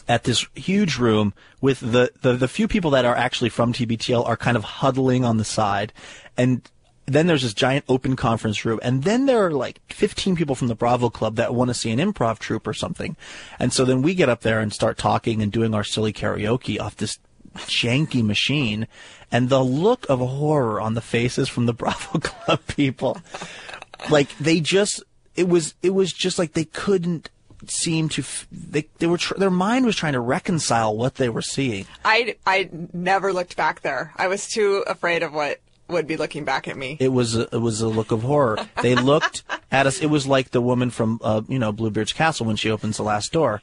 at 0.08 0.24
this 0.24 0.46
huge 0.54 0.98
room 0.98 1.32
with 1.60 1.80
the, 1.80 2.10
the, 2.22 2.32
the 2.32 2.48
few 2.48 2.66
people 2.66 2.90
that 2.90 3.04
are 3.04 3.14
actually 3.14 3.50
from 3.50 3.72
TBTL 3.72 4.26
are 4.26 4.36
kind 4.36 4.56
of 4.56 4.64
huddling 4.64 5.24
on 5.24 5.36
the 5.36 5.44
side. 5.44 5.92
And 6.36 6.68
then 7.06 7.26
there's 7.26 7.42
this 7.42 7.54
giant 7.54 7.84
open 7.88 8.16
conference 8.16 8.64
room. 8.64 8.78
And 8.82 9.02
then 9.02 9.26
there 9.26 9.44
are 9.44 9.50
like 9.50 9.80
15 9.92 10.36
people 10.36 10.54
from 10.54 10.68
the 10.68 10.74
Bravo 10.74 11.10
Club 11.10 11.36
that 11.36 11.54
want 11.54 11.68
to 11.68 11.74
see 11.74 11.90
an 11.90 11.98
improv 11.98 12.38
troupe 12.38 12.66
or 12.66 12.74
something. 12.74 13.16
And 13.58 13.72
so 13.72 13.84
then 13.84 14.02
we 14.02 14.14
get 14.14 14.28
up 14.28 14.42
there 14.42 14.60
and 14.60 14.72
start 14.72 14.98
talking 14.98 15.42
and 15.42 15.50
doing 15.50 15.74
our 15.74 15.84
silly 15.84 16.12
karaoke 16.12 16.80
off 16.80 16.96
this 16.96 17.18
janky 17.56 18.24
machine. 18.24 18.86
And 19.30 19.48
the 19.48 19.64
look 19.64 20.08
of 20.08 20.20
horror 20.20 20.80
on 20.80 20.94
the 20.94 21.00
faces 21.00 21.48
from 21.48 21.66
the 21.66 21.72
Bravo 21.72 22.18
Club 22.20 22.60
people, 22.68 23.18
like 24.10 24.36
they 24.38 24.60
just, 24.60 25.02
it 25.34 25.48
was, 25.48 25.74
it 25.82 25.90
was 25.90 26.12
just 26.12 26.38
like 26.38 26.52
they 26.52 26.66
couldn't 26.66 27.30
seem 27.66 28.08
to, 28.10 28.24
they, 28.50 28.88
they 28.98 29.06
were, 29.06 29.18
tr- 29.18 29.34
their 29.34 29.50
mind 29.50 29.86
was 29.86 29.96
trying 29.96 30.12
to 30.12 30.20
reconcile 30.20 30.96
what 30.96 31.16
they 31.16 31.28
were 31.28 31.42
seeing. 31.42 31.86
I, 32.04 32.36
I 32.46 32.68
never 32.92 33.32
looked 33.32 33.56
back 33.56 33.82
there. 33.82 34.12
I 34.16 34.28
was 34.28 34.46
too 34.48 34.84
afraid 34.86 35.22
of 35.22 35.32
what 35.32 35.60
would 35.92 36.06
be 36.06 36.16
looking 36.16 36.44
back 36.44 36.66
at 36.68 36.76
me. 36.76 36.96
It 37.00 37.12
was 37.12 37.36
a, 37.36 37.42
it 37.54 37.60
was 37.60 37.80
a 37.80 37.88
look 37.88 38.10
of 38.10 38.22
horror. 38.22 38.58
They 38.82 38.94
looked 38.94 39.44
at 39.70 39.86
us. 39.86 40.00
It 40.00 40.06
was 40.06 40.26
like 40.26 40.50
the 40.50 40.60
woman 40.60 40.90
from 40.90 41.20
uh, 41.22 41.42
you 41.48 41.58
know 41.58 41.72
Bluebeard's 41.72 42.12
Castle 42.12 42.46
when 42.46 42.56
she 42.56 42.70
opens 42.70 42.96
the 42.96 43.02
last 43.02 43.32
door. 43.32 43.62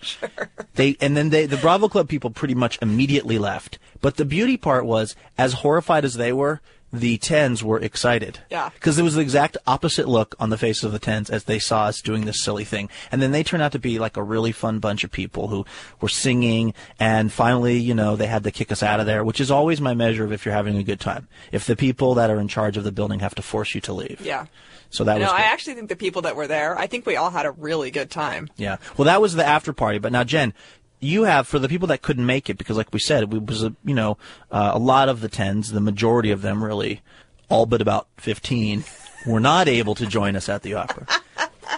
They 0.75 0.95
and 1.01 1.17
then 1.17 1.29
they 1.29 1.45
the 1.45 1.57
Bravo 1.57 1.89
Club 1.89 2.07
people 2.07 2.29
pretty 2.29 2.55
much 2.55 2.79
immediately 2.81 3.37
left. 3.37 3.79
But 4.01 4.15
the 4.15 4.25
beauty 4.25 4.55
part 4.55 4.85
was, 4.85 5.15
as 5.37 5.53
horrified 5.55 6.05
as 6.05 6.13
they 6.13 6.31
were, 6.31 6.61
the 6.91 7.17
tens 7.17 7.63
were 7.63 7.80
excited. 7.80 8.39
Yeah. 8.49 8.69
Because 8.73 8.97
it 8.97 9.04
was 9.04 9.15
the 9.15 9.21
exact 9.21 9.58
opposite 9.67 10.08
look 10.08 10.36
on 10.39 10.49
the 10.49 10.58
face 10.58 10.84
of 10.84 10.91
the 10.91 10.99
tens 10.99 11.30
as 11.30 11.43
they 11.43 11.60
saw 11.60 11.86
us 11.86 12.02
doing 12.02 12.25
this 12.25 12.43
silly 12.43 12.63
thing. 12.63 12.89
And 13.12 13.21
then 13.21 13.32
they 13.32 13.43
turned 13.43 13.63
out 13.63 13.71
to 13.73 13.80
be 13.80 13.99
like 13.99 14.17
a 14.17 14.23
really 14.23 14.52
fun 14.52 14.80
bunch 14.80 15.04
of 15.04 15.12
people 15.12 15.47
who 15.49 15.65
were 16.02 16.10
singing 16.10 16.73
and 16.99 17.32
finally, 17.32 17.78
you 17.78 17.93
know, 17.93 18.15
they 18.15 18.28
had 18.28 18.43
to 18.43 18.52
kick 18.52 18.71
us 18.71 18.84
out 18.84 18.99
of 18.99 19.06
there, 19.06 19.23
which 19.23 19.39
is 19.39 19.52
always 19.52 19.80
my 19.80 19.93
measure 19.93 20.23
of 20.23 20.32
if 20.32 20.45
you're 20.45 20.54
having 20.54 20.78
a 20.78 20.84
good 20.84 20.99
time. 20.99 21.28
If 21.52 21.65
the 21.65 21.75
people 21.75 22.15
that 22.15 22.30
are 22.30 22.39
in 22.39 22.47
charge 22.47 22.78
of 22.78 22.84
the 22.84 22.91
building 22.91 23.19
have 23.19 23.36
to 23.36 23.41
force 23.41 23.75
you 23.75 23.82
to 23.82 23.93
leave. 23.93 24.21
Yeah. 24.21 24.47
So 24.89 25.04
that 25.04 25.15
no, 25.15 25.21
was 25.21 25.32
No, 25.32 25.38
I 25.38 25.41
actually 25.41 25.75
think 25.75 25.89
the 25.89 25.95
people 25.95 26.23
that 26.23 26.36
were 26.36 26.47
there, 26.47 26.78
I 26.78 26.88
think 26.88 27.06
we 27.06 27.15
all 27.15 27.30
had 27.30 27.45
a 27.45 27.52
really 27.52 27.91
good 27.91 28.10
time. 28.10 28.49
Yeah. 28.58 28.78
Well, 28.97 29.06
that 29.06 29.21
was 29.21 29.36
the 29.36 29.45
after 29.45 29.71
party. 29.71 29.99
But 29.99 30.12
now, 30.12 30.23
Jen, 30.23 30.54
you 30.99 31.23
have 31.23 31.47
for 31.47 31.59
the 31.59 31.69
people 31.69 31.88
that 31.88 32.01
couldn't 32.01 32.25
make 32.25 32.49
it 32.49 32.57
because, 32.57 32.77
like 32.77 32.93
we 32.93 32.99
said, 32.99 33.23
it 33.23 33.45
was 33.45 33.63
a 33.63 33.73
you 33.83 33.95
know 33.95 34.17
uh, 34.51 34.71
a 34.73 34.79
lot 34.79 35.09
of 35.09 35.21
the 35.21 35.29
tens, 35.29 35.71
the 35.71 35.81
majority 35.81 36.31
of 36.31 36.41
them 36.41 36.63
really, 36.63 37.01
all 37.49 37.65
but 37.65 37.81
about 37.81 38.07
fifteen, 38.17 38.83
were 39.25 39.39
not 39.39 39.67
able 39.67 39.95
to 39.95 40.05
join 40.05 40.35
us 40.35 40.49
at 40.49 40.63
the 40.63 40.73
opera. 40.73 41.07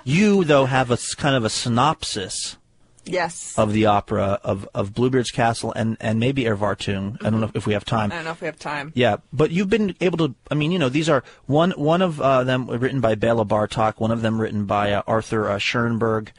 You 0.04 0.44
though 0.44 0.66
have 0.66 0.92
a 0.92 0.98
kind 1.18 1.36
of 1.36 1.44
a 1.46 1.50
synopsis 1.50 2.58
Yes. 3.04 3.58
of 3.58 3.74
the 3.74 3.88
opera 3.88 4.40
of 4.44 4.68
of 4.76 4.94
Bluebeard's 4.94 5.32
Castle 5.32 5.74
and 5.76 5.98
and 6.00 6.20
maybe 6.20 6.44
Erwartung. 6.44 7.18
I 7.26 7.32
don't 7.32 7.42
know 7.42 7.50
if 7.54 7.66
we 7.66 7.74
have 7.74 7.84
time. 7.84 8.12
I 8.12 8.16
don't 8.16 8.26
know 8.26 8.32
if 8.32 8.42
we 8.42 8.46
have 8.46 8.60
time. 8.60 8.92
Yeah, 8.96 9.18
but 9.34 9.50
you've 9.50 9.70
been 9.70 9.96
able 10.02 10.18
to. 10.20 10.36
I 10.52 10.56
mean, 10.56 10.72
you 10.72 10.78
know, 10.78 10.90
these 10.90 11.10
are 11.10 11.24
one 11.48 11.72
one 11.72 12.04
of 12.04 12.22
uh, 12.22 12.44
them 12.44 12.68
written 12.68 13.02
by 13.02 13.16
Bela 13.16 13.44
Bartok, 13.44 14.00
one 14.00 14.12
of 14.12 14.22
them 14.22 14.40
written 14.40 14.66
by 14.66 14.92
uh, 14.94 15.02
Arthur 15.08 15.50
uh, 15.50 15.58
Schoenberg. 15.58 16.32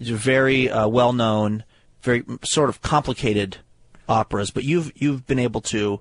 Are 0.00 0.14
very 0.14 0.68
uh, 0.70 0.88
well 0.88 1.12
known, 1.12 1.64
very 2.02 2.24
sort 2.44 2.68
of 2.68 2.80
complicated 2.82 3.58
operas. 4.08 4.50
But 4.50 4.64
you've 4.64 4.92
you've 4.94 5.26
been 5.26 5.38
able 5.38 5.60
to 5.62 6.00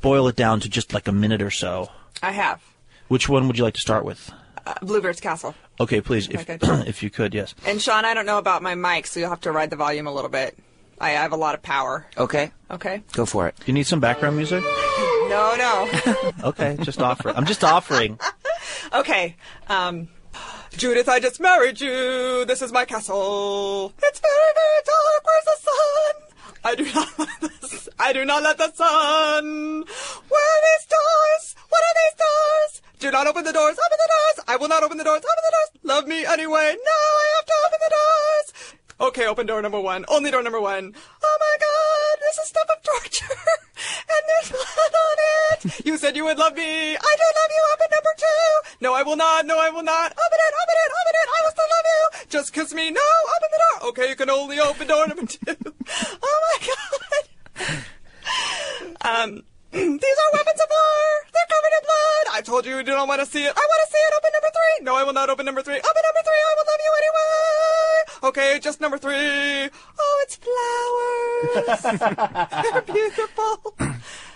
boil 0.00 0.28
it 0.28 0.36
down 0.36 0.60
to 0.60 0.68
just 0.68 0.92
like 0.92 1.08
a 1.08 1.12
minute 1.12 1.42
or 1.42 1.50
so. 1.50 1.90
I 2.22 2.32
have. 2.32 2.62
Which 3.08 3.28
one 3.28 3.46
would 3.46 3.58
you 3.58 3.64
like 3.64 3.74
to 3.74 3.80
start 3.80 4.04
with? 4.04 4.30
Uh, 4.66 4.74
Bluebeard's 4.82 5.20
Castle. 5.20 5.54
Okay, 5.78 6.00
please, 6.00 6.26
if 6.28 6.48
Okay. 6.48 6.58
if 6.88 7.02
you 7.02 7.10
could, 7.10 7.34
yes. 7.34 7.54
And 7.66 7.80
Sean, 7.82 8.04
I 8.06 8.14
don't 8.14 8.24
know 8.24 8.38
about 8.38 8.62
my 8.62 8.74
mic, 8.74 9.06
so 9.06 9.20
you'll 9.20 9.28
have 9.28 9.42
to 9.42 9.52
ride 9.52 9.68
the 9.70 9.76
volume 9.76 10.06
a 10.06 10.12
little 10.12 10.30
bit. 10.30 10.56
I 10.98 11.10
have 11.10 11.32
a 11.32 11.36
lot 11.36 11.54
of 11.54 11.62
power. 11.62 12.06
Okay, 12.16 12.50
Okay? 12.70 13.02
go 13.12 13.26
for 13.26 13.46
it. 13.48 13.56
You 13.66 13.74
need 13.74 13.82
some 13.86 14.00
background 14.00 14.36
music? 14.36 14.62
No, 14.62 15.54
no. 15.58 16.30
Okay, 16.44 16.76
just 16.82 17.00
offer. 17.02 17.30
I'm 17.30 17.44
just 17.46 17.64
offering. 17.64 18.18
okay. 18.94 19.36
Um, 19.68 20.08
Judith, 20.76 21.08
I 21.08 21.20
just 21.20 21.40
married 21.40 21.80
you. 21.80 22.44
This 22.44 22.60
is 22.60 22.72
my 22.72 22.84
castle. 22.84 23.92
It's 24.02 24.20
very, 24.20 24.52
very 24.54 24.82
dark. 24.84 25.24
Where's 25.24 25.44
the 25.44 25.58
sun? 25.68 26.14
I 26.64 26.74
do 26.74 26.84
not 26.92 27.18
let 27.18 27.40
the, 27.40 27.50
s- 27.66 27.88
I 27.98 28.12
do 28.12 28.24
not 28.24 28.42
let 28.42 28.58
the 28.58 28.72
sun. 28.72 29.84
Where 30.28 30.48
are 30.54 30.62
these 30.68 30.86
doors? 30.86 31.54
What 31.68 31.80
are 31.82 31.94
these 32.02 32.16
doors? 32.18 32.82
Do 32.98 33.10
not 33.10 33.26
open 33.26 33.44
the 33.44 33.52
doors. 33.52 33.76
Open 33.78 33.98
the 33.98 34.10
doors. 34.14 34.44
I 34.48 34.56
will 34.56 34.68
not 34.68 34.82
open 34.82 34.98
the 34.98 35.04
doors. 35.04 35.18
Open 35.20 35.44
the 35.48 35.54
doors. 35.56 35.70
Love 35.84 36.06
me 36.08 36.24
anyway. 36.26 36.74
No, 36.76 36.98
I 37.24 37.26
have 37.36 37.46
to 37.46 37.54
open 37.66 37.78
the 37.80 37.94
doors. 37.94 38.74
Okay, 39.00 39.26
open 39.26 39.46
door 39.46 39.60
number 39.62 39.80
one. 39.80 40.04
Only 40.08 40.30
door 40.30 40.42
number 40.42 40.60
one. 40.60 40.94
Oh 41.22 41.38
my 41.40 41.56
god, 41.60 42.20
this 42.22 42.38
is 42.38 42.48
stuff 42.48 42.66
of 42.70 42.82
torture. 42.82 43.26
and 44.08 44.22
there's 44.28 44.50
blood 44.50 44.94
on 44.94 45.16
it. 45.68 45.84
You 45.86 45.98
said 45.98 46.14
you 46.16 46.24
would 46.24 46.38
love 46.38 46.54
me. 46.54 46.94
I 46.96 47.12
do 47.18 47.26
love 47.40 47.50
you. 47.50 47.64
Open 47.74 47.88
number 47.90 48.14
two. 48.16 48.74
No, 48.80 48.94
I 48.94 49.02
will 49.02 49.16
not. 49.16 49.46
No, 49.46 49.58
I 49.58 49.68
will 49.70 49.82
not. 49.82 50.12
Open 50.12 50.38
it, 50.46 50.54
open 50.62 50.76
it, 50.78 50.90
open 50.94 51.14
it. 51.18 51.28
I 51.36 51.38
will 51.42 51.50
still 51.50 51.70
love 51.74 51.86
you. 51.90 52.23
Just 52.34 52.52
kiss 52.52 52.74
me. 52.74 52.90
No, 52.90 53.00
open 53.36 53.48
the 53.52 53.60
door. 53.62 53.88
Okay, 53.90 54.08
you 54.08 54.16
can 54.16 54.28
only 54.28 54.58
open 54.58 54.88
door 54.88 55.06
number 55.06 55.24
two. 55.24 55.38
oh 56.20 56.40
my 56.50 56.66
god. 56.66 57.84
Um, 59.02 59.42
these 59.70 60.18
are 60.18 60.30
weapons 60.32 60.60
of 60.60 60.68
war. 60.68 61.30
They're 61.32 61.48
covered 61.54 61.74
in 61.78 61.84
blood. 61.84 62.26
I 62.32 62.40
told 62.44 62.66
you 62.66 62.76
you 62.76 62.82
do 62.82 62.90
not 62.90 63.06
want 63.06 63.20
to 63.20 63.26
see 63.26 63.44
it. 63.44 63.52
I 63.56 63.66
want 63.70 63.80
to 63.86 63.92
see 63.92 63.98
it. 63.98 64.14
Open 64.18 64.30
number 64.34 64.50
three. 64.50 64.84
No, 64.84 64.96
I 64.96 65.04
will 65.04 65.12
not 65.12 65.30
open 65.30 65.46
number 65.46 65.62
three. 65.62 65.76
Open 65.76 66.02
number 66.08 66.22
three. 66.24 66.42
I 66.42 66.54
will 66.58 66.66
love 66.72 66.82
you 66.82 66.92
anyway. 66.98 68.28
Okay, 68.30 68.58
just 68.60 68.80
number 68.80 68.98
three. 68.98 69.70
Oh, 70.00 70.24
it's 70.24 70.36
flowers. 70.42 71.82
They're 72.72 72.82
beautiful. 72.82 73.76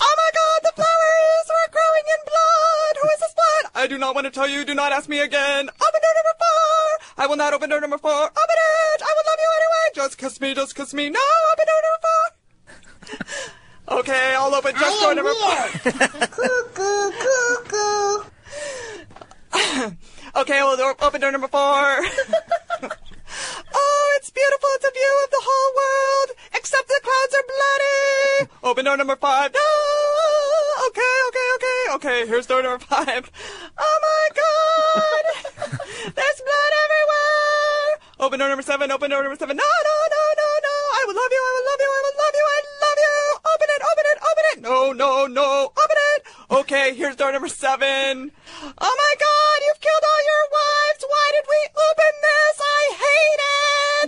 Oh 0.00 0.14
my 0.22 0.30
god, 0.38 0.60
the 0.62 0.72
flowers 0.76 1.48
are 1.50 1.68
growing 1.70 2.06
in 2.14 2.20
blood. 2.24 2.94
Who 3.02 3.08
is 3.08 3.20
this 3.20 3.34
blood? 3.34 3.72
I 3.74 3.86
do 3.86 3.98
not 3.98 4.14
want 4.14 4.26
to 4.26 4.30
tell 4.30 4.48
you. 4.48 4.64
Do 4.64 4.74
not 4.74 4.92
ask 4.92 5.08
me 5.08 5.20
again. 5.20 5.68
Open 5.68 6.00
door 6.04 6.14
number 6.18 6.34
four. 6.38 7.24
I 7.24 7.26
will 7.26 7.36
not 7.36 7.52
open 7.52 7.70
door 7.70 7.80
number 7.80 7.98
four. 7.98 8.12
Open 8.12 8.32
it. 8.34 9.02
I 9.02 9.14
will 9.16 9.24
love 9.30 9.38
you 9.38 9.50
anyway. 9.58 9.86
Just 9.94 10.18
kiss 10.18 10.40
me. 10.40 10.54
Just 10.54 10.74
kiss 10.74 10.94
me. 10.94 11.10
No, 11.10 11.20
open 11.52 11.66
door 11.66 11.82
number 11.86 12.00
four. 12.06 12.38
Okay, 14.00 14.34
I'll 14.34 14.54
open 14.54 14.74
just 14.78 15.00
door 15.00 15.14
number 15.14 15.32
four. 15.32 15.56
okay, 20.42 20.62
we'll 20.62 20.76
door, 20.76 20.94
open 21.00 21.20
door 21.22 21.32
number 21.32 21.48
four. 21.48 22.04
oh, 23.74 24.14
it's 24.16 24.30
beautiful. 24.30 24.68
It's 24.74 24.86
a 24.86 24.92
view 24.92 25.14
of 25.24 25.30
the 25.30 25.42
whole 25.42 25.70
world, 25.76 26.30
except 26.54 26.88
the 26.88 27.00
clouds 27.02 27.34
are 27.34 27.46
bloody. 27.48 28.50
Open 28.62 28.84
door 28.84 28.96
number 28.96 29.16
five. 29.16 29.52
No. 29.52 29.60
Okay, 30.88 31.14
okay, 31.28 31.48
okay, 31.56 31.78
okay. 31.96 32.26
Here's 32.26 32.46
door 32.46 32.62
number 32.62 32.84
five. 32.84 33.30
Oh 33.78 33.96
my 34.08 34.24
God! 34.34 35.24
There's 36.16 36.40
blood 36.48 36.72
everywhere. 36.84 37.90
Open 38.20 38.38
door 38.38 38.48
number 38.48 38.62
seven. 38.62 38.90
Open 38.90 39.10
door 39.10 39.22
number 39.22 39.36
seven. 39.36 39.56
No, 39.56 39.62
no, 39.62 39.96
no, 40.14 40.22
no, 40.40 40.48
no. 40.66 40.74
I 40.98 41.04
will 41.06 41.14
love 41.14 41.32
you. 41.32 41.42
I 41.42 41.52
will 41.54 41.66
love 41.70 41.80
you. 41.80 41.90
I 41.90 42.00
will 42.02 42.16
love 42.18 42.34
you. 42.34 42.46
I 42.46 42.58
love 42.58 42.74
you. 42.74 42.77
Open 43.54 43.68
it. 43.76 43.82
Open 43.90 44.04
it. 44.12 44.18
Open 44.30 44.44
it. 44.52 44.58
No, 44.62 44.92
no, 44.92 45.26
no. 45.26 45.64
Open 45.64 45.98
it. 46.14 46.22
Okay, 46.50 46.94
here's 46.94 47.16
door 47.16 47.32
number 47.32 47.48
seven. 47.48 48.32
Oh 48.62 48.94
my 49.02 49.14
God! 49.26 49.58
You've 49.66 49.80
killed 49.80 50.04
all 50.10 50.22
your 50.32 50.44
wives. 50.58 51.04
Why 51.08 51.26
did 51.36 51.46
we 51.48 51.60
open 51.76 52.12
this? 52.26 52.56
I 52.60 52.82
hate 53.04 53.42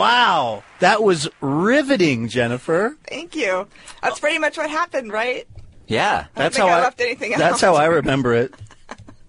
Wow, 0.00 0.62
that 0.80 1.02
was 1.02 1.28
riveting, 1.40 2.28
Jennifer. 2.28 2.96
Thank 3.06 3.36
you. 3.36 3.66
That's 4.02 4.18
pretty 4.18 4.38
much 4.38 4.56
what 4.56 4.70
happened, 4.70 5.12
right? 5.12 5.46
Yeah. 5.86 6.26
That's 6.34 6.56
think 6.56 6.68
how 6.68 6.74
I 6.74 6.78
I 6.78 6.82
left 6.82 7.00
anything 7.00 7.32
That's 7.36 7.60
how 7.60 7.74
I 7.74 7.86
remember 7.86 8.34
it. 8.34 8.54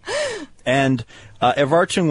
and 0.66 1.06
uh, 1.42 1.54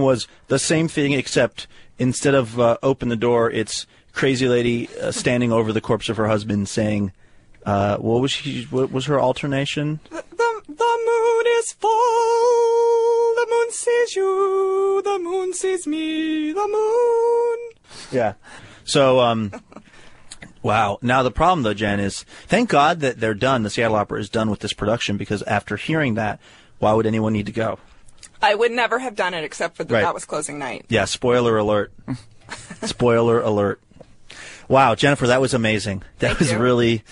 was 0.03 0.29
the 0.49 0.59
same 0.59 0.89
thing, 0.89 1.13
except 1.13 1.67
instead 1.99 2.35
of 2.35 2.59
uh, 2.59 2.77
open 2.83 3.09
the 3.09 3.17
door, 3.17 3.51
it's 3.51 3.87
crazy 4.13 4.49
lady 4.49 4.89
uh, 5.01 5.13
standing 5.13 5.53
over 5.53 5.73
the 5.73 5.81
corpse 5.81 6.09
of 6.09 6.17
her 6.17 6.29
husband, 6.29 6.69
saying, 6.69 7.13
uh, 7.65 7.97
"What 7.99 8.21
was 8.21 8.33
she? 8.33 8.65
What 8.65 8.91
was 8.91 9.07
her 9.07 9.21
alternation?" 9.21 10.01
The, 10.11 10.25
the 10.37 10.50
moon 10.79 11.45
is 11.59 11.73
full. 11.73 11.91
The 13.35 13.47
moon 13.51 13.71
sees 13.71 14.17
you. 14.17 15.03
The 15.05 15.19
moon 15.19 15.53
sees 15.55 15.87
me. 15.87 16.53
The 16.53 16.67
moon. 16.69 17.59
Yeah. 18.13 18.35
So, 18.85 19.21
um, 19.21 19.53
wow. 20.63 20.99
Now 21.03 21.23
the 21.23 21.31
problem, 21.31 21.63
though, 21.63 21.75
Jen, 21.75 22.01
is 22.01 22.25
thank 22.47 22.69
God 22.69 23.01
that 23.01 23.21
they're 23.21 23.35
done. 23.35 23.63
The 23.63 23.71
Seattle 23.71 23.97
Opera 23.97 24.21
is 24.21 24.29
done 24.31 24.51
with 24.51 24.61
this 24.61 24.73
production 24.73 25.17
because 25.17 25.43
after 25.43 25.77
hearing 25.77 26.15
that, 26.15 26.41
why 26.79 26.93
would 26.93 27.07
anyone 27.07 27.33
need 27.33 27.47
to 27.47 27.53
go? 27.53 27.79
I 28.43 28.55
would 28.55 28.73
never 28.73 28.99
have 28.99 29.17
done 29.17 29.35
it 29.35 29.45
except 29.45 29.77
for 29.77 29.85
that 29.85 29.93
Right. 29.95 30.01
that 30.03 30.15
was 30.15 30.25
closing 30.25 30.59
night. 30.59 30.87
Yeah. 30.89 31.05
Spoiler 31.05 31.59
alert. 31.59 31.93
spoiler 32.83 33.41
alert. 33.41 33.81
Wow, 34.69 34.95
Jennifer, 34.95 35.27
that 35.27 35.41
was 35.41 35.53
amazing. 35.53 36.03
That 36.21 36.29
Thank 36.29 36.39
was 36.39 36.53
you. 36.53 36.59
really, 36.59 37.03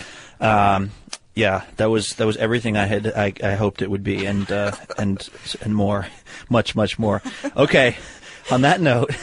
um, 0.41 0.93
yeah, 1.39 1.63
that 1.77 1.87
was 1.87 2.15
that 2.15 2.27
was 2.27 2.37
everything 2.37 2.77
I 2.77 2.87
had 2.87 3.07
I, 3.07 3.33
I 3.43 3.55
hoped 3.55 3.81
it 3.81 3.89
would 3.89 4.03
be, 4.03 4.27
and 4.27 4.51
uh, 4.51 4.73
and 4.99 5.27
and 5.63 5.73
more, 5.73 6.09
much 6.51 6.75
much 6.75 6.99
more. 6.99 7.23
Okay, 7.57 7.97
on 8.51 8.63
that 8.63 8.81
note, 8.81 9.15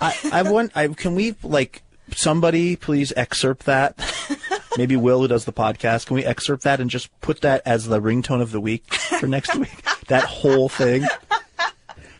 I 0.00 0.12
I 0.32 0.42
want 0.42 0.72
I 0.74 0.88
can 0.88 1.14
we 1.14 1.36
like 1.44 1.84
somebody 2.16 2.74
please 2.74 3.12
excerpt 3.16 3.66
that. 3.66 3.96
Maybe 4.76 4.96
Will, 4.96 5.20
who 5.20 5.28
does 5.28 5.44
the 5.44 5.52
podcast, 5.52 6.06
can 6.06 6.16
we 6.16 6.24
excerpt 6.24 6.64
that 6.64 6.80
and 6.80 6.90
just 6.90 7.08
put 7.20 7.42
that 7.42 7.62
as 7.64 7.86
the 7.86 8.00
ringtone 8.00 8.42
of 8.42 8.50
the 8.50 8.60
week 8.60 8.92
for 8.92 9.28
next 9.28 9.54
week? 9.54 9.84
That 10.08 10.24
whole 10.24 10.68
thing. 10.68 11.06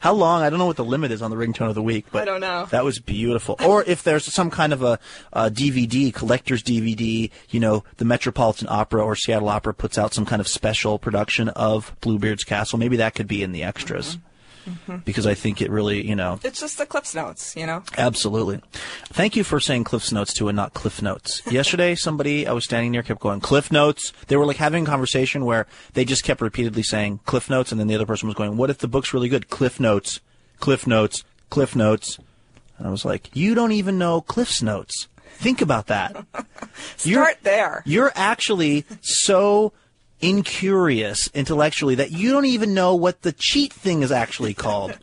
How 0.04 0.12
long? 0.12 0.42
I 0.42 0.50
don't 0.50 0.58
know 0.58 0.66
what 0.66 0.76
the 0.76 0.84
limit 0.84 1.12
is 1.12 1.22
on 1.22 1.30
the 1.30 1.36
ringtone 1.38 1.70
of 1.70 1.74
the 1.74 1.82
week, 1.82 2.04
but 2.12 2.20
I 2.20 2.24
don't 2.26 2.42
know. 2.42 2.66
That 2.66 2.84
was 2.84 2.98
beautiful. 2.98 3.56
Or 3.64 3.82
if 3.84 4.02
there's 4.02 4.30
some 4.30 4.50
kind 4.50 4.74
of 4.74 4.82
a, 4.82 4.98
a 5.32 5.50
DVD, 5.50 6.12
collector's 6.12 6.62
DVD, 6.62 7.30
you 7.48 7.58
know, 7.58 7.84
the 7.96 8.04
Metropolitan 8.04 8.68
Opera 8.68 9.02
or 9.02 9.16
Seattle 9.16 9.48
Opera 9.48 9.72
puts 9.72 9.96
out 9.96 10.12
some 10.12 10.26
kind 10.26 10.40
of 10.40 10.46
special 10.46 10.98
production 10.98 11.48
of 11.48 11.96
Bluebeard's 12.02 12.44
Castle. 12.44 12.78
Maybe 12.78 12.98
that 12.98 13.14
could 13.14 13.26
be 13.26 13.42
in 13.42 13.52
the 13.52 13.62
extras. 13.62 14.16
Mm-hmm. 14.16 14.26
Mm-hmm. 14.66 14.98
because 15.04 15.26
I 15.26 15.34
think 15.34 15.60
it 15.60 15.70
really, 15.70 16.06
you 16.06 16.16
know, 16.16 16.40
It's 16.42 16.60
just 16.60 16.78
the 16.78 16.86
Cliff's 16.86 17.14
Notes, 17.14 17.54
you 17.56 17.66
know? 17.66 17.82
Absolutely. 17.98 18.60
Thank 19.06 19.36
you 19.36 19.44
for 19.44 19.60
saying 19.60 19.84
Cliff's 19.84 20.12
Notes 20.12 20.32
too 20.32 20.48
and 20.48 20.56
not 20.56 20.72
Cliff 20.74 21.02
Notes. 21.02 21.42
Yesterday, 21.50 21.94
somebody 21.94 22.46
I 22.46 22.52
was 22.52 22.64
standing 22.64 22.90
near 22.92 23.02
kept 23.02 23.20
going, 23.20 23.40
Cliff 23.40 23.70
Notes. 23.70 24.12
They 24.28 24.36
were 24.36 24.46
like 24.46 24.56
having 24.56 24.84
a 24.84 24.86
conversation 24.86 25.44
where 25.44 25.66
they 25.92 26.04
just 26.04 26.24
kept 26.24 26.40
repeatedly 26.40 26.82
saying 26.82 27.20
Cliff 27.26 27.50
Notes, 27.50 27.70
and 27.72 27.80
then 27.80 27.88
the 27.88 27.94
other 27.94 28.06
person 28.06 28.26
was 28.28 28.36
going, 28.36 28.56
What 28.56 28.70
if 28.70 28.78
the 28.78 28.88
book's 28.88 29.12
really 29.12 29.28
good? 29.28 29.48
Cliff 29.50 29.78
Notes, 29.78 30.20
Cliff 30.60 30.86
Notes, 30.86 31.24
Cliff 31.50 31.76
Notes. 31.76 32.18
And 32.78 32.86
I 32.86 32.90
was 32.90 33.04
like, 33.04 33.30
You 33.34 33.54
don't 33.54 33.72
even 33.72 33.98
know 33.98 34.20
Cliff's 34.20 34.62
Notes. 34.62 35.08
Think 35.36 35.60
about 35.60 35.88
that. 35.88 36.24
Start 36.96 37.38
there. 37.42 37.82
You're 37.84 38.12
actually 38.14 38.84
so 39.00 39.72
incurious 40.24 41.28
intellectually 41.34 41.94
that 41.96 42.10
you 42.10 42.32
don't 42.32 42.46
even 42.46 42.72
know 42.72 42.94
what 42.94 43.22
the 43.22 43.32
cheat 43.32 43.72
thing 43.72 44.02
is 44.02 44.10
actually 44.10 44.54
called. 44.54 44.98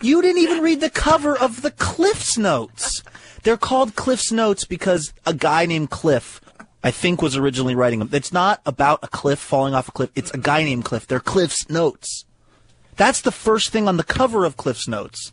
You 0.00 0.22
didn't 0.22 0.42
even 0.42 0.62
read 0.62 0.80
the 0.80 0.90
cover 0.90 1.36
of 1.36 1.62
the 1.62 1.72
Cliff's 1.72 2.38
Notes. 2.38 3.02
They're 3.42 3.56
called 3.56 3.96
Cliff's 3.96 4.30
Notes 4.30 4.64
because 4.64 5.12
a 5.26 5.34
guy 5.34 5.66
named 5.66 5.90
Cliff, 5.90 6.40
I 6.84 6.92
think, 6.92 7.20
was 7.20 7.36
originally 7.36 7.74
writing 7.74 7.98
them. 7.98 8.10
It's 8.12 8.32
not 8.32 8.60
about 8.64 9.00
a 9.02 9.08
cliff 9.08 9.40
falling 9.40 9.74
off 9.74 9.88
a 9.88 9.92
cliff. 9.92 10.10
It's 10.14 10.30
a 10.30 10.38
guy 10.38 10.62
named 10.62 10.84
Cliff. 10.84 11.06
They're 11.08 11.20
Cliff's 11.20 11.68
Notes. 11.68 12.24
That's 12.96 13.20
the 13.20 13.32
first 13.32 13.70
thing 13.70 13.88
on 13.88 13.96
the 13.96 14.04
cover 14.04 14.44
of 14.44 14.56
Cliff's 14.56 14.86
Notes. 14.86 15.32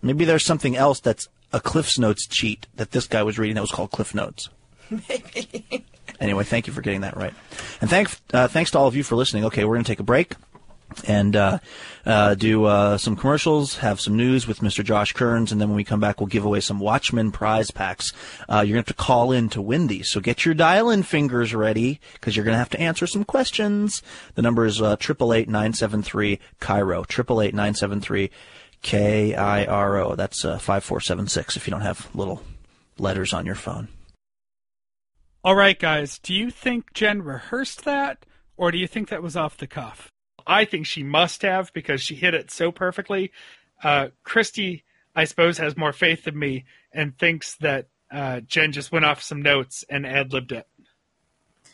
Maybe 0.00 0.24
there's 0.24 0.44
something 0.44 0.74
else 0.74 1.00
that's 1.00 1.28
a 1.52 1.60
Cliff's 1.60 1.98
Notes 1.98 2.26
cheat 2.26 2.66
that 2.76 2.92
this 2.92 3.06
guy 3.06 3.22
was 3.22 3.38
reading 3.38 3.56
that 3.56 3.60
was 3.60 3.70
called 3.70 3.90
Cliff 3.90 4.14
Notes. 4.14 4.48
Maybe. 4.90 5.84
Anyway, 6.20 6.44
thank 6.44 6.68
you 6.68 6.72
for 6.72 6.82
getting 6.82 7.00
that 7.00 7.16
right, 7.16 7.34
and 7.80 7.90
thanks 7.90 8.20
uh, 8.32 8.46
thanks 8.46 8.70
to 8.70 8.78
all 8.78 8.86
of 8.86 8.94
you 8.94 9.02
for 9.02 9.16
listening. 9.16 9.44
Okay, 9.46 9.64
we're 9.64 9.74
going 9.74 9.82
to 9.82 9.90
take 9.90 9.98
a 9.98 10.04
break 10.04 10.36
and 11.06 11.34
uh, 11.34 11.58
uh, 12.06 12.34
do 12.34 12.64
uh, 12.64 12.98
some 12.98 13.16
commercials, 13.16 13.78
have 13.78 14.00
some 14.00 14.16
news 14.16 14.46
with 14.46 14.60
Mr. 14.60 14.84
Josh 14.84 15.12
Kearns, 15.12 15.52
and 15.52 15.60
then 15.60 15.68
when 15.68 15.76
we 15.76 15.84
come 15.84 16.00
back, 16.00 16.20
we'll 16.20 16.26
give 16.26 16.44
away 16.44 16.60
some 16.60 16.78
Watchmen 16.78 17.32
prize 17.32 17.70
packs. 17.70 18.12
Uh, 18.48 18.56
you're 18.56 18.74
going 18.74 18.84
to 18.84 18.90
have 18.90 18.96
to 18.96 19.02
call 19.02 19.32
in 19.32 19.48
to 19.50 19.62
win 19.62 19.86
these, 19.86 20.10
so 20.10 20.20
get 20.20 20.44
your 20.44 20.54
dial-in 20.54 21.02
fingers 21.02 21.54
ready 21.54 22.00
because 22.14 22.36
you're 22.36 22.44
going 22.44 22.54
to 22.54 22.58
have 22.58 22.70
to 22.70 22.80
answer 22.80 23.06
some 23.06 23.24
questions. 23.24 24.02
The 24.34 24.42
number 24.42 24.64
is 24.64 24.80
uh, 24.80 24.96
triple 24.96 25.32
eight 25.32 25.48
nine 25.48 25.72
seven 25.72 26.02
three 26.02 26.38
KIRO 26.60 27.06
triple 27.06 27.40
eight 27.40 27.54
nine 27.54 27.74
seven 27.74 28.00
three 28.00 28.30
K 28.82 29.34
I 29.34 29.64
R 29.64 29.98
O. 29.98 30.14
That's 30.14 30.44
uh, 30.44 30.58
five 30.58 30.84
four 30.84 31.00
seven 31.00 31.26
six. 31.26 31.56
If 31.56 31.66
you 31.66 31.70
don't 31.70 31.82
have 31.82 32.08
little 32.14 32.42
letters 32.98 33.32
on 33.32 33.46
your 33.46 33.54
phone. 33.54 33.88
All 35.44 35.54
right, 35.56 35.78
guys, 35.78 36.18
do 36.18 36.34
you 36.34 36.50
think 36.50 36.92
Jen 36.92 37.22
rehearsed 37.22 37.84
that, 37.84 38.24
or 38.56 38.70
do 38.70 38.78
you 38.78 38.86
think 38.86 39.08
that 39.08 39.22
was 39.22 39.36
off 39.36 39.56
the 39.56 39.66
cuff? 39.66 40.08
I 40.46 40.64
think 40.64 40.86
she 40.86 41.02
must 41.02 41.42
have 41.42 41.72
because 41.72 42.00
she 42.00 42.14
hit 42.14 42.34
it 42.34 42.50
so 42.50 42.70
perfectly. 42.70 43.32
Uh, 43.82 44.08
Christy, 44.22 44.84
I 45.16 45.24
suppose, 45.24 45.58
has 45.58 45.76
more 45.76 45.92
faith 45.92 46.24
than 46.24 46.38
me 46.38 46.64
and 46.92 47.16
thinks 47.18 47.56
that 47.56 47.88
uh, 48.10 48.40
Jen 48.40 48.72
just 48.72 48.92
went 48.92 49.04
off 49.04 49.22
some 49.22 49.42
notes 49.42 49.84
and 49.88 50.06
ad 50.06 50.32
libbed 50.32 50.52
it. 50.52 50.66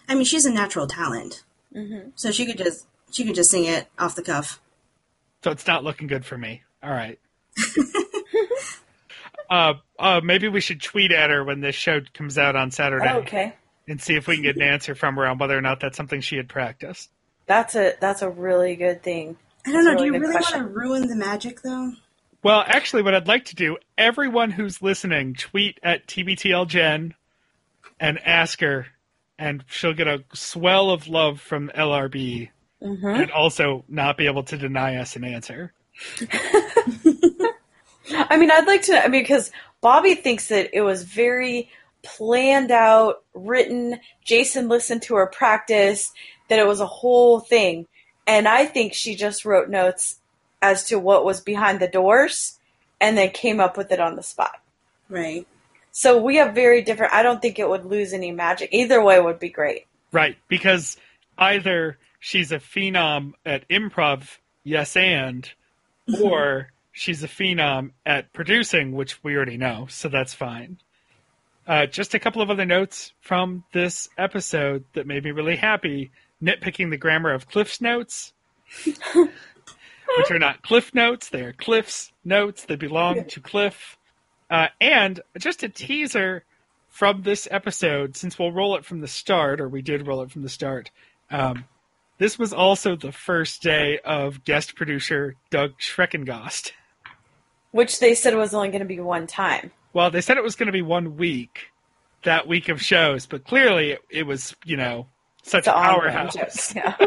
I 0.08 0.14
mean, 0.14 0.24
she's 0.24 0.46
a 0.46 0.52
natural 0.52 0.86
talent, 0.86 1.44
Mm-hmm. 1.76 2.10
so 2.14 2.30
she 2.30 2.46
could 2.46 2.56
just 2.56 2.86
she 3.10 3.26
could 3.26 3.34
just 3.34 3.50
sing 3.50 3.64
it 3.64 3.88
off 3.98 4.14
the 4.14 4.22
cuff. 4.22 4.58
So 5.44 5.50
it's 5.50 5.66
not 5.66 5.84
looking 5.84 6.06
good 6.06 6.24
for 6.24 6.38
me. 6.38 6.62
All 6.82 6.90
right. 6.90 7.18
uh, 9.50 9.74
uh, 9.98 10.20
maybe 10.22 10.48
we 10.48 10.60
should 10.60 10.80
tweet 10.82 11.10
at 11.12 11.30
her 11.30 11.44
when 11.44 11.60
this 11.60 11.74
show 11.74 12.00
comes 12.14 12.38
out 12.38 12.56
on 12.56 12.70
Saturday. 12.70 13.08
Oh, 13.10 13.18
okay. 13.18 13.54
And 13.88 14.00
see 14.00 14.14
if 14.16 14.26
we 14.28 14.34
can 14.36 14.42
get 14.42 14.56
an 14.56 14.62
answer 14.62 14.94
from 14.94 15.16
her 15.16 15.26
on 15.26 15.38
whether 15.38 15.56
or 15.56 15.62
not 15.62 15.80
that's 15.80 15.96
something 15.96 16.20
she 16.20 16.36
had 16.36 16.48
practiced. 16.48 17.10
That's 17.46 17.74
a 17.74 17.94
that's 18.00 18.20
a 18.22 18.28
really 18.28 18.76
good 18.76 19.02
thing. 19.02 19.36
I 19.66 19.72
don't 19.72 19.84
That's 19.84 19.96
know. 19.96 20.04
a 20.04 20.06
Do 20.10 20.14
you 20.14 20.20
really 20.20 20.32
question. 20.32 20.60
want 20.60 20.72
to 20.72 20.78
ruin 20.78 21.08
the 21.08 21.16
magic, 21.16 21.62
though? 21.62 21.92
Well, 22.42 22.62
actually, 22.66 23.02
what 23.02 23.14
I'd 23.14 23.26
like 23.26 23.46
to 23.46 23.54
do, 23.56 23.78
everyone 23.96 24.50
who's 24.50 24.80
listening, 24.82 25.34
tweet 25.34 25.78
at 25.82 26.06
TBTL 26.06 26.66
Jen 26.68 27.14
and 27.98 28.18
ask 28.24 28.60
her, 28.60 28.86
and 29.38 29.64
she'll 29.68 29.94
get 29.94 30.06
a 30.06 30.22
swell 30.34 30.90
of 30.90 31.08
love 31.08 31.40
from 31.40 31.70
LRB 31.74 32.50
Mhm. 32.82 33.22
and 33.22 33.30
also 33.32 33.84
not 33.88 34.16
be 34.16 34.26
able 34.26 34.44
to 34.44 34.56
deny 34.56 34.96
us 34.96 35.16
an 35.16 35.24
answer. 35.24 35.72
I 38.12 38.36
mean, 38.36 38.50
I'd 38.50 38.66
like 38.66 38.82
to. 38.82 39.02
I 39.02 39.08
mean, 39.08 39.22
because 39.22 39.50
Bobby 39.80 40.14
thinks 40.14 40.48
that 40.48 40.70
it 40.72 40.82
was 40.82 41.02
very 41.02 41.70
planned 42.02 42.70
out, 42.70 43.22
written. 43.34 44.00
Jason 44.24 44.68
listened 44.68 45.02
to 45.02 45.16
her 45.16 45.26
practice. 45.26 46.12
That 46.48 46.58
it 46.58 46.66
was 46.66 46.80
a 46.80 46.86
whole 46.86 47.40
thing, 47.40 47.86
and 48.26 48.48
I 48.48 48.64
think 48.64 48.94
she 48.94 49.14
just 49.14 49.44
wrote 49.44 49.68
notes 49.68 50.18
as 50.62 50.84
to 50.84 50.98
what 50.98 51.24
was 51.24 51.40
behind 51.40 51.80
the 51.80 51.88
doors, 51.88 52.58
and 53.00 53.18
then 53.18 53.30
came 53.30 53.60
up 53.60 53.76
with 53.76 53.92
it 53.92 54.00
on 54.00 54.16
the 54.16 54.22
spot. 54.22 54.60
Right. 55.10 55.46
So 55.92 56.22
we 56.22 56.36
have 56.36 56.54
very 56.54 56.82
different. 56.82 57.12
I 57.12 57.22
don't 57.22 57.42
think 57.42 57.58
it 57.58 57.68
would 57.68 57.84
lose 57.84 58.12
any 58.12 58.30
magic. 58.30 58.70
Either 58.72 59.02
way 59.02 59.20
would 59.20 59.38
be 59.38 59.50
great. 59.50 59.86
Right, 60.12 60.36
because 60.48 60.96
either 61.36 61.98
she's 62.18 62.52
a 62.52 62.58
phenom 62.58 63.32
at 63.44 63.68
improv, 63.68 64.38
yes, 64.64 64.96
and, 64.96 65.50
or 66.22 66.70
she's 66.98 67.22
a 67.22 67.28
phenom 67.28 67.92
at 68.04 68.32
producing, 68.32 68.92
which 68.92 69.22
we 69.22 69.36
already 69.36 69.56
know, 69.56 69.86
so 69.88 70.08
that's 70.08 70.34
fine. 70.34 70.78
Uh, 71.66 71.86
just 71.86 72.14
a 72.14 72.18
couple 72.18 72.42
of 72.42 72.50
other 72.50 72.64
notes 72.64 73.12
from 73.20 73.64
this 73.72 74.08
episode 74.16 74.84
that 74.94 75.06
made 75.06 75.22
me 75.22 75.30
really 75.30 75.56
happy. 75.56 76.10
Nitpicking 76.42 76.90
the 76.90 76.96
grammar 76.96 77.32
of 77.32 77.48
Cliff's 77.48 77.80
notes, 77.80 78.32
which 78.84 80.30
are 80.30 80.38
not 80.38 80.62
Cliff 80.62 80.94
notes, 80.94 81.28
they 81.28 81.42
are 81.42 81.52
Cliff's 81.52 82.12
notes. 82.24 82.64
They 82.64 82.76
belong 82.76 83.24
to 83.24 83.40
Cliff. 83.40 83.98
Uh, 84.48 84.68
and 84.80 85.20
just 85.36 85.62
a 85.62 85.68
teaser 85.68 86.44
from 86.88 87.22
this 87.22 87.46
episode, 87.50 88.16
since 88.16 88.38
we'll 88.38 88.52
roll 88.52 88.76
it 88.76 88.84
from 88.84 89.00
the 89.00 89.08
start, 89.08 89.60
or 89.60 89.68
we 89.68 89.82
did 89.82 90.06
roll 90.06 90.22
it 90.22 90.30
from 90.30 90.42
the 90.42 90.48
start. 90.48 90.90
Um, 91.30 91.64
this 92.18 92.38
was 92.38 92.52
also 92.52 92.96
the 92.96 93.12
first 93.12 93.62
day 93.62 93.98
of 94.04 94.44
guest 94.44 94.74
producer 94.74 95.36
Doug 95.50 95.78
Schreckengost. 95.78 96.72
Which 97.78 98.00
they 98.00 98.16
said 98.16 98.34
was 98.34 98.52
only 98.54 98.70
going 98.70 98.80
to 98.80 98.86
be 98.86 98.98
one 98.98 99.28
time. 99.28 99.70
Well, 99.92 100.10
they 100.10 100.20
said 100.20 100.36
it 100.36 100.42
was 100.42 100.56
going 100.56 100.66
to 100.66 100.72
be 100.72 100.82
one 100.82 101.16
week, 101.16 101.66
that 102.24 102.48
week 102.48 102.68
of 102.68 102.82
shows, 102.82 103.24
but 103.24 103.44
clearly 103.44 103.92
it, 103.92 104.00
it 104.10 104.26
was, 104.26 104.56
you 104.64 104.76
know, 104.76 105.06
such 105.44 105.68
a 105.68 105.70
The 105.70 105.74
powerhouse. 105.74 106.74
Yeah. 106.74 106.96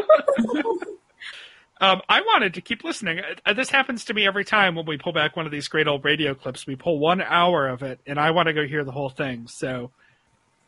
Um, 1.82 2.00
I 2.08 2.20
wanted 2.20 2.54
to 2.54 2.60
keep 2.60 2.84
listening. 2.84 3.20
Uh, 3.44 3.52
This 3.54 3.68
happens 3.68 4.04
to 4.04 4.14
me 4.14 4.24
every 4.24 4.44
time 4.44 4.76
when 4.76 4.86
we 4.86 4.96
pull 4.96 5.12
back 5.12 5.36
one 5.36 5.46
of 5.46 5.52
these 5.52 5.66
great 5.66 5.88
old 5.88 6.04
radio 6.04 6.32
clips. 6.32 6.64
We 6.64 6.76
pull 6.76 7.00
one 7.00 7.20
hour 7.20 7.66
of 7.66 7.82
it, 7.82 7.98
and 8.06 8.20
I 8.20 8.30
want 8.30 8.46
to 8.46 8.52
go 8.52 8.64
hear 8.64 8.84
the 8.84 8.92
whole 8.92 9.08
thing. 9.10 9.48
So 9.48 9.90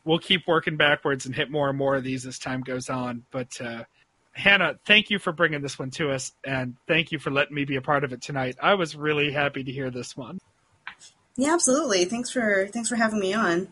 we'll 0.03 0.19
keep 0.19 0.45
working 0.45 0.75
backwards 0.75 1.25
and 1.25 1.33
hit 1.33 1.49
more 1.49 1.69
and 1.69 1.77
more 1.77 1.95
of 1.95 2.03
these 2.03 2.25
as 2.25 2.37
time 2.37 2.59
goes 2.61 2.89
on. 2.89 3.23
But 3.31 3.59
uh, 3.61 3.85
Hannah, 4.35 4.77
thank 4.85 5.09
you 5.09 5.17
for 5.17 5.31
bringing 5.31 5.61
this 5.61 5.79
one 5.79 5.91
to 5.91 6.11
us, 6.11 6.33
and 6.43 6.75
thank 6.87 7.11
you 7.11 7.19
for 7.19 7.31
letting 7.31 7.55
me 7.55 7.63
be 7.65 7.77
a 7.77 7.81
part 7.81 8.03
of 8.03 8.11
it 8.11 8.21
tonight. 8.21 8.57
I 8.61 8.73
was 8.75 8.95
really 8.95 9.31
happy 9.31 9.63
to 9.63 9.71
hear 9.71 9.89
this 9.89 10.15
one. 10.15 10.39
Yeah, 11.37 11.53
absolutely. 11.53 12.05
Thanks 12.05 12.29
for 12.29 12.67
thanks 12.67 12.89
for 12.89 12.95
having 12.95 13.19
me 13.19 13.33
on. 13.33 13.69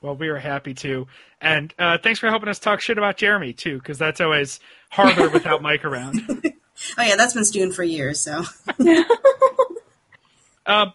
Well, 0.00 0.16
we 0.16 0.30
were 0.30 0.38
happy 0.38 0.74
to, 0.74 1.06
and 1.40 1.72
uh, 1.78 1.98
thanks 1.98 2.18
for 2.18 2.28
helping 2.28 2.48
us 2.48 2.58
talk 2.58 2.80
shit 2.80 2.98
about 2.98 3.16
Jeremy 3.16 3.52
too, 3.52 3.78
because 3.78 3.98
that's 3.98 4.20
always 4.20 4.60
harder 4.90 5.28
without 5.30 5.62
Mike 5.62 5.84
around. 5.84 6.52
Oh 6.98 7.02
yeah, 7.02 7.16
that's 7.16 7.32
been 7.32 7.46
stewing 7.46 7.72
for 7.72 7.82
years. 7.82 8.20
So 8.20 8.44
Uh, 10.66 10.90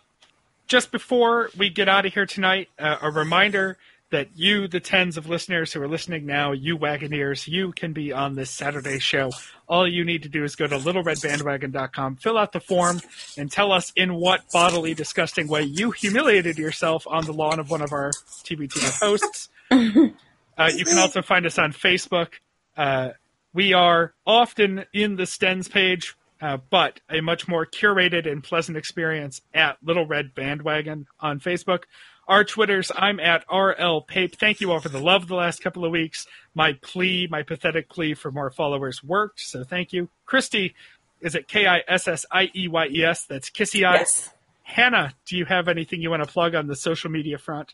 just 0.67 0.91
before 0.91 1.49
we 1.57 1.69
get 1.69 1.87
out 1.89 2.05
of 2.05 2.13
here 2.13 2.25
tonight, 2.25 2.69
uh, 2.77 2.97
a 3.01 3.09
reminder 3.09 3.77
that 4.11 4.29
you, 4.35 4.67
the 4.67 4.79
tens 4.79 5.17
of 5.17 5.27
listeners 5.27 5.73
who 5.73 5.81
are 5.81 5.87
listening 5.87 6.25
now, 6.25 6.51
you 6.51 6.77
Wagoneers, 6.77 7.47
you 7.47 7.71
can 7.71 7.93
be 7.93 8.11
on 8.11 8.35
this 8.35 8.49
Saturday 8.51 8.99
show. 8.99 9.31
All 9.67 9.87
you 9.87 10.05
need 10.05 10.23
to 10.23 10.29
do 10.29 10.43
is 10.43 10.55
go 10.55 10.67
to 10.67 10.77
littleredbandwagon.com, 10.77 12.17
fill 12.17 12.37
out 12.37 12.51
the 12.51 12.59
form, 12.59 13.01
and 13.37 13.51
tell 13.51 13.71
us 13.71 13.91
in 13.95 14.13
what 14.13 14.49
bodily 14.51 14.93
disgusting 14.93 15.47
way 15.47 15.63
you 15.63 15.91
humiliated 15.91 16.57
yourself 16.57 17.07
on 17.07 17.25
the 17.25 17.33
lawn 17.33 17.59
of 17.59 17.69
one 17.69 17.81
of 17.81 17.91
our 17.91 18.11
TBT 18.43 18.99
hosts. 18.99 19.49
Uh, 20.57 20.69
you 20.75 20.85
can 20.85 20.97
also 20.99 21.23
find 21.23 21.45
us 21.47 21.57
on 21.57 21.73
Facebook. 21.73 22.33
Uh, 22.77 23.11
we 23.53 23.73
are 23.73 24.13
often 24.27 24.85
in 24.93 25.15
the 25.15 25.23
Stens 25.23 25.71
page, 25.71 26.15
uh, 26.39 26.57
but 26.69 26.99
a 27.09 27.21
much 27.21 27.47
more 27.47 27.65
curated 27.65 28.29
and 28.31 28.43
pleasant 28.43 28.77
experience 28.77 29.41
at 29.53 29.77
Little 29.81 30.05
Red 30.05 30.35
Bandwagon 30.35 31.07
on 31.19 31.39
Facebook. 31.39 31.83
Our 32.31 32.45
Twitters, 32.45 32.93
I'm 32.95 33.19
at 33.19 33.43
RL 33.51 33.99
Pape. 33.99 34.37
Thank 34.37 34.61
you 34.61 34.71
all 34.71 34.79
for 34.79 34.87
the 34.87 35.01
love 35.01 35.27
the 35.27 35.35
last 35.35 35.61
couple 35.61 35.83
of 35.83 35.91
weeks. 35.91 36.27
My 36.55 36.79
plea, 36.81 37.27
my 37.29 37.43
pathetic 37.43 37.89
plea 37.89 38.13
for 38.13 38.31
more 38.31 38.49
followers 38.49 39.03
worked, 39.03 39.41
so 39.41 39.65
thank 39.65 39.91
you. 39.91 40.07
Christy 40.25 40.73
is 41.19 41.35
it 41.35 41.49
K 41.49 41.67
I 41.67 41.83
S 41.89 42.07
S 42.07 42.25
I 42.31 42.49
E 42.55 42.69
Y 42.69 42.87
E 42.87 43.03
S. 43.03 43.25
That's 43.25 43.49
Kissy 43.49 43.85
Eyes. 43.85 43.99
Yes. 43.99 44.29
Hannah, 44.63 45.13
do 45.25 45.35
you 45.35 45.43
have 45.43 45.67
anything 45.67 46.01
you 46.01 46.09
want 46.09 46.23
to 46.23 46.31
plug 46.31 46.55
on 46.55 46.67
the 46.67 46.75
social 46.77 47.11
media 47.11 47.37
front? 47.37 47.73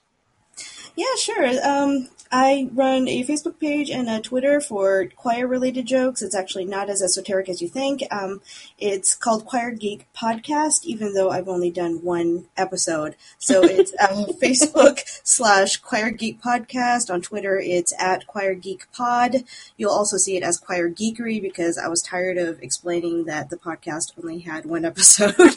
Yeah, 0.95 1.15
sure. 1.17 1.47
Um, 1.63 2.09
I 2.31 2.69
run 2.73 3.07
a 3.07 3.23
Facebook 3.23 3.59
page 3.59 3.89
and 3.89 4.09
a 4.09 4.19
Twitter 4.19 4.59
for 4.59 5.05
choir 5.15 5.47
related 5.47 5.85
jokes. 5.85 6.21
It's 6.21 6.35
actually 6.35 6.65
not 6.65 6.89
as 6.89 7.01
esoteric 7.01 7.47
as 7.49 7.61
you 7.61 7.67
think. 7.67 8.03
Um, 8.11 8.41
it's 8.77 9.15
called 9.15 9.45
Choir 9.45 9.71
Geek 9.71 10.07
Podcast, 10.13 10.83
even 10.83 11.13
though 11.13 11.29
I've 11.29 11.47
only 11.47 11.71
done 11.71 12.03
one 12.03 12.45
episode. 12.57 13.15
So 13.37 13.63
it's 13.63 13.93
um, 14.01 14.25
Facebook 14.41 15.01
slash 15.23 15.77
Choir 15.77 16.11
Geek 16.11 16.41
Podcast. 16.41 17.13
On 17.13 17.21
Twitter, 17.21 17.59
it's 17.59 17.93
at 17.99 18.27
Choir 18.27 18.55
Geek 18.55 18.91
Pod. 18.91 19.43
You'll 19.77 19.91
also 19.91 20.17
see 20.17 20.35
it 20.35 20.43
as 20.43 20.57
Choir 20.57 20.89
Geekery 20.89 21.41
because 21.41 21.77
I 21.77 21.87
was 21.87 22.01
tired 22.01 22.37
of 22.37 22.61
explaining 22.61 23.25
that 23.25 23.49
the 23.49 23.57
podcast 23.57 24.13
only 24.21 24.39
had 24.39 24.65
one 24.65 24.83
episode. 24.83 25.35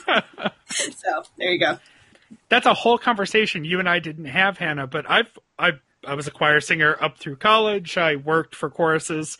so 0.69 1.23
there 1.37 1.51
you 1.51 1.59
go. 1.59 1.79
That's 2.51 2.67
a 2.67 2.75
whole 2.75 2.99
conversation 2.99 3.65
you 3.65 3.79
and 3.79 3.89
I 3.89 3.99
didn't 4.01 4.27
have, 4.27 4.59
Hannah. 4.59 4.87
But 4.87 5.09
I've 5.09 5.39
I 5.59 5.73
I 6.07 6.15
was 6.15 6.27
a 6.27 6.31
choir 6.31 6.61
singer 6.61 6.97
up 7.01 7.17
through 7.19 7.37
college. 7.37 7.97
I 7.97 8.17
worked 8.17 8.55
for 8.55 8.69
choruses. 8.69 9.39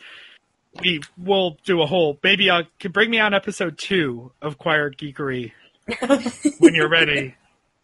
We 0.81 1.01
will 1.17 1.57
do 1.65 1.81
a 1.81 1.85
whole. 1.85 2.17
Maybe 2.23 2.49
I 2.49 2.63
can 2.79 2.91
bring 2.91 3.09
me 3.11 3.19
on 3.19 3.33
episode 3.33 3.77
two 3.77 4.31
of 4.41 4.57
Choir 4.57 4.89
Geekery 4.89 5.51
when 6.59 6.73
you're 6.73 6.89
ready. 6.89 7.35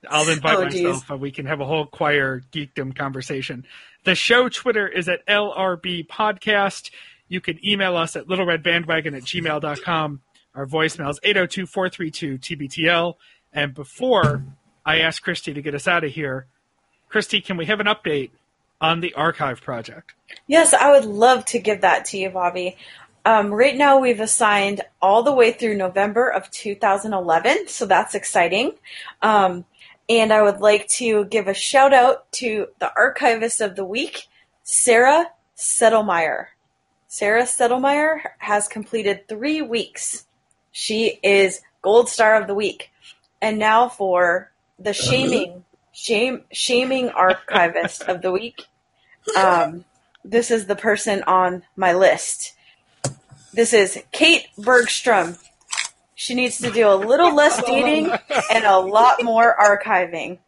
I'll 0.10 0.30
invite 0.30 0.58
Oh, 0.58 0.64
myself 0.64 1.10
and 1.10 1.20
we 1.20 1.32
can 1.32 1.46
have 1.48 1.60
a 1.60 1.66
whole 1.66 1.86
choir 1.86 2.42
geekdom 2.54 2.96
conversation. 2.96 3.66
The 4.06 4.16
show 4.16 4.48
Twitter 4.48 4.88
is 4.88 5.10
at 5.10 5.26
LRB 5.28 6.08
Podcast. 6.08 6.92
You 7.28 7.42
can 7.42 7.60
email 7.68 7.98
us 7.98 8.16
at 8.16 8.28
littleredbandwagon 8.28 9.18
at 9.18 9.24
gmail.com. 9.24 10.22
Our 10.56 10.66
voicemail 10.66 11.10
is 11.10 11.20
802 11.24 11.66
432 11.66 12.38
TBTL. 12.38 13.16
And 13.52 13.74
before 13.74 14.46
I 14.88 15.00
asked 15.00 15.22
Christy 15.22 15.54
to 15.54 15.62
get 15.62 15.76
us 15.76 15.86
out 15.86 16.06
of 16.06 16.12
here, 16.12 16.46
Christy, 17.10 17.42
can 17.42 17.58
we 17.58 17.66
have 17.66 17.82
an 17.82 17.88
update 17.88 18.32
on 18.80 19.02
the 19.02 19.14
archive 19.16 19.62
project? 19.62 20.14
Yes, 20.48 20.74
I 20.74 20.92
would 20.92 21.04
love 21.04 21.44
to 21.48 21.60
give 21.60 21.82
that 21.82 22.06
to 22.06 22.18
you, 22.18 22.30
Bobby. 22.30 22.78
Um, 23.26 23.54
right 23.54 23.76
now, 23.76 24.00
we've 24.00 24.22
assigned 24.22 24.80
all 25.02 25.24
the 25.24 25.34
way 25.34 25.52
through 25.52 25.76
November 25.76 26.30
of 26.30 26.50
2011, 26.52 27.68
so 27.68 27.86
that's 27.86 28.16
exciting. 28.16 28.76
Um, 29.22 29.66
and 30.08 30.32
I 30.32 30.42
would 30.42 30.62
like 30.62 30.88
to 30.90 31.26
give 31.26 31.50
a 31.50 31.54
shout 31.54 31.94
out 31.94 32.32
to 32.34 32.68
the 32.80 32.90
archivist 32.96 33.60
of 33.60 33.76
the 33.76 33.84
week, 33.84 34.28
Sarah 34.64 35.32
Settlemeyer. 35.58 36.46
Sarah 37.10 37.44
Settlemeyer 37.44 38.22
has 38.38 38.70
completed 38.70 39.28
three 39.28 39.62
weeks. 39.62 40.26
She 40.72 41.20
is 41.22 41.60
Gold 41.82 42.08
Star 42.08 42.40
of 42.40 42.48
the 42.48 42.56
Week. 42.56 42.90
And 43.42 43.60
now 43.60 43.90
for 43.90 44.52
the 44.80 44.94
shaming, 44.94 45.64
shame, 45.92 46.44
shaming 46.52 47.10
archivist 47.10 48.04
of 48.04 48.22
the 48.22 48.32
week. 48.32 48.66
Um, 49.38 49.86
this 50.24 50.52
is 50.52 50.68
the 50.68 50.76
person 50.76 51.24
on 51.24 51.64
my 51.76 51.94
list. 51.94 52.54
This 53.54 53.74
is 53.74 54.02
Kate 54.12 54.48
Bergstrom. 54.58 55.38
She 56.16 56.34
needs 56.36 56.58
to 56.60 56.72
do 56.72 56.88
a 56.88 56.96
little 56.96 57.34
less 57.34 57.62
dating 57.64 58.12
and 58.52 58.66
a 58.66 58.78
lot 58.80 59.24
more 59.24 59.56
archiving. 59.60 60.40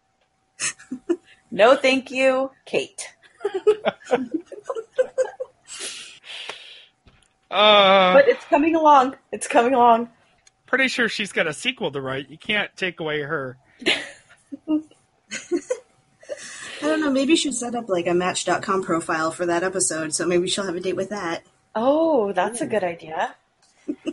No, 1.52 1.76
thank 1.76 2.12
you, 2.12 2.52
Kate. 2.66 3.14
Uh, 7.52 8.14
But 8.14 8.28
it's 8.28 8.46
coming 8.46 8.76
along. 8.76 9.16
It's 9.32 9.48
coming 9.48 9.74
along. 9.74 10.10
pretty 10.68 10.88
sure 10.88 11.10
she's 11.10 11.32
got 11.32 11.48
a 11.48 11.54
sequel 11.54 11.92
to 11.92 12.02
write. 12.02 12.30
You 12.30 12.38
can't 12.38 12.76
take 12.76 13.00
away 13.00 13.22
her. 13.22 13.58
I 14.68 14.80
don't 16.82 17.02
know. 17.02 17.12
Maybe 17.12 17.32
you 17.34 17.38
should 17.38 17.56
set 17.56 17.76
up 17.76 17.89
like 17.89 18.08
a 18.08 18.14
Match.com 18.14 18.84
profile 18.84 19.32
for 19.32 19.45
that 19.45 19.64
episode, 19.64 20.14
so 20.14 20.26
maybe 20.26 20.47
she'll 20.47 20.66
have 20.66 20.76
a 20.76 20.80
date 20.80 20.95
with 20.95 21.10
that. 21.10 21.43
Oh, 21.76 22.32
that's 22.32 22.62
a 22.62 22.68
good 22.68 22.84
idea. 22.84 23.36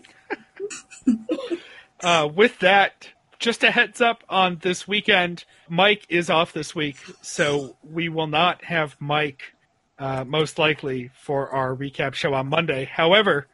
Uh, 2.03 2.28
with 2.32 2.59
that, 2.59 3.09
just 3.39 3.64
a 3.64 3.70
heads 3.70 4.01
up 4.01 4.22
on 4.28 4.59
this 4.61 4.87
weekend, 4.87 5.45
Mike 5.68 6.05
is 6.09 6.28
off 6.28 6.53
this 6.53 6.74
week, 6.74 6.97
so 7.22 7.76
we 7.82 8.09
will 8.09 8.26
not 8.26 8.62
have 8.64 8.97
Mike 9.01 9.55
uh, 9.99 10.24
most 10.24 10.59
likely 10.59 11.11
for 11.14 11.49
our 11.51 11.74
recap 11.74 12.14
show 12.14 12.34
on 12.34 12.49
Monday. 12.49 12.84
However, 12.84 13.47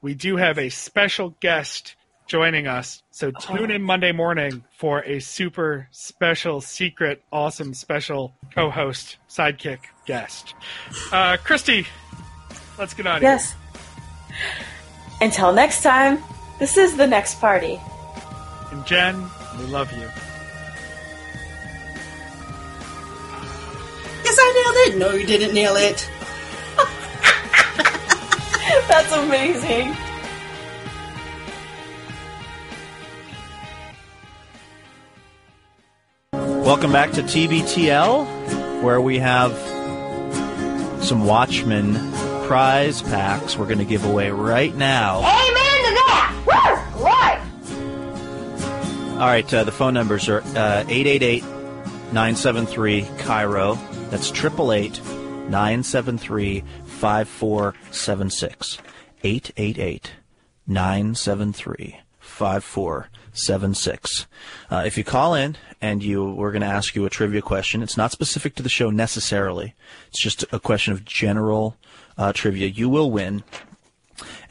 we 0.00 0.14
do 0.14 0.36
have 0.36 0.58
a 0.58 0.68
special 0.68 1.34
guest 1.40 1.96
joining 2.28 2.66
us, 2.66 3.02
so 3.10 3.30
tune 3.30 3.70
in 3.70 3.82
Monday 3.82 4.12
morning 4.12 4.62
for 4.76 5.02
a 5.04 5.18
super 5.18 5.88
special, 5.90 6.60
secret, 6.60 7.22
awesome, 7.32 7.74
special 7.74 8.34
co-host, 8.54 9.16
sidekick 9.28 9.78
guest. 10.06 10.54
Uh, 11.10 11.36
Christy, 11.42 11.86
let's 12.78 12.94
get 12.94 13.06
on 13.06 13.16
of 13.16 13.22
Yes. 13.22 13.54
Until 15.20 15.52
next 15.52 15.82
time, 15.82 16.22
this 16.60 16.76
is 16.76 16.96
the 16.96 17.06
next 17.06 17.40
party. 17.40 17.80
And 18.70 18.86
Jen, 18.86 19.16
we 19.58 19.64
love 19.64 19.90
you. 19.92 20.08
Yes, 24.24 24.36
I 24.38 24.52
nailed 24.54 24.94
it. 24.94 24.98
No, 24.98 25.12
you 25.12 25.26
didn't 25.26 25.54
nail 25.54 25.74
it. 25.76 26.08
That's 28.88 29.12
amazing. 29.12 29.96
Welcome 36.68 36.92
back 36.92 37.12
to 37.12 37.22
TBTL, 37.22 38.82
where 38.82 39.00
we 39.00 39.18
have 39.20 39.56
some 41.02 41.24
Watchmen 41.24 41.94
prize 42.46 43.00
packs 43.00 43.56
we're 43.56 43.64
going 43.64 43.78
to 43.78 43.86
give 43.86 44.04
away 44.04 44.30
right 44.30 44.74
now. 44.74 45.20
Amen 45.20 45.24
to 45.24 45.94
that! 45.94 46.34
Woo! 46.46 46.52
Right! 47.02 47.40
All 49.12 49.26
right, 49.26 49.54
uh, 49.54 49.64
the 49.64 49.72
phone 49.72 49.94
numbers 49.94 50.28
are 50.28 50.42
uh, 50.42 50.84
888 50.86 51.42
973 52.12 53.02
KIRO. 53.16 54.10
That's 54.10 54.30
888 54.30 55.00
973 55.48 56.64
5476. 56.84 58.78
888 59.24 60.10
973 60.66 62.00
5476. 62.20 63.17
Uh, 64.70 64.82
If 64.86 64.98
you 64.98 65.04
call 65.04 65.34
in 65.34 65.56
and 65.80 66.02
you 66.02 66.24
we're 66.24 66.52
going 66.52 66.62
to 66.62 66.66
ask 66.66 66.94
you 66.94 67.06
a 67.06 67.10
trivia 67.10 67.42
question, 67.42 67.82
it's 67.82 67.96
not 67.96 68.12
specific 68.12 68.54
to 68.56 68.62
the 68.62 68.68
show 68.68 68.90
necessarily. 68.90 69.74
It's 70.08 70.22
just 70.22 70.44
a 70.52 70.58
question 70.58 70.92
of 70.92 71.04
general 71.04 71.76
uh, 72.16 72.32
trivia. 72.32 72.66
You 72.66 72.88
will 72.88 73.10
win 73.10 73.44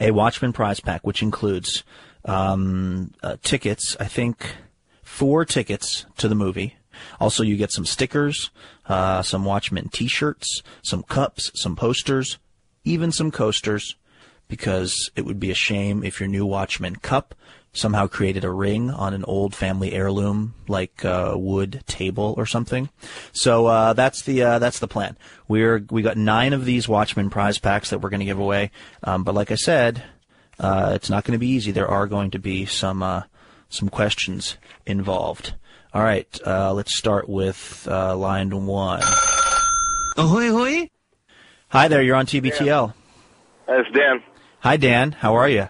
a 0.00 0.10
Watchmen 0.10 0.52
prize 0.52 0.80
pack, 0.80 1.06
which 1.06 1.22
includes 1.22 1.84
um, 2.24 3.12
uh, 3.22 3.36
tickets. 3.42 3.96
I 4.00 4.06
think 4.06 4.56
four 5.02 5.44
tickets 5.44 6.06
to 6.16 6.28
the 6.28 6.34
movie. 6.34 6.76
Also, 7.20 7.42
you 7.42 7.56
get 7.56 7.72
some 7.72 7.86
stickers, 7.86 8.50
uh, 8.86 9.22
some 9.22 9.44
Watchmen 9.44 9.88
T-shirts, 9.88 10.62
some 10.82 11.02
cups, 11.02 11.52
some 11.54 11.76
posters, 11.76 12.38
even 12.84 13.12
some 13.12 13.30
coasters. 13.30 13.96
Because 14.48 15.10
it 15.14 15.26
would 15.26 15.38
be 15.38 15.50
a 15.50 15.54
shame 15.54 16.02
if 16.02 16.20
your 16.20 16.28
new 16.28 16.46
Watchmen 16.46 16.96
cup 16.96 17.34
somehow 17.72 18.06
created 18.06 18.44
a 18.44 18.50
ring 18.50 18.90
on 18.90 19.14
an 19.14 19.24
old 19.24 19.54
family 19.54 19.92
heirloom 19.92 20.54
like 20.66 21.04
uh, 21.04 21.34
wood 21.36 21.82
table 21.86 22.34
or 22.36 22.46
something. 22.46 22.88
So 23.32 23.66
uh, 23.66 23.92
that's 23.92 24.22
the 24.22 24.42
uh, 24.42 24.58
that's 24.58 24.78
the 24.78 24.88
plan. 24.88 25.16
We're 25.46 25.84
we 25.90 26.02
got 26.02 26.16
nine 26.16 26.52
of 26.52 26.64
these 26.64 26.88
Watchmen 26.88 27.30
prize 27.30 27.58
packs 27.58 27.90
that 27.90 28.00
we're 28.00 28.10
going 28.10 28.20
to 28.20 28.26
give 28.26 28.38
away. 28.38 28.70
Um, 29.02 29.24
but 29.24 29.34
like 29.34 29.50
I 29.50 29.56
said, 29.56 30.02
uh, 30.58 30.92
it's 30.94 31.10
not 31.10 31.24
going 31.24 31.32
to 31.32 31.38
be 31.38 31.48
easy. 31.48 31.70
There 31.72 31.88
are 31.88 32.06
going 32.06 32.32
to 32.32 32.38
be 32.38 32.66
some 32.66 33.02
uh, 33.02 33.22
some 33.68 33.88
questions 33.88 34.56
involved. 34.86 35.54
All 35.94 36.02
right, 36.02 36.38
uh, 36.46 36.72
let's 36.74 36.96
start 36.96 37.28
with 37.28 37.88
uh, 37.90 38.14
line 38.16 38.66
one. 38.66 39.02
Ahoy, 40.18 40.50
hoy! 40.50 40.90
Hi 41.70 41.88
there, 41.88 42.02
you're 42.02 42.16
on 42.16 42.26
TBTL. 42.26 42.92
That's 43.66 43.90
Dan. 43.92 44.22
Hi 44.60 44.76
Dan, 44.76 45.12
how 45.12 45.36
are 45.36 45.48
you? 45.48 45.68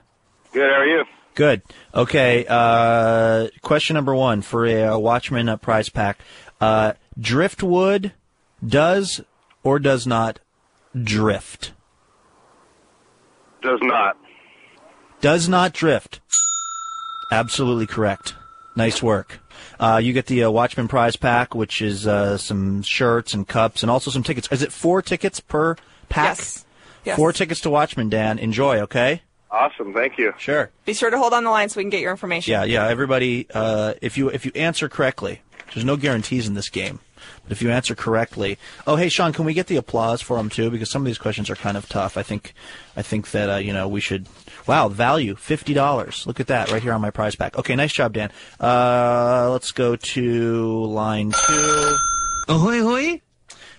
Good. 0.52 0.70
How 0.70 0.80
are 0.80 0.86
you? 0.86 1.04
Good. 1.38 1.62
Okay. 1.94 2.44
Uh, 2.48 3.46
question 3.62 3.94
number 3.94 4.12
one 4.12 4.42
for 4.42 4.66
a, 4.66 4.82
uh 4.82 4.98
Watchmen 4.98 5.48
uh, 5.48 5.56
prize 5.56 5.88
pack: 5.88 6.18
uh, 6.60 6.94
Driftwood 7.16 8.12
does 8.66 9.20
or 9.62 9.78
does 9.78 10.04
not 10.04 10.40
drift? 11.00 11.74
Does 13.62 13.78
not. 13.82 14.16
Does 15.20 15.48
not 15.48 15.72
drift. 15.72 16.18
Absolutely 17.30 17.86
correct. 17.86 18.34
Nice 18.74 19.00
work. 19.00 19.38
Uh, 19.78 20.00
you 20.02 20.12
get 20.12 20.26
the 20.26 20.42
uh, 20.42 20.50
Watchmen 20.50 20.88
prize 20.88 21.14
pack, 21.14 21.54
which 21.54 21.80
is 21.80 22.04
uh, 22.04 22.36
some 22.36 22.82
shirts 22.82 23.32
and 23.32 23.46
cups, 23.46 23.84
and 23.84 23.92
also 23.92 24.10
some 24.10 24.24
tickets. 24.24 24.48
Is 24.50 24.62
it 24.62 24.72
four 24.72 25.02
tickets 25.02 25.38
per 25.38 25.76
pack? 26.08 26.36
Yes. 26.36 26.64
Yes. 27.04 27.16
Four 27.16 27.32
tickets 27.32 27.60
to 27.60 27.70
Watchmen. 27.70 28.08
Dan, 28.08 28.40
enjoy. 28.40 28.80
Okay. 28.80 29.22
Awesome. 29.50 29.94
Thank 29.94 30.18
you. 30.18 30.34
Sure. 30.38 30.70
Be 30.84 30.92
sure 30.92 31.10
to 31.10 31.18
hold 31.18 31.32
on 31.32 31.44
the 31.44 31.50
line 31.50 31.68
so 31.68 31.78
we 31.78 31.84
can 31.84 31.90
get 31.90 32.00
your 32.02 32.10
information. 32.10 32.52
Yeah, 32.52 32.64
yeah. 32.64 32.86
Everybody, 32.86 33.46
uh, 33.52 33.94
if 34.02 34.18
you 34.18 34.28
if 34.28 34.44
you 34.44 34.52
answer 34.54 34.88
correctly, 34.88 35.40
there's 35.72 35.86
no 35.86 35.96
guarantees 35.96 36.46
in 36.46 36.54
this 36.54 36.68
game. 36.68 37.00
But 37.42 37.52
if 37.52 37.62
you 37.62 37.70
answer 37.70 37.94
correctly, 37.94 38.58
oh 38.86 38.96
hey 38.96 39.08
Sean, 39.08 39.32
can 39.32 39.44
we 39.44 39.54
get 39.54 39.66
the 39.66 39.76
applause 39.76 40.20
for 40.20 40.38
him 40.38 40.50
too? 40.50 40.70
Because 40.70 40.90
some 40.90 41.02
of 41.02 41.06
these 41.06 41.18
questions 41.18 41.48
are 41.50 41.56
kind 41.56 41.76
of 41.76 41.88
tough. 41.88 42.16
I 42.16 42.22
think, 42.22 42.52
I 42.96 43.02
think 43.02 43.30
that 43.30 43.48
uh, 43.50 43.56
you 43.56 43.72
know 43.72 43.88
we 43.88 44.00
should. 44.00 44.28
Wow, 44.66 44.88
value 44.88 45.34
fifty 45.34 45.72
dollars. 45.72 46.26
Look 46.26 46.40
at 46.40 46.48
that 46.48 46.70
right 46.70 46.82
here 46.82 46.92
on 46.92 47.00
my 47.00 47.10
prize 47.10 47.34
pack. 47.34 47.56
Okay, 47.58 47.74
nice 47.74 47.92
job, 47.92 48.12
Dan. 48.12 48.30
Uh, 48.60 49.48
let's 49.50 49.72
go 49.72 49.96
to 49.96 50.84
line 50.84 51.32
two. 51.46 51.96
Ahoy, 52.48 52.82
hoy! 52.82 53.22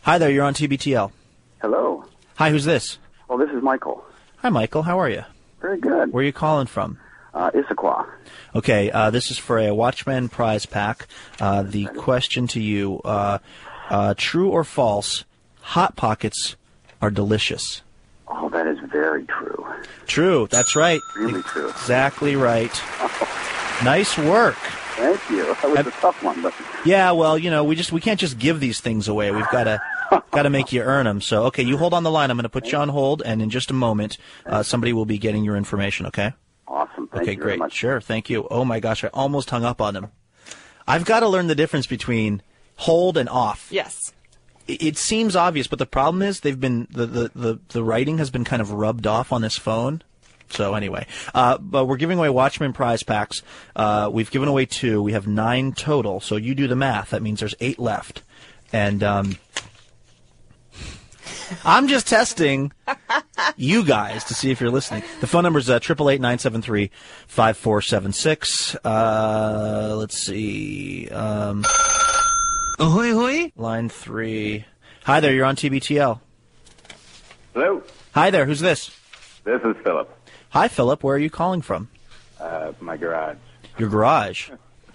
Hi 0.02 0.18
there, 0.18 0.32
you're 0.32 0.46
on 0.46 0.54
TBTL. 0.56 1.12
Hello. 1.62 2.06
Hi, 2.36 2.50
who's 2.50 2.66
this? 2.66 2.98
Well, 3.28 3.38
this 3.38 3.50
is 3.52 3.62
Michael. 3.62 4.04
Hi, 4.38 4.50
Michael. 4.50 4.84
How 4.84 5.00
are 5.00 5.10
you? 5.10 5.24
Very 5.62 5.80
good. 5.80 6.12
Where 6.14 6.22
are 6.22 6.26
you 6.26 6.34
calling 6.34 6.68
from? 6.68 7.00
Uh, 7.34 7.52
Issaquah. 7.52 8.08
Okay, 8.56 8.90
uh, 8.92 9.10
this 9.12 9.30
is 9.30 9.38
for 9.38 9.60
a 9.60 9.74
Watchmen 9.74 10.30
prize 10.30 10.66
pack. 10.66 11.08
Uh, 11.40 11.62
the 11.64 11.86
question 11.86 12.48
to 12.48 12.60
you: 12.60 13.02
uh, 13.06 13.38
uh, 13.90 14.14
True 14.18 14.50
or 14.50 14.64
false? 14.64 15.26
Hot 15.62 15.96
pockets 15.96 16.56
are 17.02 17.12
delicious. 17.12 17.84
Oh, 18.28 18.50
that 18.50 18.66
is 18.68 18.80
very 18.92 19.26
true. 19.26 19.66
True. 20.08 20.48
That's 20.50 20.76
right. 20.76 21.00
Really 21.16 21.44
true. 21.44 21.70
Exactly 21.70 22.36
right. 22.36 22.72
Nice 23.82 24.18
work. 24.18 24.58
Thank 24.98 25.30
you. 25.30 25.46
That 25.46 25.64
was 25.64 25.88
a 25.88 25.92
tough 26.02 26.22
one, 26.22 26.42
but 26.42 26.54
Yeah, 26.84 27.12
well, 27.12 27.38
you 27.38 27.50
know, 27.50 27.64
we 27.64 27.78
just 27.78 27.94
we 27.94 28.02
can't 28.02 28.20
just 28.20 28.38
give 28.38 28.60
these 28.60 28.82
things 28.82 29.08
away. 29.08 29.32
We've 29.32 29.48
got 29.52 29.64
to 29.64 29.82
got 30.32 30.44
to 30.44 30.50
make 30.50 30.72
you 30.72 30.82
earn 30.82 31.06
them. 31.06 31.22
So, 31.22 31.44
okay, 31.46 31.64
you 31.64 31.78
hold 31.78 31.94
on 31.94 32.04
the 32.04 32.12
line. 32.12 32.32
I'm 32.32 32.38
going 32.38 32.44
to 32.44 32.50
put 32.50 32.72
you 32.72 32.78
on 32.78 32.90
hold, 32.90 33.22
and 33.24 33.42
in 33.42 33.50
just 33.50 33.72
a 33.72 33.74
moment, 33.74 34.18
uh, 34.46 34.64
somebody 34.64 34.94
will 34.94 35.06
be 35.06 35.18
getting 35.18 35.44
your 35.44 35.56
information. 35.56 36.06
Okay. 36.08 36.34
awesome. 36.68 37.08
Thank 37.08 37.24
okay, 37.24 37.32
you 37.32 37.38
very 37.38 37.52
great. 37.52 37.60
much. 37.60 37.74
Sure. 37.74 38.00
Thank 38.02 38.30
you. 38.30 38.48
Oh 38.50 38.66
my 38.66 38.80
gosh, 38.80 39.04
I 39.04 39.08
almost 39.08 39.50
hung 39.50 39.64
up 39.64 39.82
on 39.82 39.96
him. 39.96 40.08
I've 40.88 41.06
got 41.06 41.20
to 41.22 41.28
learn 41.28 41.48
the 41.48 41.56
difference 41.56 41.88
between 41.88 42.42
hold 42.78 43.18
and 43.18 43.30
off. 43.30 43.68
Yes. 43.72 44.14
It, 44.68 44.82
it 44.82 44.98
seems 44.98 45.36
obvious, 45.36 45.68
but 45.68 45.80
the 45.80 45.86
problem 45.86 46.22
is 46.22 46.40
they've 46.40 46.60
been 46.60 46.88
the, 46.92 47.06
the, 47.06 47.32
the, 47.36 47.60
the 47.70 47.84
writing 47.84 48.18
has 48.18 48.30
been 48.30 48.44
kind 48.44 48.62
of 48.62 48.72
rubbed 48.72 49.06
off 49.08 49.32
on 49.32 49.42
this 49.42 49.58
phone. 49.58 50.02
So 50.52 50.74
anyway, 50.74 51.06
uh, 51.36 51.60
but 51.60 51.86
we're 51.86 51.98
giving 51.98 52.18
away 52.18 52.30
Watchmen 52.30 52.74
prize 52.74 53.04
packs. 53.04 53.44
Uh, 53.76 54.10
we've 54.12 54.32
given 54.32 54.50
away 54.50 54.66
two. 54.66 55.00
We 55.04 55.12
have 55.12 55.28
nine 55.28 55.74
total. 55.74 56.22
So 56.22 56.38
you 56.38 56.56
do 56.56 56.68
the 56.68 56.76
math. 56.76 57.12
That 57.12 57.22
means 57.22 57.40
there's 57.40 57.54
eight 57.60 57.78
left. 57.78 58.24
And 58.74 59.04
um, 59.04 59.38
I'm 61.66 61.88
just 61.88 62.08
testing 62.08 62.72
you 63.58 63.84
guys 63.84 64.24
to 64.26 64.34
see 64.34 64.52
if 64.52 64.62
you're 64.62 64.70
listening. 64.72 65.04
The 65.22 65.28
phone 65.28 65.44
number 65.44 65.60
is 65.60 65.70
uh, 65.70 65.80
triple 65.80 66.10
eight 66.10 66.22
nine 66.22 66.40
seven 66.40 66.62
three 66.62 66.92
five 67.28 67.58
four 67.58 67.82
seven 67.82 68.12
six. 68.14 68.76
Uh, 68.84 69.96
let's 69.98 70.18
see. 70.18 71.08
Um, 71.10 71.64
Ahoy, 72.80 73.14
hoy! 73.14 73.52
line 73.56 73.90
three. 73.90 74.66
Hi 75.04 75.20
there. 75.20 75.34
You're 75.34 75.46
on 75.46 75.56
TBTL. 75.56 76.20
Hello, 77.54 77.84
Hi 78.14 78.30
there. 78.30 78.46
Who's 78.46 78.60
this? 78.60 78.92
this 79.44 79.62
is 79.64 79.76
Philip. 79.84 80.10
Hi, 80.52 80.68
Philip. 80.68 81.04
Where 81.04 81.16
are 81.16 81.20
you 81.20 81.30
calling 81.30 81.62
from? 81.62 81.90
Uh, 82.40 82.72
my 82.80 82.96
garage. 82.98 83.38
Your 83.78 83.90
garage. 83.90 84.50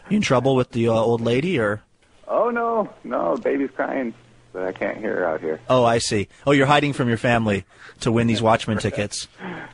You 0.09 0.17
in 0.17 0.23
trouble 0.23 0.55
with 0.57 0.71
the 0.73 0.89
uh, 0.89 0.93
old 0.93 1.21
lady, 1.21 1.59
or? 1.59 1.83
Oh 2.29 2.51
no, 2.51 2.91
no, 3.05 3.37
baby's 3.37 3.71
crying, 3.75 4.15
but 4.55 4.63
I 4.63 4.73
can't 4.73 4.97
hear 4.97 5.17
her 5.17 5.29
out 5.29 5.41
here. 5.41 5.61
Oh, 5.69 5.85
I 5.85 5.99
see. 5.99 6.29
Oh, 6.47 6.53
you're 6.53 6.67
hiding 6.67 6.93
from 6.93 7.09
your 7.09 7.19
family 7.19 7.65
to 8.01 8.13
win 8.13 8.29
these 8.29 8.41
Watchmen 8.41 8.79
tickets. 8.87 9.29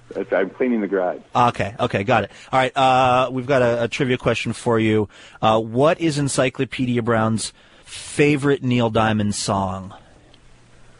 That's, 0.08 0.32
I'm 0.32 0.50
cleaning 0.50 0.80
the 0.80 0.88
garage. 0.88 1.20
Okay, 1.36 1.76
okay, 1.78 2.02
got 2.02 2.24
it. 2.24 2.32
All 2.50 2.58
right, 2.58 2.76
uh, 2.76 3.28
we've 3.30 3.46
got 3.46 3.62
a, 3.62 3.84
a 3.84 3.88
trivia 3.88 4.16
question 4.16 4.54
for 4.54 4.80
you. 4.80 5.08
Uh, 5.40 5.60
what 5.60 6.00
is 6.00 6.18
Encyclopedia 6.18 7.02
Brown's 7.02 7.52
favorite 7.84 8.64
Neil 8.64 8.88
Diamond 8.90 9.34
song? 9.34 9.94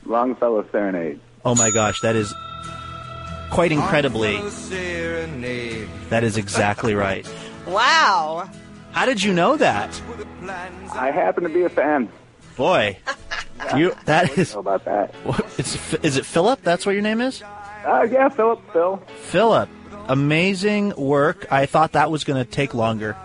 Longfellow 0.05 0.69
Serenade. 0.71 1.19
Oh 1.45 1.55
my 1.55 1.71
gosh, 1.71 2.01
that 2.03 2.15
is 2.15 2.35
quite 3.51 3.73
incredibly. 3.73 4.37
That 6.11 6.23
is 6.23 6.37
exactly 6.37 6.95
right. 6.95 7.29
Wow. 7.67 8.51
How 8.91 9.05
did 9.07 9.23
you 9.23 9.33
know 9.33 9.57
that? 9.57 10.01
I 10.93 11.13
happen 11.13 11.45
to 11.45 11.49
be 11.51 11.63
a 11.63 11.69
fan. 11.69 12.09
Boy, 12.57 12.99
you 13.77 13.95
that 14.07 14.37
is. 14.39 14.55
about 14.55 14.85
that? 14.85 15.15
What, 15.25 15.41
it's, 15.59 15.95
is 15.95 16.17
it 16.17 16.27
Philip? 16.27 16.63
That's 16.63 16.87
what 16.87 16.93
your 16.93 17.03
name 17.03 17.21
is? 17.21 17.43
Uh, 17.43 18.07
yeah, 18.11 18.29
Philip, 18.29 18.61
Phil. 18.73 18.97
Philip, 19.23 19.69
amazing 20.09 20.95
work. 20.97 21.51
I 21.51 21.67
thought 21.67 21.93
that 21.93 22.11
was 22.11 22.25
going 22.25 22.43
to 22.45 22.51
take 22.51 22.75
longer 22.75 23.17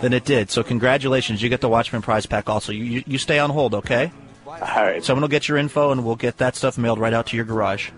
than 0.00 0.12
it 0.12 0.24
did. 0.24 0.50
So 0.50 0.62
congratulations, 0.62 1.42
you 1.42 1.48
get 1.48 1.60
the 1.60 1.68
Watchmen 1.68 2.02
prize 2.02 2.26
pack. 2.26 2.48
Also, 2.48 2.72
you 2.72 2.84
you, 2.84 3.04
you 3.06 3.18
stay 3.18 3.38
on 3.38 3.50
hold, 3.50 3.74
okay? 3.74 4.10
All 4.46 4.56
right. 4.56 5.04
Someone 5.04 5.20
will 5.22 5.28
get 5.28 5.46
your 5.46 5.58
info, 5.58 5.92
and 5.92 6.04
we'll 6.04 6.16
get 6.16 6.38
that 6.38 6.56
stuff 6.56 6.78
mailed 6.78 6.98
right 6.98 7.12
out 7.12 7.26
to 7.26 7.36
your 7.36 7.44
garage, 7.44 7.90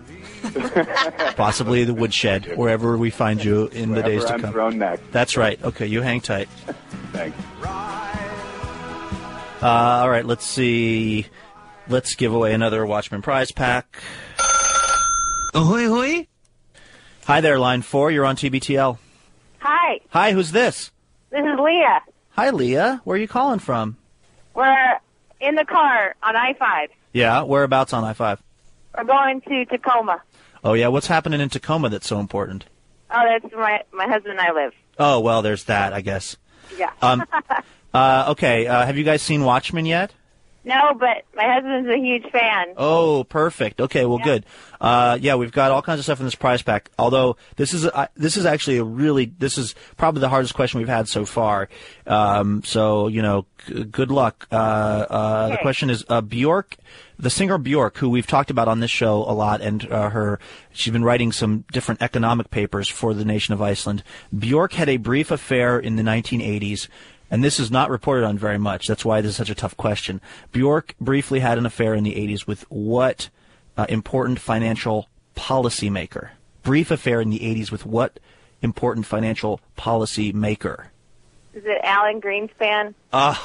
possibly 1.35 1.85
the 1.85 1.93
woodshed, 1.93 2.55
wherever 2.57 2.97
we 2.97 3.09
find 3.09 3.43
you 3.43 3.67
in 3.67 3.91
the 3.91 4.03
days 4.03 4.25
to 4.25 4.33
I'm 4.33 4.41
come. 4.41 4.51
thrown 4.51 4.77
next. 4.77 5.01
That's 5.11 5.37
right. 5.37 5.61
Okay, 5.63 5.87
you 5.87 6.01
hang 6.01 6.21
tight. 6.21 6.49
Thanks. 7.13 7.37
Uh, 9.63 9.67
all 9.67 10.09
right, 10.09 10.25
let's 10.25 10.45
see. 10.45 11.25
Let's 11.91 12.15
give 12.15 12.33
away 12.33 12.53
another 12.53 12.85
Watchmen 12.85 13.21
prize 13.21 13.51
pack. 13.51 14.01
Ahoy, 15.53 15.89
hoy! 15.89 16.27
Hi 17.25 17.41
there, 17.41 17.59
line 17.59 17.81
four. 17.81 18.09
You're 18.09 18.23
on 18.23 18.37
TBTL. 18.37 18.97
Hi, 19.59 19.99
Hi, 20.11 20.31
who's 20.31 20.53
this? 20.53 20.91
this 21.31 21.41
is 21.41 21.59
Leah. 21.59 22.01
Hi, 22.29 22.49
Leah. 22.51 23.01
Where 23.03 23.17
are 23.17 23.19
you 23.19 23.27
calling 23.27 23.59
from? 23.59 23.97
We're 24.53 24.99
in 25.41 25.55
the 25.55 25.65
car 25.65 26.15
on 26.23 26.33
I-5. 26.37 26.87
Yeah, 27.11 27.43
whereabouts 27.43 27.91
on 27.91 28.05
I 28.05 28.13
five? 28.13 28.41
We're 28.97 29.03
going 29.03 29.41
to 29.41 29.65
Tacoma. 29.65 30.21
Oh 30.63 30.71
yeah, 30.71 30.87
what's 30.87 31.07
happening 31.07 31.41
in 31.41 31.49
Tacoma 31.49 31.89
that's 31.89 32.07
so 32.07 32.21
important? 32.21 32.63
Oh, 33.13 33.21
that's 33.27 33.53
where 33.53 33.61
my 33.61 33.81
my 33.91 34.07
husband 34.07 34.39
and 34.39 34.39
I 34.39 34.53
live. 34.53 34.71
Oh 34.97 35.19
well, 35.19 35.41
there's 35.41 35.65
that, 35.65 35.91
I 35.91 35.99
guess. 35.99 36.37
Yeah. 36.77 36.91
Um, 37.01 37.25
uh, 37.93 38.27
okay, 38.29 38.65
uh, 38.67 38.85
have 38.85 38.97
you 38.97 39.03
guys 39.03 39.21
seen 39.21 39.43
Watchmen 39.43 39.85
yet? 39.85 40.13
No, 40.63 40.93
but 40.93 41.23
my 41.35 41.45
husband's 41.53 41.89
a 41.89 41.97
huge 41.97 42.29
fan. 42.31 42.73
Oh, 42.77 43.23
perfect. 43.23 43.81
Okay, 43.81 44.05
well, 44.05 44.19
good. 44.19 44.45
Uh, 44.79 45.17
yeah, 45.21 45.35
we've 45.35 45.51
got 45.51 45.71
all 45.71 45.81
kinds 45.81 45.99
of 45.99 46.03
stuff 46.05 46.19
in 46.19 46.25
this 46.25 46.35
prize 46.35 46.61
pack. 46.61 46.89
Although 46.99 47.37
this 47.55 47.73
is 47.73 47.85
uh, 47.85 48.07
this 48.15 48.37
is 48.37 48.45
actually 48.45 48.77
a 48.77 48.83
really 48.83 49.25
this 49.25 49.57
is 49.57 49.75
probably 49.97 50.21
the 50.21 50.29
hardest 50.29 50.53
question 50.53 50.79
we've 50.79 50.87
had 50.87 51.07
so 51.07 51.25
far. 51.25 51.69
Um, 52.07 52.63
so 52.63 53.07
you 53.07 53.21
know, 53.21 53.45
g- 53.67 53.83
good 53.85 54.11
luck. 54.11 54.47
Uh, 54.51 54.55
uh, 54.55 55.49
The 55.49 55.57
question 55.57 55.89
is 55.89 56.03
uh, 56.09 56.21
Bjork, 56.21 56.77
the 57.19 57.29
singer 57.29 57.57
Bjork, 57.57 57.97
who 57.97 58.09
we've 58.09 58.27
talked 58.27 58.49
about 58.49 58.67
on 58.67 58.79
this 58.79 58.91
show 58.91 59.17
a 59.17 59.33
lot, 59.33 59.61
and 59.61 59.91
uh, 59.91 60.09
her 60.09 60.39
she's 60.73 60.93
been 60.93 61.03
writing 61.03 61.31
some 61.31 61.65
different 61.71 62.01
economic 62.01 62.49
papers 62.49 62.87
for 62.87 63.13
the 63.13 63.25
nation 63.25 63.53
of 63.53 63.61
Iceland. 63.61 64.03
Bjork 64.37 64.73
had 64.73 64.89
a 64.89 64.97
brief 64.97 65.31
affair 65.31 65.79
in 65.79 65.95
the 65.95 66.03
1980s. 66.03 66.87
And 67.31 67.43
this 67.43 67.59
is 67.59 67.71
not 67.71 67.89
reported 67.89 68.25
on 68.25 68.37
very 68.37 68.57
much. 68.59 68.87
That's 68.87 69.05
why 69.05 69.21
this 69.21 69.31
is 69.31 69.37
such 69.37 69.49
a 69.49 69.55
tough 69.55 69.77
question. 69.77 70.19
Bjork 70.51 70.95
briefly 70.99 71.39
had 71.39 71.57
an 71.57 71.65
affair 71.65 71.93
in 71.95 72.03
the 72.03 72.13
80s 72.15 72.45
with 72.45 72.63
what 72.69 73.29
uh, 73.77 73.85
important 73.89 74.39
financial 74.39 75.07
policymaker? 75.35 76.31
Brief 76.61 76.91
affair 76.91 77.21
in 77.21 77.29
the 77.29 77.39
80s 77.39 77.71
with 77.71 77.85
what 77.85 78.19
important 78.61 79.05
financial 79.05 79.61
policymaker? 79.77 80.87
Is 81.53 81.63
it 81.65 81.79
Alan 81.83 82.19
Greenspan? 82.21 82.93
Ah, 83.13 83.41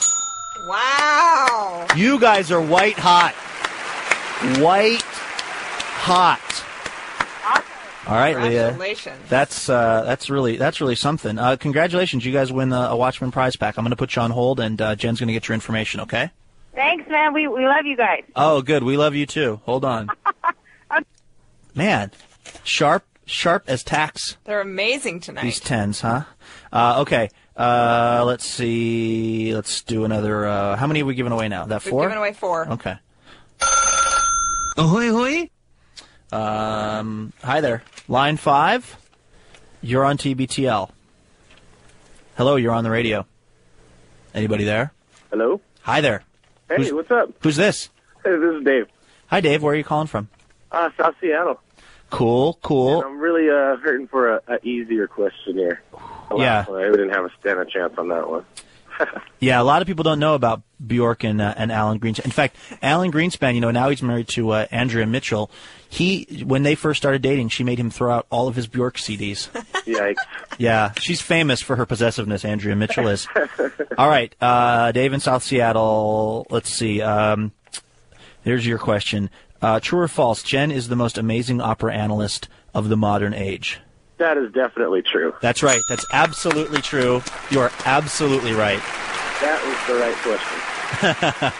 Wow. 0.68 1.86
you 1.96 2.18
guys 2.18 2.50
are 2.50 2.60
white 2.60 2.98
hot. 2.98 3.34
White 4.60 5.02
hot. 5.02 6.40
All 8.06 8.14
right, 8.14 8.36
Leah. 8.36 8.68
Congratulations. 8.68 9.16
That's 9.28 9.68
uh, 9.68 10.04
that's 10.04 10.30
really 10.30 10.56
that's 10.56 10.80
really 10.80 10.94
something. 10.94 11.38
Uh, 11.38 11.56
congratulations, 11.56 12.24
you 12.24 12.32
guys 12.32 12.52
win 12.52 12.72
uh, 12.72 12.90
a 12.90 12.96
Watchmen 12.96 13.32
prize 13.32 13.56
pack. 13.56 13.76
I'm 13.76 13.84
going 13.84 13.90
to 13.90 13.96
put 13.96 14.14
you 14.14 14.22
on 14.22 14.30
hold, 14.30 14.60
and 14.60 14.80
uh, 14.80 14.94
Jen's 14.94 15.18
going 15.18 15.26
to 15.26 15.32
get 15.32 15.48
your 15.48 15.54
information. 15.54 16.00
Okay? 16.00 16.30
Thanks, 16.74 17.08
man. 17.08 17.32
We 17.32 17.48
we 17.48 17.66
love 17.66 17.84
you 17.84 17.96
guys. 17.96 18.22
Oh, 18.36 18.62
good. 18.62 18.84
We 18.84 18.96
love 18.96 19.14
you 19.16 19.26
too. 19.26 19.60
Hold 19.64 19.84
on. 19.84 20.08
Man, 21.74 22.10
sharp, 22.64 23.04
sharp 23.26 23.64
as 23.66 23.82
tacks. 23.82 24.38
They're 24.44 24.62
amazing 24.62 25.20
tonight. 25.20 25.42
These 25.42 25.60
tens, 25.60 26.00
huh? 26.00 26.22
Uh, 26.72 27.00
okay. 27.02 27.28
Uh, 27.56 28.22
let's 28.26 28.46
see. 28.46 29.54
Let's 29.54 29.82
do 29.82 30.04
another. 30.04 30.46
Uh, 30.46 30.76
how 30.76 30.86
many 30.86 31.02
are 31.02 31.06
we 31.06 31.14
giving 31.14 31.32
away 31.32 31.48
now? 31.48 31.66
That 31.66 31.84
We've 31.84 31.90
four? 31.90 32.02
given 32.04 32.18
away 32.18 32.32
four. 32.32 32.68
Okay. 32.68 32.96
Ahoy, 34.78 35.10
hoy! 35.10 35.50
Um, 36.32 37.32
hi 37.42 37.60
there. 37.60 37.82
Line 38.08 38.36
five. 38.36 38.96
You're 39.82 40.04
on 40.04 40.18
TBTL. 40.18 40.90
Hello, 42.36 42.56
you're 42.56 42.72
on 42.72 42.84
the 42.84 42.90
radio. 42.90 43.26
Anybody 44.34 44.64
there? 44.64 44.92
Hello. 45.30 45.60
Hi 45.82 46.00
there. 46.00 46.22
Hey, 46.68 46.76
Who's- 46.78 46.92
what's 46.92 47.10
up? 47.10 47.30
Who's 47.40 47.56
this? 47.56 47.88
Hey, 48.24 48.36
this 48.36 48.54
is 48.56 48.64
Dave. 48.64 48.86
Hi, 49.28 49.40
Dave. 49.40 49.62
Where 49.62 49.72
are 49.72 49.76
you 49.76 49.84
calling 49.84 50.08
from? 50.08 50.28
Uh, 50.72 50.90
South 50.96 51.14
Seattle. 51.20 51.60
Cool, 52.10 52.58
cool. 52.62 53.02
I'm 53.02 53.18
really 53.18 53.48
uh, 53.48 53.76
hurting 53.76 54.06
for 54.08 54.34
a, 54.36 54.40
a 54.48 54.58
easier 54.66 55.06
question 55.08 55.56
here. 55.56 55.82
Yeah. 56.36 56.64
one, 56.66 56.82
I 56.82 56.90
didn't 56.90 57.10
have 57.10 57.24
a 57.24 57.30
stand 57.40 57.58
a 57.58 57.64
chance 57.64 57.94
on 57.98 58.08
that 58.08 58.28
one. 58.28 58.44
Yeah, 59.38 59.60
a 59.60 59.64
lot 59.64 59.82
of 59.82 59.86
people 59.86 60.02
don't 60.02 60.18
know 60.18 60.34
about 60.34 60.62
Bjork 60.84 61.22
and 61.22 61.40
uh, 61.42 61.52
and 61.56 61.70
Alan 61.70 62.00
Greenspan. 62.00 62.24
In 62.24 62.30
fact, 62.30 62.56
Alan 62.80 63.12
Greenspan, 63.12 63.54
you 63.54 63.60
know, 63.60 63.70
now 63.70 63.90
he's 63.90 64.02
married 64.02 64.28
to 64.28 64.50
uh, 64.50 64.66
Andrea 64.70 65.06
Mitchell. 65.06 65.50
He, 65.88 66.42
when 66.44 66.62
they 66.62 66.74
first 66.74 66.98
started 66.98 67.20
dating, 67.22 67.50
she 67.50 67.62
made 67.62 67.78
him 67.78 67.90
throw 67.90 68.14
out 68.14 68.26
all 68.30 68.48
of 68.48 68.56
his 68.56 68.66
Bjork 68.66 68.96
CDs. 68.96 69.50
Yikes. 69.84 70.16
Yeah, 70.58 70.92
she's 70.98 71.20
famous 71.20 71.60
for 71.60 71.76
her 71.76 71.84
possessiveness. 71.84 72.44
Andrea 72.46 72.74
Mitchell 72.76 73.08
is. 73.08 73.28
All 73.98 74.08
right, 74.08 74.34
uh, 74.40 74.92
Dave 74.92 75.12
in 75.12 75.20
South 75.20 75.42
Seattle. 75.42 76.46
Let's 76.48 76.70
see. 76.70 77.02
Um, 77.02 77.52
here's 78.42 78.66
your 78.66 78.78
question: 78.78 79.28
uh, 79.60 79.80
True 79.80 80.00
or 80.00 80.08
false? 80.08 80.42
Jen 80.42 80.70
is 80.70 80.88
the 80.88 80.96
most 80.96 81.18
amazing 81.18 81.60
opera 81.60 81.94
analyst 81.94 82.48
of 82.74 82.88
the 82.88 82.96
modern 82.96 83.34
age. 83.34 83.80
That 84.18 84.38
is 84.38 84.52
definitely 84.52 85.02
true. 85.02 85.34
That's 85.42 85.62
right. 85.62 85.80
That's 85.88 86.06
absolutely 86.12 86.80
true. 86.80 87.22
You 87.50 87.60
are 87.60 87.70
absolutely 87.84 88.52
right. 88.52 88.80
That 89.40 89.62
was 89.66 89.86
the 89.86 90.00
right 90.00 90.16
question. 90.22 91.52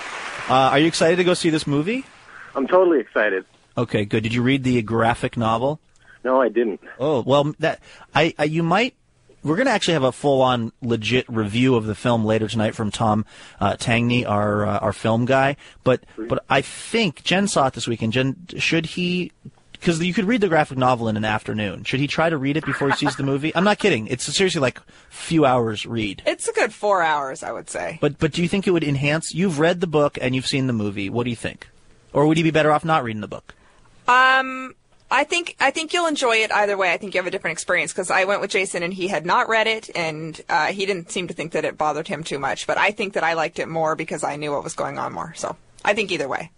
uh, 0.49 0.71
are 0.71 0.79
you 0.79 0.87
excited 0.87 1.17
to 1.17 1.25
go 1.25 1.35
see 1.35 1.51
this 1.51 1.67
movie? 1.67 2.05
I'm 2.55 2.67
totally 2.67 3.01
excited. 3.01 3.45
Okay, 3.77 4.07
good. 4.07 4.23
Did 4.23 4.33
you 4.33 4.43
read 4.43 4.65
the 4.65 4.81
graphic 4.81 5.37
novel? 5.37 5.81
No, 6.25 6.41
I 6.41 6.49
didn't. 6.49 6.81
Oh 6.99 7.23
well, 7.27 7.55
that 7.59 7.81
I, 8.15 8.35
I 8.39 8.45
you 8.45 8.63
might. 8.63 8.95
We're 9.45 9.55
going 9.55 9.67
to 9.67 9.73
actually 9.73 9.95
have 9.95 10.03
a 10.03 10.11
full-on, 10.11 10.73
legit 10.83 11.29
review 11.29 11.77
of 11.77 11.87
the 11.87 11.95
film 11.95 12.25
later 12.25 12.49
tonight 12.49 12.75
from 12.75 12.91
Tom 12.91 13.25
uh, 13.61 13.75
Tangney, 13.75 14.29
our 14.29 14.67
uh, 14.67 14.79
our 14.79 14.93
film 14.93 15.25
guy. 15.25 15.57
But 15.85 16.03
but 16.17 16.45
I 16.49 16.63
think 16.63 17.23
Jen 17.23 17.47
saw 17.47 17.69
it 17.69 17.75
this 17.75 17.87
weekend. 17.87 18.15
Jen, 18.15 18.37
should 18.57 18.87
he? 18.87 19.31
Because 19.79 20.03
you 20.03 20.15
could 20.15 20.25
read 20.25 20.41
the 20.41 20.49
graphic 20.49 20.79
novel 20.79 21.09
in 21.09 21.17
an 21.17 21.25
afternoon. 21.25 21.85
Should 21.85 22.01
he 22.01 22.07
try 22.07 22.31
to 22.31 22.37
read 22.37 22.57
it 22.57 22.65
before 22.65 22.89
he 22.91 22.97
sees 22.97 23.17
the 23.17 23.23
movie? 23.23 23.55
I'm 23.55 23.65
not 23.65 23.79
kidding. 23.79 24.07
It's 24.09 24.25
seriously 24.25 24.61
like 24.61 24.81
few 25.11 25.45
hours 25.45 25.87
read. 25.87 26.23
It's 26.27 26.49
a 26.49 26.53
good 26.53 26.73
four 26.73 27.03
hours, 27.03 27.43
I 27.43 27.53
would 27.53 27.71
say. 27.71 27.99
But 28.01 28.19
but 28.19 28.33
do 28.33 28.43
you 28.43 28.49
think 28.49 28.67
it 28.67 28.71
would 28.71 28.85
enhance? 28.85 29.35
You've 29.35 29.59
read 29.59 29.81
the 29.81 29.87
book 29.87 30.19
and 30.21 30.35
you've 30.35 30.47
seen 30.47 30.67
the 30.67 30.73
movie. 30.73 31.09
What 31.11 31.25
do 31.25 31.31
you 31.31 31.37
think? 31.37 31.69
Or 32.13 32.27
would 32.27 32.39
you 32.39 32.45
be 32.45 32.51
better 32.51 32.73
off 32.73 32.85
not 32.85 33.05
reading 33.05 33.21
the 33.21 33.29
book? 33.29 33.55
Um, 34.09 34.75
I 35.11 35.25
think 35.25 35.57
I 35.61 35.71
think 35.71 35.93
you'll 35.93 36.07
enjoy 36.07 36.37
it 36.39 36.53
either 36.53 36.77
way. 36.77 36.93
I 36.93 36.97
think 36.97 37.15
you 37.15 37.19
have 37.19 37.27
a 37.27 37.31
different 37.31 37.53
experience 37.53 37.93
because 37.93 38.11
I 38.11 38.25
went 38.25 38.41
with 38.41 38.51
Jason 38.51 38.83
and 38.83 38.93
he 38.93 39.09
had 39.09 39.25
not 39.25 39.49
read 39.49 39.67
it 39.67 39.91
and 39.95 40.41
uh, 40.49 40.67
he 40.67 40.87
didn't 40.87 41.11
seem 41.11 41.29
to 41.29 41.35
think 41.35 41.53
that 41.53 41.65
it 41.65 41.79
bothered 41.79 42.09
him 42.09 42.25
too 42.25 42.39
much. 42.39 42.67
But 42.67 42.79
I 42.79 42.91
think 42.91 43.13
that 43.15 43.23
I 43.23 43.35
liked 43.35 43.59
it 43.59 43.69
more 43.69 43.95
because 43.95 44.25
I 44.25 44.37
knew 44.37 44.53
what 44.53 44.65
was 44.65 44.75
going 44.75 44.99
on 44.99 45.13
more. 45.13 45.33
So 45.37 45.57
I 45.85 45.95
think 45.95 46.11
either 46.11 46.29
way. 46.29 46.51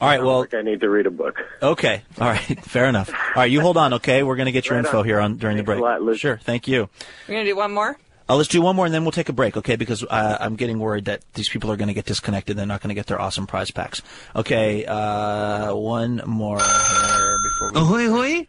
All 0.00 0.08
right. 0.08 0.22
Well, 0.22 0.46
I 0.52 0.62
need 0.62 0.80
to 0.80 0.90
read 0.90 1.06
a 1.06 1.10
book. 1.10 1.40
Okay. 1.62 2.02
All 2.20 2.28
right. 2.28 2.40
Fair 2.64 2.86
enough. 2.86 3.10
All 3.10 3.16
right. 3.36 3.50
You 3.50 3.60
hold 3.60 3.76
on. 3.76 3.94
Okay. 3.94 4.22
We're 4.22 4.36
going 4.36 4.46
to 4.46 4.52
get 4.52 4.66
your 4.66 4.76
Right 4.76 4.84
info 4.84 5.00
on. 5.00 5.04
here 5.04 5.20
on 5.20 5.36
during 5.36 5.56
the 5.56 5.62
break. 5.62 6.18
sure. 6.18 6.36
Thank 6.38 6.68
you. 6.68 6.88
We're 7.28 7.34
gonna 7.36 7.44
do 7.46 7.56
one 7.56 7.72
more. 7.72 7.96
Uh, 8.28 8.36
let's 8.36 8.48
do 8.48 8.62
one 8.62 8.74
more 8.74 8.86
and 8.86 8.94
then 8.94 9.04
we'll 9.04 9.12
take 9.12 9.28
a 9.28 9.34
break, 9.34 9.54
okay? 9.58 9.76
Because 9.76 10.02
uh, 10.02 10.38
I'm 10.40 10.56
getting 10.56 10.78
worried 10.78 11.04
that 11.04 11.20
these 11.34 11.48
people 11.50 11.70
are 11.70 11.76
going 11.76 11.88
to 11.88 11.94
get 11.94 12.06
disconnected. 12.06 12.56
They're 12.56 12.64
not 12.64 12.80
going 12.80 12.88
to 12.88 12.94
get 12.94 13.06
their 13.06 13.20
awesome 13.20 13.46
prize 13.46 13.70
packs. 13.70 14.00
Okay, 14.34 14.86
uh, 14.86 15.74
one 15.74 16.22
more 16.24 16.58
here 16.58 17.36
before 17.44 17.72
we. 17.74 17.80
Ahoy, 17.80 18.08
hoy! 18.08 18.48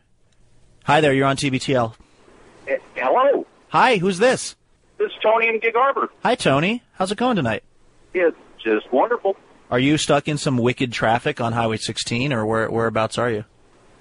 Hi 0.86 1.02
there, 1.02 1.12
you're 1.14 1.28
on 1.28 1.36
TBTL. 1.36 1.94
Eh, 2.70 2.78
Hello, 2.96 3.46
Hi, 3.68 3.98
who's 3.98 4.18
this? 4.18 4.56
this 4.98 5.08
is 5.08 5.18
Tony 5.22 5.50
in 5.50 5.60
Gig 5.60 5.74
Harbor. 5.76 6.10
Hi, 6.24 6.36
Tony. 6.36 6.82
How's 6.94 7.12
it 7.12 7.18
going 7.18 7.36
tonight? 7.36 7.64
It's 8.14 8.38
just 8.64 8.90
wonderful. 8.94 9.36
Are 9.72 9.80
you 9.80 9.98
stuck 9.98 10.28
in 10.28 10.38
some 10.38 10.58
wicked 10.58 10.92
traffic 10.94 11.42
on 11.42 11.54
Highway 11.54 11.78
16, 11.78 12.32
or 12.34 12.46
where 12.46 12.70
whereabouts 12.70 13.18
are 13.18 13.30
you? 13.32 13.46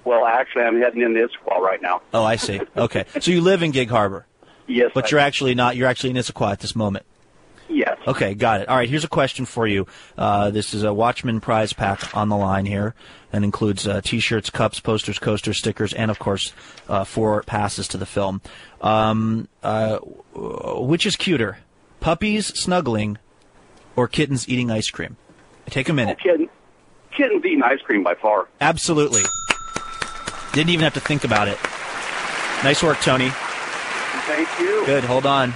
Well, 0.03 0.25
actually, 0.25 0.63
I'm 0.63 0.79
heading 0.79 1.01
into 1.01 1.27
Issaquah 1.27 1.59
right 1.59 1.81
now. 1.81 2.01
Oh, 2.13 2.23
I 2.23 2.35
see. 2.35 2.61
Okay, 2.77 3.05
so 3.19 3.31
you 3.31 3.41
live 3.41 3.63
in 3.63 3.71
Gig 3.71 3.89
Harbor, 3.89 4.27
Yes, 4.67 4.91
but 4.93 5.05
I- 5.05 5.07
you're 5.09 5.19
actually 5.19 5.55
not. 5.55 5.75
You're 5.75 5.87
actually 5.87 6.11
in 6.11 6.15
Issaquah 6.17 6.51
at 6.51 6.59
this 6.59 6.75
moment. 6.75 7.05
Yes. 7.67 7.97
Okay, 8.05 8.35
got 8.35 8.61
it. 8.61 8.69
All 8.69 8.77
right, 8.77 8.87
here's 8.87 9.03
a 9.03 9.07
question 9.07 9.45
for 9.45 9.65
you. 9.65 9.87
Uh, 10.15 10.51
this 10.51 10.75
is 10.75 10.83
a 10.83 10.93
Watchmen 10.93 11.41
prize 11.41 11.73
pack 11.73 12.15
on 12.15 12.29
the 12.29 12.37
line 12.37 12.67
here, 12.67 12.93
and 13.33 13.43
includes 13.43 13.87
uh, 13.87 14.01
T-shirts, 14.01 14.51
cups, 14.51 14.79
posters, 14.79 15.17
coasters, 15.17 15.57
stickers, 15.57 15.91
and 15.91 16.11
of 16.11 16.19
course, 16.19 16.53
uh, 16.87 17.03
four 17.03 17.41
passes 17.41 17.87
to 17.87 17.97
the 17.97 18.05
film. 18.05 18.39
Um, 18.81 19.47
uh, 19.63 19.97
which 20.35 21.07
is 21.07 21.15
cuter, 21.15 21.57
puppies 22.01 22.47
snuggling, 22.59 23.17
or 23.95 24.07
kittens 24.07 24.47
eating 24.47 24.69
ice 24.69 24.91
cream? 24.91 25.17
Take 25.67 25.89
a 25.89 25.93
minute. 25.93 26.19
Kitten, 26.19 26.49
kitten's 27.11 27.45
eating 27.45 27.63
ice 27.63 27.81
cream 27.81 28.03
by 28.03 28.15
far. 28.15 28.47
Absolutely. 28.61 29.23
Didn't 30.53 30.69
even 30.69 30.83
have 30.83 30.93
to 30.93 30.99
think 30.99 31.23
about 31.23 31.47
it. 31.47 31.57
Nice 32.63 32.81
work, 32.81 32.99
Tony. 33.01 33.29
Thank 33.29 34.59
you. 34.59 34.85
Good. 34.85 35.03
Hold 35.03 35.25
on. 35.25 35.53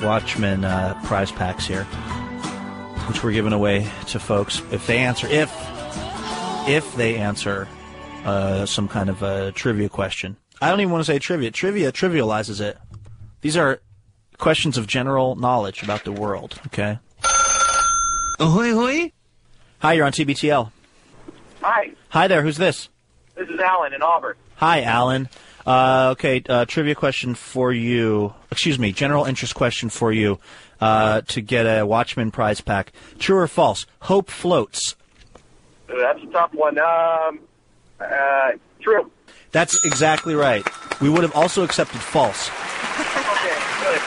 Watchmen 0.03 0.65
uh, 0.65 1.01
prize 1.05 1.33
packs 1.33 1.67
here, 1.67 1.87
which 3.11 3.25
we're 3.25 3.33
giving 3.33 3.53
away 3.53 3.91
to 4.07 4.21
folks 4.21 4.63
if 4.71 4.87
they 4.87 4.99
answer, 4.99 5.27
if, 5.27 5.53
if 6.69 6.95
they 6.95 7.17
answer 7.17 7.67
uh, 8.25 8.65
some 8.65 8.87
kind 8.87 9.11
of 9.11 9.21
a 9.25 9.51
trivia 9.51 9.89
question. 9.89 10.37
I 10.63 10.71
don't 10.71 10.79
even 10.79 10.93
want 10.93 11.05
to 11.05 11.13
say 11.13 11.19
trivia. 11.19 11.51
Trivia 11.51 11.91
trivializes 11.91 12.61
it. 12.61 12.79
These 13.41 13.57
are 13.57 13.81
questions 14.39 14.79
of 14.79 14.87
general 14.87 15.35
knowledge 15.35 15.83
about 15.83 16.05
the 16.05 16.13
world. 16.13 16.61
Okay. 16.67 17.01
Ahoy, 18.39 18.75
hoy! 18.75 19.13
Hi, 19.81 19.95
you're 19.95 20.07
on 20.07 20.13
TBTL. 20.13 20.71
Hi, 21.63 21.91
Hi 22.11 22.29
there. 22.29 22.43
Who's 22.43 22.59
this? 22.59 22.91
this 23.35 23.49
is 23.49 23.59
Alan 23.59 23.93
in 23.93 24.03
Auburn. 24.03 24.37
Hi, 24.57 24.83
Alan. 24.83 25.29
Uh, 25.71 26.11
okay, 26.11 26.43
uh, 26.49 26.65
trivia 26.65 26.97
question 26.97 27.37
for 27.37 27.73
you. 27.73 28.35
Excuse 28.51 28.77
me, 28.77 28.91
general 28.91 29.25
interest 29.25 29.55
question 29.55 29.89
for 29.89 30.11
you. 30.11 30.41
Uh, 30.81 31.21
to 31.29 31.41
get 31.41 31.65
a 31.65 31.87
Watchmen 31.87 32.33
prize 32.33 32.61
pack. 32.61 32.93
True 33.21 33.37
or 33.37 33.47
false? 33.47 33.87
Hope 34.01 34.31
floats. 34.31 34.97
That's 35.87 36.21
a 36.23 36.27
tough 36.27 36.55
one. 36.55 36.77
Um, 36.79 37.41
uh, 38.01 38.53
true. 38.81 39.13
That's 39.53 39.85
exactly 39.85 40.35
right. 40.35 40.67
We 41.01 41.09
would 41.09 41.23
have 41.23 41.37
also 41.37 41.63
accepted 41.63 42.01
false. 42.01 42.49
Okay, 42.49 43.57
good. 43.81 44.01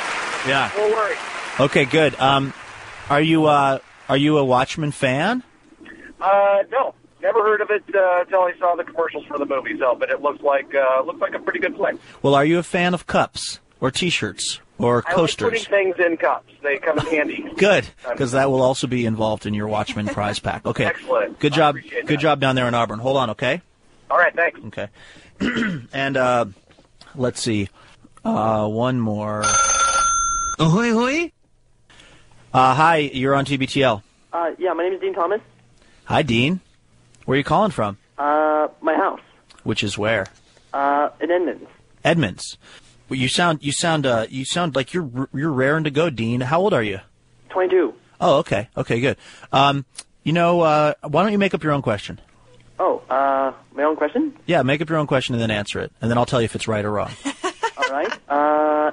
Yeah. 0.48 0.70
No 0.76 0.90
worries. 0.90 1.18
Okay, 1.60 1.86
good. 1.86 2.20
Um, 2.20 2.54
are 3.10 3.22
you 3.22 3.46
uh, 3.46 3.80
are 4.10 4.18
you 4.18 4.38
a 4.38 4.44
Watchmen 4.44 4.92
fan? 4.92 5.44
Uh, 6.20 6.64
no, 6.72 6.94
never 7.24 7.42
heard 7.42 7.62
of 7.62 7.72
it 7.72 7.84
uh, 7.96 8.22
until 8.22 8.42
I 8.42 8.54
saw 8.60 8.76
the 8.76 8.84
commercials 8.84 9.26
for 9.26 9.40
the 9.40 9.46
movie. 9.46 9.78
So, 9.80 9.96
but 9.96 10.10
it 10.10 10.22
looks 10.22 10.44
like 10.44 10.74
uh, 10.76 11.02
looks 11.04 11.22
like 11.22 11.34
a 11.34 11.40
pretty 11.40 11.60
good 11.60 11.76
flick. 11.76 11.96
Well, 12.22 12.36
are 12.36 12.46
you 12.46 12.60
a 12.60 12.64
fan 12.64 12.94
of 12.94 13.08
cups 13.08 13.60
or 13.80 13.90
T-shirts 13.90 14.60
or 14.78 15.04
I 15.06 15.10
like 15.10 15.16
coasters? 15.16 15.66
putting 15.66 15.94
things 15.94 16.06
in 16.06 16.18
cups. 16.18 16.54
They 16.62 16.78
come 16.78 17.00
in 17.00 17.06
handy. 17.08 17.46
Good, 17.58 17.88
because 18.10 18.34
that 18.34 18.52
will 18.52 18.62
also 18.62 18.88
be 18.88 19.06
involved 19.06 19.46
in 19.46 19.54
your 19.54 19.68
Watchmen 19.68 20.08
prize 20.08 20.40
pack. 20.40 20.66
Okay. 20.74 20.86
Excellent. 20.86 21.40
Good 21.40 21.54
job. 21.54 21.76
Good 21.76 22.08
that. 22.08 22.20
job 22.20 22.40
down 22.40 22.56
there 22.56 22.68
in 22.68 22.74
Auburn. 22.74 23.00
Hold 23.00 23.18
on, 23.18 23.30
okay? 23.32 23.62
All 24.10 24.18
right, 24.18 24.34
thanks. 24.36 24.60
Okay. 24.68 24.88
and 25.94 26.18
uh, 26.18 26.46
let's 27.16 27.42
see. 27.42 27.70
Uh, 28.24 28.68
one 28.68 29.00
more. 29.00 29.44
Ahoy, 30.60 30.94
hoy! 30.94 31.32
Uh, 32.54 32.76
hi, 32.76 32.98
you're 32.98 33.36
on 33.36 33.46
TBTL. 33.46 34.02
Uh, 34.32 34.52
yeah, 34.58 34.74
my 34.74 34.84
name 34.84 34.94
is 34.94 35.02
Dean 35.02 35.14
Thomas. 35.14 35.42
Hi, 36.06 36.22
Dean. 36.22 36.62
Where 37.26 37.36
are 37.36 37.38
you 37.38 37.44
calling 37.44 37.72
from? 37.72 37.98
Uh, 38.18 38.68
my 38.82 38.96
house. 38.96 39.22
Which 39.64 39.84
is 39.84 39.98
where? 39.98 40.28
Uh, 40.74 41.10
in 41.22 41.32
Edmonds. 41.32 41.70
Edmonds. 42.04 42.58
Well, 43.10 43.20
you 43.20 43.28
sound 43.28 43.64
you 43.64 43.72
sound 43.72 44.06
uh, 44.06 44.26
you 44.30 44.46
sound 44.46 44.76
like 44.76 44.94
you're 44.94 45.30
you're 45.34 45.52
raring 45.52 45.84
to 45.86 45.92
go, 45.92 46.10
Dean. 46.10 46.42
How 46.42 46.60
old 46.60 46.74
are 46.74 46.84
you? 46.84 47.00
22. 47.50 47.94
Oh, 48.20 48.38
okay, 48.40 48.70
okay, 48.78 49.00
good. 49.00 49.18
Um, 49.52 49.86
You 50.24 50.32
know, 50.34 50.62
uh, 50.62 50.94
why 51.02 51.24
don't 51.24 51.32
you 51.34 51.38
make 51.38 51.54
up 51.54 51.64
your 51.64 51.74
own 51.74 51.82
question? 51.82 52.20
Oh, 52.80 53.02
uh, 53.10 53.52
my 53.76 53.84
own 53.84 53.96
question. 53.98 54.34
Yeah, 54.46 54.64
make 54.64 54.82
up 54.82 54.90
your 54.90 54.98
own 54.98 55.06
question 55.08 55.36
and 55.36 55.42
then 55.42 55.52
answer 55.52 55.80
it, 55.80 55.92
and 56.02 56.10
then 56.10 56.18
I'll 56.18 56.26
tell 56.26 56.42
you 56.42 56.46
if 56.46 56.56
it's 56.56 56.68
right 56.68 56.84
or 56.84 56.92
wrong. 56.92 57.12
All 57.78 57.90
right. 57.92 58.12
Uh, 58.30 58.92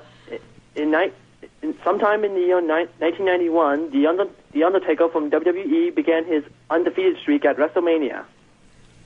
in 0.74 0.90
night, 0.90 1.14
in, 1.62 1.74
sometime 1.84 2.24
in 2.24 2.34
the 2.34 2.40
year 2.40 2.60
ni- 2.60 2.88
1991, 2.98 3.90
the 3.90 4.06
Under- 4.06 4.30
the 4.52 4.64
Undertaker 4.64 5.08
from 5.08 5.30
WWE 5.30 5.94
began 5.94 6.24
his 6.24 6.44
undefeated 6.68 7.18
streak 7.20 7.44
at 7.44 7.56
WrestleMania. 7.56 8.24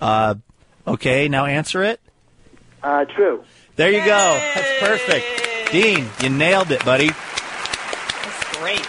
Uh, 0.00 0.34
okay, 0.86 1.28
now 1.28 1.46
answer 1.46 1.82
it. 1.82 2.00
Uh, 2.82 3.04
true. 3.06 3.44
There 3.76 3.90
you 3.90 4.04
go. 4.04 4.40
That's 4.54 4.80
perfect. 4.80 5.72
Dean, 5.72 6.06
you 6.22 6.28
nailed 6.28 6.70
it, 6.70 6.84
buddy. 6.84 7.08
That's 7.08 8.58
great. 8.58 8.86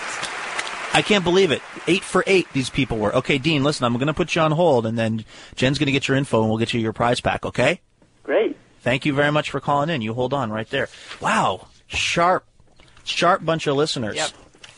I 0.93 1.01
can't 1.01 1.24
believe 1.24 1.51
it. 1.51 1.61
Eight 1.88 2.03
for 2.03 2.24
eight, 2.28 2.47
these 2.53 2.70
people 2.70 2.97
were. 2.97 3.16
Okay, 3.16 3.38
Dean, 3.38 3.63
listen, 3.63 3.86
I'm 3.86 3.93
going 3.93 4.07
to 4.07 4.13
put 4.13 4.36
you 4.36 4.41
on 4.41 4.51
hold, 4.51 4.86
and 4.86 4.97
then 4.97 5.26
Jen's 5.55 5.78
going 5.80 5.88
to 5.88 5.91
get 5.91 6.07
your 6.07 6.18
info, 6.18 6.41
and 6.41 6.49
we'll 6.49 6.57
get 6.59 6.74
you 6.74 6.80
your 6.80 6.93
prize 6.93 7.20
pack, 7.20 7.45
okay? 7.45 7.82
Great. 8.24 8.57
Thank 8.82 9.05
you 9.05 9.13
very 9.13 9.32
much 9.32 9.49
for 9.49 9.59
calling 9.59 9.89
in. 9.89 10.01
You 10.01 10.13
hold 10.13 10.34
on 10.34 10.51
right 10.51 10.70
there. 10.70 10.89
Wow. 11.20 11.68
Sharp, 11.88 12.45
sharp 13.06 13.45
bunch 13.45 13.68
of 13.68 13.76
listeners. 13.76 14.16
Yep. 14.16 14.32